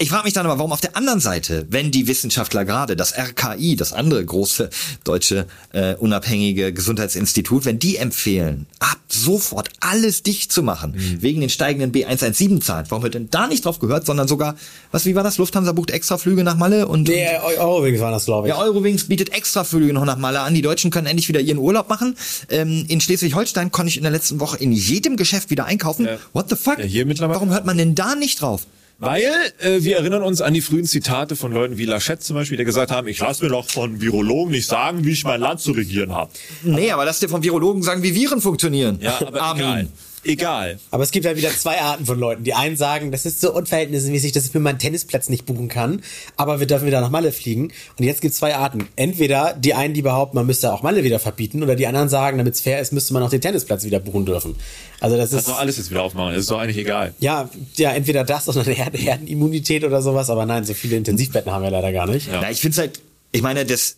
Ich 0.00 0.10
frage 0.10 0.24
mich 0.24 0.32
dann 0.32 0.46
aber, 0.46 0.58
warum 0.58 0.70
auf 0.70 0.80
der 0.80 0.96
anderen 0.96 1.18
Seite, 1.18 1.66
wenn 1.70 1.90
die 1.90 2.06
Wissenschaftler 2.06 2.64
gerade, 2.64 2.94
das 2.94 3.14
RKI, 3.18 3.74
das 3.74 3.92
andere 3.92 4.24
große 4.24 4.70
deutsche 5.02 5.46
äh, 5.72 5.96
unabhängige 5.96 6.72
Gesundheitsinstitut, 6.72 7.64
wenn 7.64 7.80
die 7.80 7.96
empfehlen, 7.96 8.66
ab 8.78 8.98
sofort 9.08 9.70
alles 9.80 10.22
dicht 10.22 10.52
zu 10.52 10.62
machen, 10.62 10.94
wegen 11.20 11.40
den 11.40 11.50
steigenden 11.50 11.90
B117-Zahlen, 11.90 12.86
warum 12.90 13.02
wird 13.02 13.14
denn 13.14 13.28
da 13.30 13.48
nicht 13.48 13.64
drauf 13.64 13.80
gehört, 13.80 14.06
sondern 14.06 14.28
sogar, 14.28 14.54
was, 14.92 15.04
wie 15.04 15.16
war 15.16 15.24
das? 15.24 15.36
Lufthansa 15.38 15.72
bucht 15.72 15.90
extra 15.90 16.16
Flüge 16.16 16.44
nach 16.44 16.56
Malle 16.56 16.86
und, 16.86 17.08
Nee, 17.08 17.26
Eurowings 17.58 17.98
waren 18.00 18.12
das, 18.12 18.24
glaube 18.26 18.46
ich. 18.46 18.54
ja, 18.54 18.60
Eurowings 18.60 19.08
bietet 19.08 19.30
extra 19.34 19.64
Flüge 19.64 19.92
noch 19.92 20.04
nach 20.04 20.18
Malle 20.18 20.40
an. 20.42 20.54
Die 20.54 20.62
Deutschen 20.62 20.92
können 20.92 21.08
endlich 21.08 21.26
wieder 21.28 21.40
ihren 21.40 21.58
Urlaub 21.58 21.88
machen. 21.88 22.14
Ähm, 22.50 22.84
in 22.86 23.00
Schleswig-Holstein 23.00 23.72
konnte 23.72 23.88
ich 23.88 23.96
in 23.96 24.04
der 24.04 24.12
letzten 24.12 24.38
Woche 24.38 24.58
in 24.58 24.70
jedem 24.70 25.16
Geschäft 25.16 25.50
wieder 25.50 25.64
einkaufen. 25.64 26.06
Ja. 26.06 26.18
What 26.34 26.50
the 26.50 26.56
fuck? 26.56 26.78
Ja, 26.78 26.84
hier 26.84 27.04
mittlerweile- 27.04 27.34
Warum 27.40 27.50
hört 27.50 27.66
man 27.66 27.76
denn 27.78 27.96
da 27.96 28.14
nicht 28.14 28.40
drauf? 28.42 28.66
Weil 29.00 29.22
äh, 29.60 29.84
wir 29.84 29.96
erinnern 29.98 30.24
uns 30.24 30.40
an 30.40 30.54
die 30.54 30.60
frühen 30.60 30.84
Zitate 30.84 31.36
von 31.36 31.52
Leuten 31.52 31.78
wie 31.78 31.84
Lachette 31.84 32.20
zum 32.20 32.34
Beispiel, 32.34 32.58
die 32.58 32.64
gesagt 32.64 32.90
haben, 32.90 33.06
ich 33.06 33.20
lasse 33.20 33.44
mir 33.44 33.50
doch 33.50 33.70
von 33.70 34.00
Virologen 34.00 34.50
nicht 34.50 34.66
sagen, 34.66 35.04
wie 35.04 35.12
ich 35.12 35.22
mein 35.22 35.40
Land 35.40 35.60
zu 35.60 35.70
regieren 35.70 36.12
habe. 36.12 36.32
Nee, 36.64 36.90
aber 36.90 37.04
lass 37.04 37.20
dir 37.20 37.28
vom 37.28 37.42
Virologen 37.44 37.84
sagen, 37.84 38.02
wie 38.02 38.16
Viren 38.16 38.40
funktionieren. 38.40 38.98
Ja, 39.00 39.20
aber 39.24 39.40
Armin. 39.40 39.62
egal. 39.62 39.88
Egal. 40.24 40.78
Aber 40.90 41.02
es 41.04 41.10
gibt 41.10 41.26
halt 41.26 41.36
wieder 41.36 41.50
zwei 41.50 41.80
Arten 41.80 42.04
von 42.06 42.18
Leuten. 42.18 42.44
Die 42.44 42.54
einen 42.54 42.76
sagen, 42.76 43.12
das 43.12 43.24
ist 43.26 43.40
so 43.40 43.54
unverhältnismäßig, 43.54 44.32
dass 44.32 44.46
ich 44.46 44.54
mir 44.54 44.60
meinen 44.60 44.78
Tennisplatz 44.78 45.28
nicht 45.28 45.46
buchen 45.46 45.68
kann, 45.68 46.02
aber 46.36 46.60
wir 46.60 46.66
dürfen 46.66 46.86
wieder 46.86 47.00
nach 47.00 47.10
Malle 47.10 47.32
fliegen. 47.32 47.72
Und 47.98 48.04
jetzt 48.04 48.20
gibt 48.20 48.32
es 48.32 48.38
zwei 48.38 48.54
Arten. 48.56 48.88
Entweder 48.96 49.54
die 49.58 49.74
einen, 49.74 49.94
die 49.94 50.02
behaupten, 50.02 50.36
man 50.36 50.46
müsste 50.46 50.72
auch 50.72 50.82
Malle 50.82 51.04
wieder 51.04 51.18
verbieten, 51.18 51.62
oder 51.62 51.76
die 51.76 51.86
anderen 51.86 52.08
sagen, 52.08 52.38
damit 52.38 52.54
es 52.54 52.60
fair 52.60 52.80
ist, 52.80 52.92
müsste 52.92 53.12
man 53.14 53.22
auch 53.22 53.30
den 53.30 53.40
Tennisplatz 53.40 53.84
wieder 53.84 54.00
buchen 54.00 54.26
dürfen. 54.26 54.56
Also 55.00 55.16
das 55.16 55.32
ist... 55.32 55.48
Doch 55.48 55.58
alles 55.58 55.76
jetzt 55.76 55.90
wieder 55.90 56.02
aufmachen. 56.02 56.32
Das 56.34 56.42
ist 56.42 56.50
doch 56.50 56.58
eigentlich 56.58 56.78
egal. 56.78 57.14
Ja, 57.20 57.48
ja, 57.76 57.92
entweder 57.92 58.24
das 58.24 58.48
oder 58.48 58.62
eine 58.62 58.74
Herd- 58.74 58.98
Herdenimmunität 58.98 59.84
oder 59.84 60.02
sowas, 60.02 60.30
aber 60.30 60.46
nein, 60.46 60.64
so 60.64 60.74
viele 60.74 60.96
Intensivbetten 60.96 61.52
haben 61.52 61.62
wir 61.62 61.70
leider 61.70 61.92
gar 61.92 62.06
nicht. 62.06 62.26
Ja. 62.26 62.40
Na, 62.42 62.50
ich 62.50 62.60
finde 62.60 62.76
halt, 62.78 63.00
ich 63.32 63.42
meine, 63.42 63.64
das 63.64 63.96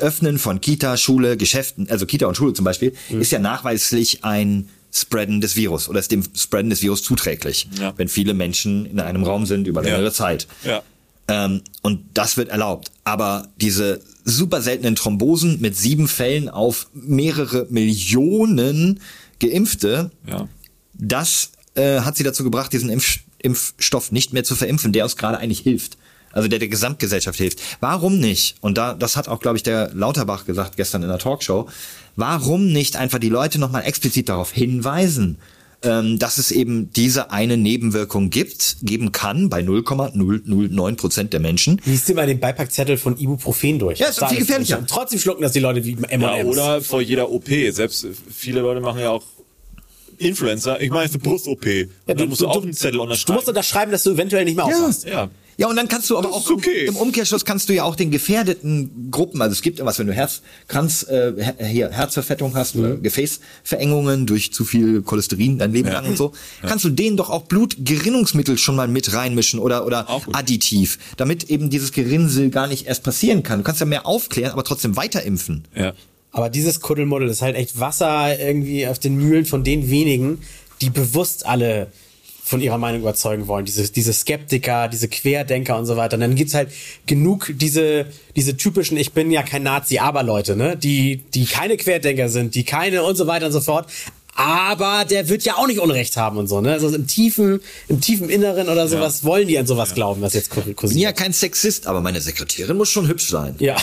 Öffnen 0.00 0.38
von 0.38 0.60
Kita, 0.60 0.96
Schule, 0.96 1.36
Geschäften, 1.36 1.88
also 1.90 2.06
Kita 2.06 2.26
und 2.26 2.36
Schule 2.36 2.52
zum 2.54 2.64
Beispiel, 2.64 2.94
Mhm. 3.10 3.20
ist 3.20 3.32
ja 3.32 3.38
nachweislich 3.38 4.24
ein 4.24 4.68
Spreaden 5.00 5.40
des 5.40 5.56
Virus 5.56 5.88
oder 5.88 5.98
ist 6.00 6.10
dem 6.10 6.22
Spreaden 6.34 6.70
des 6.70 6.82
Virus 6.82 7.02
zuträglich, 7.02 7.68
Ja. 7.78 7.92
wenn 7.96 8.08
viele 8.08 8.34
Menschen 8.34 8.86
in 8.86 9.00
einem 9.00 9.24
Raum 9.24 9.46
sind 9.46 9.66
über 9.66 9.82
längere 9.82 10.04
Ja. 10.04 10.12
Zeit. 10.12 10.46
Ja. 10.64 10.82
Ähm, 11.28 11.62
und 11.82 12.00
das 12.14 12.36
wird 12.36 12.48
erlaubt. 12.48 12.90
Aber 13.04 13.48
diese 13.60 14.00
super 14.24 14.62
seltenen 14.62 14.96
Thrombosen 14.96 15.60
mit 15.60 15.76
sieben 15.76 16.08
Fällen 16.08 16.48
auf 16.48 16.88
mehrere 16.94 17.66
Millionen 17.70 19.00
Geimpfte, 19.40 20.10
Ja. 20.26 20.48
das 20.94 21.50
äh, 21.74 22.00
hat 22.00 22.16
sie 22.16 22.24
dazu 22.24 22.44
gebracht, 22.44 22.72
diesen 22.72 22.90
Impf 22.90 23.20
Impfstoff 23.40 24.10
nicht 24.10 24.32
mehr 24.32 24.42
zu 24.42 24.56
verimpfen, 24.56 24.92
der 24.92 25.04
uns 25.04 25.16
gerade 25.16 25.38
eigentlich 25.38 25.60
hilft. 25.60 25.96
Also 26.38 26.48
der 26.48 26.58
der 26.60 26.68
Gesamtgesellschaft 26.68 27.36
hilft. 27.38 27.60
Warum 27.80 28.18
nicht? 28.20 28.56
Und 28.60 28.78
da, 28.78 28.94
das 28.94 29.16
hat 29.16 29.28
auch, 29.28 29.40
glaube 29.40 29.56
ich, 29.56 29.62
der 29.62 29.90
Lauterbach 29.94 30.46
gesagt 30.46 30.76
gestern 30.76 31.02
in 31.02 31.08
der 31.08 31.18
Talkshow. 31.18 31.68
Warum 32.16 32.72
nicht 32.72 32.96
einfach 32.96 33.18
die 33.18 33.28
Leute 33.28 33.58
nochmal 33.58 33.82
explizit 33.84 34.28
darauf 34.28 34.52
hinweisen, 34.52 35.38
ähm, 35.82 36.18
dass 36.18 36.38
es 36.38 36.50
eben 36.50 36.92
diese 36.92 37.30
eine 37.30 37.56
Nebenwirkung 37.56 38.30
gibt, 38.30 38.78
geben 38.82 39.12
kann 39.12 39.48
bei 39.48 39.62
0,009 39.62 40.96
Prozent 40.96 41.32
der 41.32 41.40
Menschen. 41.40 41.80
Liest 41.84 42.08
dir 42.08 42.14
mal 42.16 42.26
den 42.26 42.40
Beipackzettel 42.40 42.96
von 42.96 43.16
Ibuprofen 43.16 43.78
durch. 43.78 43.98
Ja, 44.00 44.08
ist 44.08 44.20
doch 44.20 44.28
viel 44.28 44.38
Das 44.38 44.46
gefährlicher. 44.48 44.78
Und 44.78 44.90
trotzdem 44.90 45.18
schlucken 45.20 45.42
das 45.42 45.52
die 45.52 45.60
Leute 45.60 45.84
wie 45.84 45.92
Ja, 45.92 46.08
M&M's. 46.08 46.46
oder 46.48 46.80
vor 46.82 47.00
jeder 47.00 47.30
OP. 47.30 47.48
Selbst 47.70 48.06
viele 48.28 48.60
Leute 48.60 48.80
machen 48.80 49.00
ja 49.00 49.10
auch 49.10 49.22
Influencer. 50.18 50.80
Ich 50.80 50.90
meine, 50.90 51.08
für 51.08 51.18
Brust-OP. 51.18 51.64
Ja, 51.66 51.84
Und 52.06 52.20
dann 52.20 52.28
musst 52.28 52.40
du 52.40 52.48
auch 52.48 52.62
einen 52.62 52.72
Zettel 52.72 52.96
Du 52.96 53.02
unterschreiben. 53.02 53.34
musst 53.36 53.48
unterschreiben, 53.48 53.92
dass 53.92 54.02
du 54.02 54.10
eventuell 54.10 54.44
nicht 54.44 54.56
mehr 54.56 54.64
aufwachst. 54.64 55.04
ja. 55.04 55.12
Ja, 55.12 55.30
und 55.66 55.74
dann 55.74 55.88
kannst 55.88 56.08
du 56.08 56.16
aber 56.16 56.28
Das 56.28 56.36
auch 56.36 56.50
okay. 56.50 56.86
im 56.86 56.94
Umkehrschluss 56.94 57.44
kannst 57.44 57.68
du 57.68 57.74
ja 57.74 57.82
auch 57.82 57.96
den 57.96 58.12
gefährdeten 58.12 59.08
Gruppen, 59.10 59.42
also 59.42 59.52
es 59.52 59.60
gibt 59.62 59.80
irgendwas, 59.80 59.98
wenn 59.98 60.06
du 60.06 60.12
Herzkranz, 60.12 61.02
äh, 61.08 61.32
Her- 61.36 61.66
hier 61.66 61.90
Herzverfettung 61.90 62.54
hast 62.54 62.76
oder 62.76 62.96
Gefäßverengungen 62.96 64.26
durch 64.26 64.52
zu 64.52 64.64
viel 64.64 65.02
Cholesterin 65.02 65.58
dein 65.58 65.72
Leben 65.72 65.88
lang 65.90 66.06
und 66.06 66.16
so, 66.16 66.32
kannst 66.62 66.84
du 66.84 66.90
denen 66.90 67.16
doch 67.16 67.28
auch 67.30 67.42
Blutgerinnungsmittel 67.42 68.56
schon 68.56 68.76
mal 68.76 68.86
mit 68.86 69.12
reinmischen 69.12 69.58
oder 69.58 69.84
oder 69.84 70.06
additiv, 70.32 70.98
damit 71.16 71.50
eben 71.50 71.70
dieses 71.70 71.90
Gerinnsel 71.90 72.50
gar 72.50 72.68
nicht 72.68 72.86
erst 72.86 73.02
passieren 73.02 73.42
kann. 73.42 73.58
Du 73.60 73.64
kannst 73.64 73.80
ja 73.80 73.86
mehr 73.86 74.06
aufklären, 74.06 74.52
aber 74.52 74.62
trotzdem 74.62 74.96
weiter 74.96 75.22
impfen. 75.24 75.64
Ja. 75.74 75.92
Aber 76.30 76.50
dieses 76.50 76.80
Kuddelmuddel 76.80 77.28
ist 77.28 77.42
halt 77.42 77.56
echt 77.56 77.80
Wasser 77.80 78.38
irgendwie 78.38 78.86
auf 78.86 78.98
den 78.98 79.16
Mühlen 79.16 79.44
von 79.44 79.64
den 79.64 79.90
wenigen, 79.90 80.38
die 80.82 80.90
bewusst 80.90 81.46
alle 81.46 81.88
von 82.48 82.62
ihrer 82.62 82.78
Meinung 82.78 83.02
überzeugen 83.02 83.46
wollen. 83.46 83.66
Diese, 83.66 83.92
diese 83.92 84.14
Skeptiker, 84.14 84.88
diese 84.88 85.08
Querdenker 85.08 85.76
und 85.76 85.84
so 85.84 85.98
weiter. 85.98 86.14
Und 86.14 86.22
dann 86.22 86.34
gibt's 86.34 86.54
halt 86.54 86.70
genug 87.04 87.52
diese, 87.54 88.06
diese 88.36 88.56
typischen, 88.56 88.96
ich 88.96 89.12
bin 89.12 89.30
ja 89.30 89.42
kein 89.42 89.64
Nazi, 89.64 89.98
aber 89.98 90.22
Leute, 90.22 90.56
ne, 90.56 90.74
die, 90.74 91.18
die 91.34 91.44
keine 91.44 91.76
Querdenker 91.76 92.30
sind, 92.30 92.54
die 92.54 92.64
keine 92.64 93.02
und 93.02 93.16
so 93.16 93.26
weiter 93.26 93.46
und 93.46 93.52
so 93.52 93.60
fort. 93.60 93.90
Aber 94.40 95.04
der 95.04 95.28
wird 95.28 95.42
ja 95.42 95.56
auch 95.56 95.66
nicht 95.66 95.80
Unrecht 95.80 96.16
haben 96.16 96.38
und 96.38 96.46
so, 96.46 96.60
ne? 96.60 96.72
Also 96.74 96.88
im 96.94 97.08
tiefen, 97.08 97.60
im 97.88 98.00
tiefen 98.00 98.30
Inneren 98.30 98.68
oder 98.68 98.86
sowas 98.86 99.24
wollen 99.24 99.48
die 99.48 99.58
an 99.58 99.66
sowas 99.66 99.94
glauben, 99.94 100.22
was 100.22 100.32
jetzt 100.34 100.50
kur- 100.50 100.62
bin 100.62 100.76
kursiert. 100.76 101.00
ja 101.00 101.10
kein 101.12 101.32
Sexist, 101.32 101.88
aber 101.88 102.00
meine 102.02 102.20
Sekretärin 102.20 102.76
muss 102.76 102.88
schon 102.88 103.08
hübsch 103.08 103.28
sein. 103.30 103.56
Ja. 103.58 103.74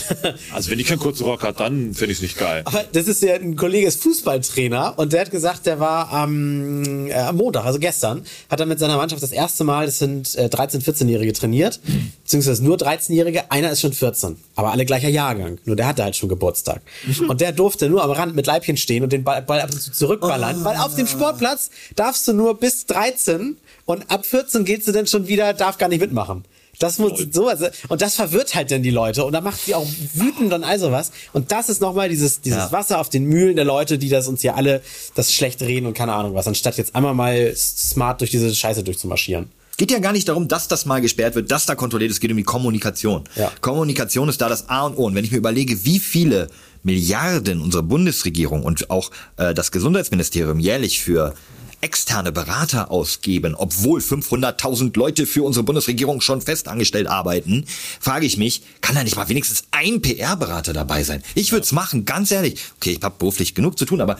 Also 0.54 0.72
wenn 0.72 0.78
die 0.78 0.86
keinen 0.86 1.00
kurzen 1.00 1.26
Rock 1.26 1.44
hat, 1.44 1.60
dann 1.60 1.94
finde 1.94 2.14
ich 2.14 2.20
es 2.20 2.22
nicht 2.22 2.38
geil. 2.38 2.62
Aber 2.64 2.86
das 2.94 3.08
ist 3.08 3.22
ja 3.22 3.34
ein 3.36 3.58
Kollege, 3.58 3.86
ist 3.86 4.02
Fußballtrainer 4.02 4.94
und 4.96 5.12
der 5.12 5.22
hat 5.22 5.32
gesagt, 5.32 5.66
der 5.66 5.82
war 5.82 6.10
am, 6.14 7.08
äh, 7.08 7.14
am 7.14 7.36
Montag, 7.36 7.66
also 7.66 7.78
gestern, 7.78 8.24
hat 8.50 8.60
er 8.62 8.66
mit 8.66 8.80
seiner 8.80 8.96
Mannschaft 8.96 9.22
das 9.24 9.34
erste 9.34 9.66
Mal, 9.66 9.88
das 9.88 10.00
sind 10.00 10.36
äh, 10.36 10.46
13-, 10.46 10.82
14-Jährige 10.86 11.34
trainiert, 11.34 11.82
beziehungsweise 12.24 12.64
nur 12.64 12.78
13-Jährige, 12.78 13.52
einer 13.52 13.72
ist 13.72 13.82
schon 13.82 13.92
14, 13.92 14.38
aber 14.56 14.72
alle 14.72 14.86
gleicher 14.86 15.10
Jahrgang, 15.10 15.58
nur 15.66 15.76
der 15.76 15.88
hatte 15.88 16.06
halt 16.06 16.16
schon 16.16 16.30
Geburtstag. 16.30 16.82
Und 17.28 17.42
der 17.42 17.52
durfte 17.52 17.90
nur 17.90 18.04
am 18.06 18.12
Rand 18.12 18.36
mit 18.38 18.46
Leibchen 18.48 18.78
stehen 18.78 19.04
und 19.04 19.12
den 19.12 19.24
Ball, 19.26 19.42
Ball 19.42 19.60
ab 19.60 19.70
und 19.72 19.82
zu 19.82 19.92
zurückballern, 19.92 20.45
weil 20.64 20.78
auf 20.78 20.96
dem 20.96 21.08
Sportplatz 21.08 21.70
darfst 21.96 22.28
du 22.28 22.34
nur 22.34 22.58
bis 22.60 22.86
13 22.86 23.58
und 23.86 24.10
ab 24.12 24.26
14 24.26 24.66
geht's 24.66 24.86
du 24.86 24.92
dann 24.92 25.08
schon 25.08 25.28
wieder, 25.28 25.54
darf 25.54 25.78
gar 25.78 25.90
nicht 25.90 26.02
mitmachen. 26.02 26.46
Das 26.80 27.00
muss 27.00 27.14
so, 27.32 27.48
also, 27.48 27.68
und 27.88 28.02
das 28.02 28.16
verwirrt 28.16 28.54
halt 28.54 28.70
dann 28.70 28.84
die 28.84 28.90
Leute 28.90 29.24
und 29.24 29.34
da 29.34 29.42
macht 29.42 29.66
die 29.66 29.76
auch 29.76 29.88
wütend 30.14 30.52
und 30.52 30.64
all 30.64 30.78
sowas. 30.78 31.12
Und 31.32 31.52
das 31.52 31.70
ist 31.70 31.80
nochmal 31.82 32.10
dieses, 32.10 32.42
dieses 32.42 32.60
Ja. 32.60 32.72
Wasser 32.72 33.00
auf 33.00 33.10
den 33.10 33.24
Mühlen 33.26 33.56
der 33.56 33.66
Leute, 33.66 33.98
die 33.98 34.10
das 34.10 34.28
uns 34.28 34.42
hier 34.42 34.56
alle 34.56 34.82
das 35.16 35.34
schlecht 35.34 35.62
reden 35.62 35.86
und 35.86 35.94
keine 35.94 36.14
Ahnung 36.14 36.36
was, 36.36 36.48
anstatt 36.48 36.78
jetzt 36.78 36.94
einmal 36.96 37.14
mal 37.14 37.54
smart 37.56 38.20
durch 38.20 38.32
diese 38.32 38.54
Scheiße 38.54 38.84
durchzumarschieren. 38.84 39.50
Geht 39.78 39.92
ja 39.92 40.00
gar 40.00 40.14
nicht 40.14 40.28
darum, 40.30 40.48
dass 40.48 40.68
das 40.70 40.86
mal 40.86 41.02
gesperrt 41.02 41.36
wird, 41.36 41.52
dass 41.52 41.66
da 41.66 41.76
kontrolliert 41.76 42.10
ist. 42.10 42.18
Es 42.18 42.22
geht 42.22 42.32
um 42.32 42.38
die 42.38 42.44
Kommunikation. 42.44 43.24
Ja. 43.36 43.52
Kommunikation 43.60 44.30
ist 44.30 44.40
da 44.40 44.48
das 44.48 44.70
A 44.70 44.86
und 44.86 44.98
O. 44.98 45.06
Und 45.06 45.16
wenn 45.16 45.26
ich 45.26 45.32
mir 45.32 45.38
überlege, 45.38 45.84
wie 45.84 46.00
viele 46.00 46.48
Milliarden 46.86 47.62
unsere 47.62 47.84
Bundesregierung 47.84 48.64
und 48.64 48.90
auch 48.90 49.12
äh, 49.38 49.54
das 49.54 49.72
Gesundheitsministerium 49.72 50.60
jährlich 50.60 51.02
für 51.02 51.34
externe 51.82 52.32
Berater 52.32 52.92
ausgeben, 52.92 53.56
obwohl 53.56 54.00
500.000 54.00 54.98
Leute 54.98 55.26
für 55.26 55.44
unsere 55.44 55.64
Bundesregierung 55.64 56.22
schon 56.22 56.42
festangestellt 56.42 57.08
arbeiten, 57.08 57.66
frage 58.00 58.26
ich 58.26 58.38
mich, 58.38 58.64
kann 58.82 58.96
da 58.96 59.04
nicht 59.04 59.16
mal 59.16 59.30
wenigstens 59.30 59.64
ein 59.72 60.02
PR-Berater 60.02 60.74
dabei 60.74 61.04
sein? 61.04 61.24
Ich 61.34 61.52
würde 61.52 61.64
es 61.64 61.72
machen, 61.72 62.06
ganz 62.06 62.32
ehrlich. 62.32 62.60
Okay, 62.78 62.92
ich 62.98 63.04
habe 63.04 63.16
beruflich 63.18 63.56
genug 63.56 63.78
zu 63.78 63.86
tun, 63.86 64.02
aber 64.02 64.20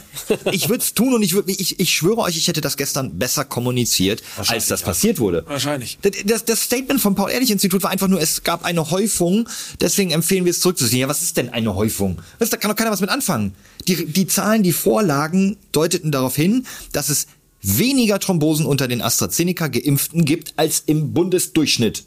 ich 0.52 0.70
würde 0.70 0.84
es 0.84 0.94
tun 0.94 1.14
und 1.14 1.24
ich, 1.24 1.34
würd, 1.34 1.50
ich, 1.50 1.80
ich 1.80 1.94
schwöre 1.94 2.20
euch, 2.20 2.38
ich 2.38 2.48
hätte 2.48 2.62
das 2.62 2.78
gestern 2.78 3.18
besser 3.18 3.46
kommuniziert, 3.46 4.24
als 4.48 4.68
das 4.68 4.82
passiert 4.82 5.20
wurde. 5.20 5.44
Wahrscheinlich. 5.48 5.98
Das, 6.02 6.12
das, 6.26 6.46
das 6.46 6.62
Statement 6.62 7.02
vom 7.02 7.16
Paul-Ehrlich-Institut 7.16 7.84
war 7.84 7.92
einfach 7.92 8.08
nur, 8.08 8.22
es 8.22 8.44
gab 8.44 8.66
eine 8.66 8.92
Häufung, 8.92 9.48
deswegen 9.82 10.12
empfehlen 10.12 10.46
wir 10.46 10.52
es 10.52 10.62
zurückzuziehen. 10.62 11.02
Ja, 11.02 11.08
was 11.08 11.22
ist 11.22 11.38
denn 11.38 11.50
eine 11.50 11.76
Häufung? 11.76 12.22
Das, 12.40 12.50
da 12.50 12.58
kann 12.58 12.70
doch 12.70 12.76
keiner 12.76 12.92
was 12.92 13.02
mit 13.02 13.10
anfangen. 13.10 13.54
Die, 13.88 14.06
die 14.06 14.28
Zahlen, 14.28 14.64
die 14.64 14.74
vorlagen, 14.74 15.58
deuteten 15.72 16.12
darauf 16.12 16.36
hin, 16.36 16.66
dass 16.92 17.10
es 17.10 17.28
weniger 17.66 18.20
Thrombosen 18.20 18.66
unter 18.66 18.88
den 18.88 19.02
AstraZeneca-Geimpften 19.02 20.26
gibt 20.26 20.54
als 20.58 20.84
im 20.86 21.14
Bundesdurchschnitt. 21.14 22.06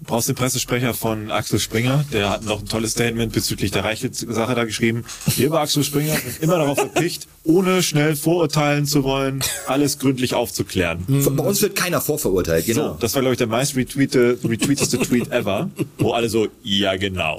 Du 0.00 0.06
brauchst 0.06 0.28
den 0.28 0.34
Pressesprecher 0.34 0.92
von 0.92 1.30
Axel 1.30 1.58
Springer, 1.58 2.04
der 2.12 2.28
hat 2.28 2.44
noch 2.44 2.60
ein 2.60 2.66
tolles 2.66 2.90
Statement 2.92 3.32
bezüglich 3.32 3.70
der 3.70 3.84
Reichelt-Sache 3.84 4.54
da 4.54 4.64
geschrieben. 4.64 5.04
Wir 5.36 5.50
bei 5.50 5.60
Axel 5.60 5.84
Springer 5.84 6.16
sind 6.16 6.42
immer 6.42 6.58
darauf 6.58 6.76
verpicht, 6.78 7.28
ohne 7.44 7.82
schnell 7.82 8.16
vorurteilen 8.16 8.86
zu 8.86 9.04
wollen, 9.04 9.40
alles 9.66 9.98
gründlich 9.98 10.34
aufzuklären. 10.34 11.04
Bei 11.06 11.44
uns 11.44 11.62
wird 11.62 11.76
keiner 11.76 12.00
vorverurteilt, 12.00 12.66
genau. 12.66 12.88
So, 12.88 12.96
das 13.00 13.14
war, 13.14 13.22
glaube 13.22 13.34
ich, 13.34 13.38
der 13.38 13.46
meist 13.46 13.76
retweete, 13.76 14.38
retweeteste 14.44 14.98
Tweet 14.98 15.30
ever, 15.30 15.70
wo 15.98 16.12
alle 16.12 16.28
so, 16.28 16.48
ja, 16.62 16.96
genau. 16.96 17.38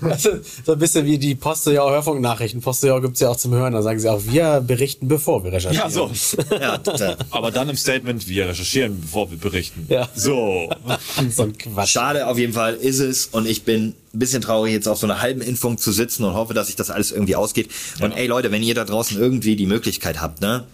Das 0.00 0.24
ist 0.24 0.64
so 0.66 0.72
ein 0.72 0.78
bisschen 0.78 1.04
wie 1.06 1.18
die 1.18 1.34
Postillon 1.34 1.90
Hörfunknachrichten. 1.90 2.60
Postillon 2.60 3.02
gibt's 3.02 3.20
ja 3.20 3.28
auch 3.28 3.36
zum 3.36 3.52
Hören, 3.52 3.72
da 3.72 3.82
sagen 3.82 3.98
sie 3.98 4.08
auch, 4.08 4.22
wir 4.26 4.60
berichten, 4.60 5.08
bevor 5.08 5.42
wir 5.44 5.52
recherchieren. 5.52 5.90
Ja, 5.90 5.90
so. 5.90 6.10
Ja, 6.50 6.78
da, 6.78 7.16
Aber 7.30 7.50
dann 7.50 7.68
im 7.68 7.76
Statement, 7.76 8.28
wir 8.28 8.48
recherchieren, 8.48 9.00
bevor 9.00 9.30
wir 9.30 9.38
berichten. 9.38 9.86
Ja. 9.88 10.08
So. 10.14 10.70
so 11.30 11.42
ein 11.42 11.58
Quatsch. 11.58 11.89
Schade, 11.90 12.26
auf 12.26 12.38
jeden 12.38 12.52
Fall 12.52 12.74
ist 12.74 13.00
es. 13.00 13.26
Und 13.26 13.46
ich 13.46 13.64
bin 13.64 13.94
ein 14.14 14.18
bisschen 14.18 14.42
traurig, 14.42 14.72
jetzt 14.72 14.88
auf 14.88 14.98
so 14.98 15.06
einer 15.06 15.20
halben 15.20 15.40
Impfung 15.40 15.76
zu 15.76 15.92
sitzen 15.92 16.24
und 16.24 16.34
hoffe, 16.34 16.54
dass 16.54 16.68
sich 16.68 16.76
das 16.76 16.90
alles 16.90 17.10
irgendwie 17.10 17.36
ausgeht. 17.36 17.70
Und 18.00 18.12
ey 18.12 18.26
Leute, 18.26 18.52
wenn 18.52 18.62
ihr 18.62 18.74
da 18.74 18.84
draußen 18.84 19.18
irgendwie 19.18 19.56
die 19.56 19.66
Möglichkeit 19.66 20.20
habt, 20.20 20.40
ne, 20.40 20.64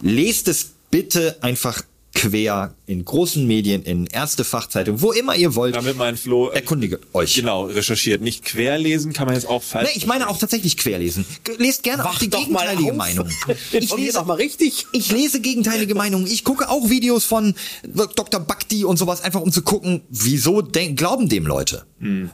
lest 0.00 0.46
es 0.48 0.72
bitte 0.90 1.36
einfach 1.40 1.82
quer 2.18 2.74
in 2.86 3.04
großen 3.04 3.46
Medien, 3.46 3.82
in 3.82 4.06
Ärztefachzeitungen, 4.06 5.00
wo 5.02 5.12
immer 5.12 5.36
ihr 5.36 5.54
wollt. 5.54 5.76
Damit 5.76 5.96
mein 5.96 6.16
Flo, 6.16 6.50
äh, 6.50 6.56
Erkundige 6.56 7.00
euch. 7.12 7.34
genau, 7.34 7.66
recherchiert. 7.66 8.20
Nicht 8.20 8.44
querlesen 8.44 9.12
kann 9.12 9.26
man 9.26 9.34
jetzt 9.34 9.46
auch 9.48 9.62
falsch. 9.62 9.90
Nee, 9.92 9.98
ich 9.98 10.06
meine 10.06 10.28
auch 10.28 10.38
tatsächlich 10.38 10.76
querlesen. 10.76 11.24
Lest 11.58 11.82
gerne 11.82 12.04
auch 12.04 12.14
Wach 12.14 12.18
die 12.18 12.28
doch 12.28 12.46
mal 12.48 12.66
gegenteilige. 12.76 12.92
Meinung. 12.92 13.28
Informiert 13.72 14.16
doch 14.16 14.26
mal 14.26 14.34
richtig. 14.34 14.86
Ich 14.92 15.12
lese 15.12 15.40
gegenteilige 15.40 15.94
Meinungen. 15.94 16.26
Ich 16.26 16.44
gucke 16.44 16.68
auch 16.68 16.90
Videos 16.90 17.24
von 17.24 17.54
Dr. 17.84 18.40
Bhakti 18.40 18.84
und 18.84 18.96
sowas, 18.98 19.20
einfach 19.22 19.40
um 19.40 19.52
zu 19.52 19.62
gucken, 19.62 20.02
wieso 20.08 20.62
glauben 20.62 21.28
dem 21.28 21.46
Leute? 21.46 21.84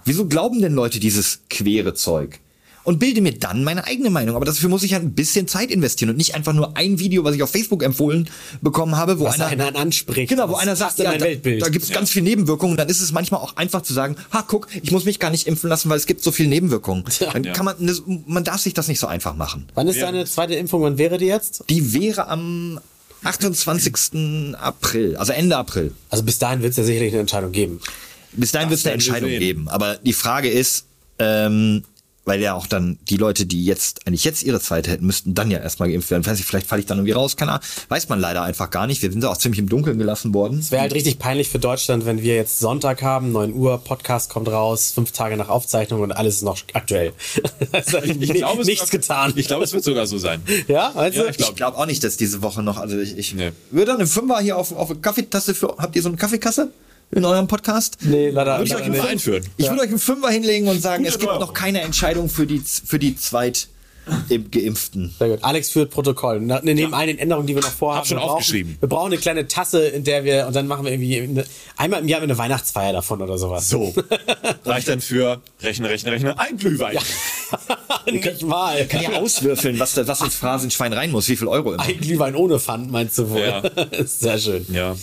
Wieso 0.05 0.27
glauben 0.27 0.61
denn 0.61 0.75
Leute 0.75 1.01
dieses 1.01 1.41
quere 1.49 1.95
Zeug? 1.95 2.41
Und 2.85 2.99
bilde 2.99 3.23
mir 3.23 3.33
dann 3.39 3.65
meine 3.65 3.87
eigene 3.87 4.11
Meinung. 4.11 4.37
Aber 4.37 4.45
dafür 4.45 4.69
muss 4.69 4.83
ich 4.83 4.93
halt 4.93 5.03
ein 5.03 5.15
bisschen 5.15 5.49
Zeit 5.49 5.71
investieren 5.71 6.11
und 6.11 6.17
nicht 6.19 6.35
einfach 6.35 6.53
nur 6.53 6.77
ein 6.77 6.99
Video, 6.99 7.25
was 7.25 7.35
ich 7.35 7.43
auf 7.43 7.51
Facebook 7.51 7.83
empfohlen 7.83 8.29
bekommen 8.61 8.97
habe, 8.97 9.19
wo 9.19 9.25
Was 9.25 9.41
einer, 9.41 9.67
einer 9.67 9.79
anspricht. 9.79 10.29
Genau, 10.29 10.51
wo 10.51 10.57
einer 10.57 10.77
sagt, 10.77 10.99
ja, 10.99 11.13
da, 11.17 11.21
Weltbild? 11.25 11.63
da 11.63 11.71
gibt 11.71 11.85
es 11.87 11.91
ganz 11.93 12.11
viel 12.11 12.21
Nebenwirkungen. 12.23 12.77
Dann 12.77 12.89
ist 12.91 13.01
es 13.01 13.11
manchmal 13.13 13.41
auch 13.41 13.57
einfach 13.57 13.81
zu 13.83 13.95
sagen, 13.95 14.17
ha, 14.33 14.45
guck, 14.47 14.69
ich 14.83 14.93
muss 14.93 15.07
mich 15.07 15.19
gar 15.19 15.31
nicht 15.31 15.47
impfen 15.47 15.71
lassen, 15.71 15.89
weil 15.89 15.97
es 15.97 16.05
gibt 16.07 16.23
so 16.23 16.31
viel 16.31 16.47
Nebenwirkungen. 16.47 17.05
Dann 17.33 17.45
Ja. 17.45 17.53
kann 17.55 17.65
man, 17.65 17.77
man 18.27 18.45
darf 18.45 18.61
sich 18.61 18.75
das 18.75 18.87
nicht 18.89 19.01
so 19.01 19.07
einfach 19.07 19.35
machen. 19.35 19.67
Wann 19.75 19.89
ist 19.89 19.97
Ja. 19.97 20.07
deine 20.13 20.27
zweite 20.27 20.55
Impfung? 20.55 20.83
Wann 20.83 20.99
wäre 20.99 21.17
die 21.17 21.27
jetzt? 21.27 21.65
Die 21.71 21.95
wäre 21.95 22.29
am 22.29 22.81
28. 23.23 24.55
April, 24.57 25.17
also 25.17 25.33
Ende 25.33 25.57
April. 25.57 25.93
Also 26.11 26.23
bis 26.25 26.39
dahin 26.39 26.61
wird 26.63 26.73
es 26.73 26.77
ja 26.77 26.85
sicherlich 26.85 27.13
eine 27.13 27.21
Entscheidung 27.23 27.53
geben. 27.53 27.81
Bis 28.33 28.53
dahin 28.53 28.69
wird 28.71 28.81
es 28.81 28.85
eine 28.87 28.95
Entscheidung 28.95 29.31
geben. 29.31 29.69
Aber 29.69 29.97
die 29.97 30.13
Frage 30.13 30.51
ist, 30.51 30.87
ähm, 31.19 31.85
weil 32.27 32.41
ja 32.41 32.55
auch 32.55 32.67
dann 32.67 32.99
die 33.09 33.17
Leute, 33.17 33.45
die 33.47 33.65
jetzt 33.65 34.07
eigentlich 34.07 34.25
jetzt 34.25 34.43
ihre 34.43 34.61
zweite 34.61 34.91
hätten, 34.91 35.05
müssten 35.07 35.35
dann 35.35 35.51
ja 35.51 35.59
erstmal 35.59 35.91
geimpft 35.91 36.11
werden. 36.11 36.25
Weiß 36.25 36.39
ich, 36.39 36.47
vielleicht 36.47 36.67
falle 36.67 36.81
ich 36.81 36.87
dann 36.87 36.99
irgendwie 36.99 37.13
raus, 37.13 37.37
keine 37.37 37.53
Ahnung. 37.53 37.65
Weiß 37.89 38.09
man 38.09 38.19
leider 38.21 38.43
einfach 38.43 38.71
gar 38.71 38.87
nicht. 38.87 39.03
Wir 39.03 39.11
sind 39.13 39.23
da 39.23 39.29
auch 39.29 39.37
ziemlich 39.37 39.59
im 39.59 39.69
Dunkeln 39.69 39.99
gelassen 39.99 40.33
worden. 40.33 40.59
Es 40.59 40.71
wäre 40.71 40.83
halt 40.83 40.95
richtig 40.95 41.19
peinlich 41.19 41.49
für 41.51 41.59
Deutschland, 41.59 42.07
wenn 42.07 42.23
wir 42.23 42.35
jetzt 42.35 42.59
Sonntag 42.61 43.03
haben, 43.03 43.33
9 43.33 43.53
Uhr, 43.53 43.79
Podcast 43.79 44.31
kommt 44.31 44.49
raus, 44.49 44.93
fünf 44.95 45.13
Tage 45.13 45.37
nach 45.37 45.49
Aufzeichnung 45.49 46.01
und 46.01 46.13
alles 46.13 46.37
ist 46.37 46.43
noch 46.43 46.59
aktuell. 46.73 47.13
Also 47.73 47.99
Ich 47.99 48.33
glaube, 48.33 48.63
es 48.63 48.67
nichts 48.69 48.93
wird- 48.93 49.03
getan. 49.03 49.33
Ich 49.37 49.47
glaube, 49.47 49.65
es 49.65 49.73
wird 49.73 49.85
sogar 49.85 50.07
so 50.07 50.19
sein. 50.19 50.41
ja, 50.69 50.93
weißt 50.95 51.17
Ja, 51.17 51.23
du? 51.25 51.29
ich 51.31 51.37
glaub- 51.37 51.51
Ich 51.51 51.57
glaube 51.57 51.77
auch 51.79 51.87
nicht, 51.87 52.03
dass 52.05 52.17
diese 52.17 52.41
Woche 52.43 52.63
noch, 52.63 52.79
also 52.79 52.99
ich, 52.99 53.17
ich 53.19 53.35
Nee. 53.35 53.53
würde 53.71 53.87
dann 53.87 53.97
eine 53.97 54.07
Fünfer 54.07 54.39
hier 54.41 54.57
auf, 54.57 54.73
auf 54.73 54.91
eine 54.91 55.01
Kaffeetasse 55.01 55.55
für, 55.55 55.75
habt 55.79 55.95
ihr 55.97 56.03
so 56.03 56.09
eine 56.09 56.17
Kaffeekasse 56.17 56.71
in 57.11 57.25
eurem 57.25 57.47
Podcast? 57.47 57.99
Nee, 58.03 58.31
leider, 58.31 58.55
Würde 58.59 58.65
ich 58.65 58.71
leider 58.71 58.83
euch 58.85 58.89
nicht. 58.91 59.01
Verein 59.01 59.19
führen. 59.19 59.45
Ich 59.57 59.69
würde 59.69 59.83
euch 59.83 59.89
einen 59.89 59.99
Fünfer 59.99 60.31
hinlegen 60.31 60.69
und 60.69 60.81
sagen, 60.81 61.05
es 61.05 61.19
gibt 61.19 61.31
Euro. 61.31 61.41
noch 61.41 61.55
keine 61.55 61.81
Entscheidung 61.83 62.29
für 62.29 62.47
die, 62.47 62.59
für 62.61 62.99
die 62.99 63.17
Zweit 63.17 63.69
im 64.29 64.51
Geimpften. 64.51 65.15
Sehr 65.19 65.31
gut. 65.31 65.39
Alex 65.43 65.71
führt 65.71 65.91
Protokoll. 65.91 66.39
Na- 66.41 66.61
Neben 66.63 66.93
all 66.93 67.07
den 67.07 67.17
Änderungen, 67.17 67.47
die 67.47 67.55
wir 67.55 67.63
noch 67.63 67.71
vorhaben. 67.71 68.01
Hab 68.01 68.07
schon 68.07 68.19
wir 68.19 68.21
brauchen, 68.21 68.33
aufgeschrieben. 68.33 68.77
Wir 68.79 68.89
brauchen 68.91 69.07
eine 69.07 69.17
kleine 69.17 69.49
Tasse, 69.49 69.87
in 69.87 70.05
der 70.05 70.25
wir, 70.25 70.47
und 70.47 70.55
dann 70.55 70.67
machen 70.67 70.85
wir 70.85 70.93
irgendwie 70.93 71.21
eine, 71.23 71.45
einmal 71.79 72.03
im 72.03 72.09
Jahr 72.09 72.21
eine 72.21 72.37
Weihnachtsfeier 72.37 72.93
davon 72.93 73.23
oder 73.23 73.39
sowas. 73.39 73.71
So. 73.71 73.95
Reicht 74.67 74.89
dann 74.89 75.01
für 75.01 75.41
Rechne, 75.63 75.89
Rechne, 75.89 76.13
Rechne, 76.13 76.39
ein 76.39 76.59
Glühwein. 76.59 76.99
Nicht 78.13 78.43
mal. 78.43 78.85
Kann 78.89 79.03
ja 79.05 79.13
auswürfeln, 79.13 79.79
was, 79.79 79.97
was 79.97 80.21
ins 80.21 80.35
Phrasenschwein 80.35 80.93
rein 80.93 81.11
muss, 81.11 81.27
wie 81.31 81.37
viel 81.37 81.49
Euro 81.49 81.73
immer. 81.73 81.83
Ein 81.83 81.99
Glühwein 81.99 82.35
ohne 82.35 82.61
Pfand, 82.61 82.91
meinst 82.91 83.17
du 83.17 83.31
wohl? 83.31 83.41
Ja. 83.41 83.63
Sehr 84.05 84.37
schön. 84.39 84.67
Ja. 84.71 84.95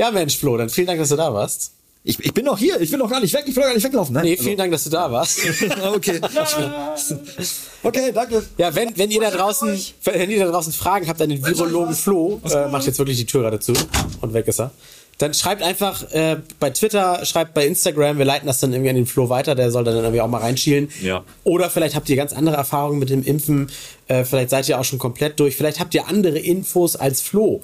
Ja, 0.00 0.10
Mensch, 0.10 0.38
Flo, 0.38 0.56
dann 0.56 0.70
vielen 0.70 0.86
Dank, 0.86 0.98
dass 0.98 1.10
du 1.10 1.16
da 1.16 1.34
warst. 1.34 1.72
Ich, 2.04 2.18
ich 2.20 2.32
bin 2.32 2.46
noch 2.46 2.56
hier, 2.56 2.80
ich 2.80 2.90
bin 2.90 2.98
noch 2.98 3.10
gar 3.10 3.20
nicht 3.20 3.34
weg, 3.34 3.44
ich 3.46 3.54
will 3.54 3.62
noch 3.62 3.68
gar 3.68 3.74
nicht 3.74 3.84
weglaufen. 3.84 4.14
Nein, 4.14 4.24
Nee, 4.24 4.36
vielen 4.38 4.56
Dank, 4.56 4.72
dass 4.72 4.84
du 4.84 4.88
da 4.88 5.12
warst. 5.12 5.40
also, 5.46 5.94
okay. 5.94 6.18
okay, 7.82 8.10
danke. 8.10 8.42
Ja, 8.56 8.74
wenn, 8.74 8.96
wenn 8.96 9.10
ihr 9.10 9.20
da 9.20 9.30
draußen, 9.30 9.78
wenn 10.04 10.30
ihr 10.30 10.46
da 10.46 10.52
draußen 10.52 10.72
Fragen 10.72 11.06
habt 11.06 11.20
an 11.20 11.28
den 11.28 11.44
Virologen 11.44 11.94
Flo, 11.94 12.40
äh, 12.50 12.68
macht 12.68 12.86
jetzt 12.86 12.98
wirklich 12.98 13.18
die 13.18 13.26
Tür 13.26 13.42
gerade 13.42 13.60
zu 13.60 13.74
und 14.22 14.32
weg 14.32 14.48
ist 14.48 14.60
er. 14.60 14.70
Dann 15.18 15.34
schreibt 15.34 15.62
einfach 15.62 16.10
äh, 16.12 16.38
bei 16.58 16.70
Twitter, 16.70 17.22
schreibt 17.26 17.52
bei 17.52 17.66
Instagram, 17.66 18.16
wir 18.16 18.24
leiten 18.24 18.46
das 18.46 18.58
dann 18.60 18.72
irgendwie 18.72 18.88
an 18.88 18.96
den 18.96 19.04
Flo 19.04 19.28
weiter, 19.28 19.54
der 19.54 19.70
soll 19.70 19.84
dann 19.84 19.96
irgendwie 19.96 20.22
auch 20.22 20.28
mal 20.28 20.38
reinschielen. 20.38 20.88
Ja. 21.02 21.24
Oder 21.44 21.68
vielleicht 21.68 21.94
habt 21.94 22.08
ihr 22.08 22.16
ganz 22.16 22.32
andere 22.32 22.56
Erfahrungen 22.56 22.98
mit 22.98 23.10
dem 23.10 23.22
Impfen, 23.22 23.70
äh, 24.08 24.24
vielleicht 24.24 24.48
seid 24.48 24.66
ihr 24.70 24.80
auch 24.80 24.84
schon 24.84 24.98
komplett 24.98 25.38
durch, 25.38 25.56
vielleicht 25.56 25.78
habt 25.78 25.94
ihr 25.94 26.08
andere 26.08 26.38
Infos 26.38 26.96
als 26.96 27.20
Flo. 27.20 27.60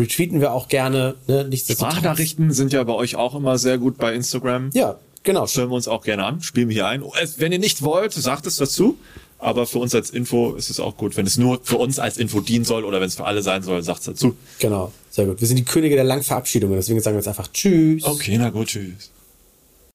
Retweeten 0.00 0.40
wir 0.40 0.52
auch 0.52 0.68
gerne, 0.68 1.14
ne? 1.28 1.48
Sprachnachrichten 1.56 2.52
sind 2.52 2.72
ja 2.72 2.82
bei 2.84 2.92
euch 2.94 3.16
auch 3.16 3.34
immer 3.34 3.58
sehr 3.58 3.78
gut 3.78 3.98
bei 3.98 4.14
Instagram. 4.14 4.70
Ja, 4.72 4.96
genau. 5.22 5.46
Stellen 5.46 5.68
wir 5.70 5.74
uns 5.76 5.88
auch 5.88 6.02
gerne 6.04 6.24
an, 6.24 6.40
spielen 6.42 6.68
wir 6.68 6.74
hier 6.74 6.86
ein. 6.86 7.02
Oh, 7.02 7.12
es- 7.20 7.38
Wenn 7.38 7.52
ihr 7.52 7.58
nicht 7.58 7.82
wollt, 7.82 8.12
sagt 8.12 8.46
es 8.46 8.56
dazu. 8.56 8.96
Aber 9.42 9.66
für 9.66 9.78
uns 9.78 9.94
als 9.94 10.10
Info 10.10 10.52
ist 10.54 10.68
es 10.68 10.80
auch 10.80 10.98
gut. 10.98 11.16
Wenn 11.16 11.26
es 11.26 11.38
nur 11.38 11.60
für 11.62 11.78
uns 11.78 11.98
als 11.98 12.18
Info 12.18 12.40
dienen 12.40 12.66
soll 12.66 12.84
oder 12.84 13.00
wenn 13.00 13.06
es 13.08 13.14
für 13.14 13.24
alle 13.24 13.40
sein 13.42 13.62
soll, 13.62 13.82
sagt's 13.82 14.04
dazu. 14.04 14.36
Genau, 14.58 14.92
sehr 15.10 15.24
gut. 15.24 15.40
Wir 15.40 15.48
sind 15.48 15.56
die 15.56 15.64
Könige 15.64 15.94
der 15.94 16.04
langen 16.04 16.22
Verabschiedungen, 16.22 16.76
deswegen 16.76 17.00
sagen 17.00 17.16
wir 17.16 17.20
jetzt 17.20 17.28
einfach 17.28 17.48
Tschüss. 17.50 18.04
Okay, 18.04 18.36
na 18.38 18.50
gut, 18.50 18.66
tschüss. 18.68 19.10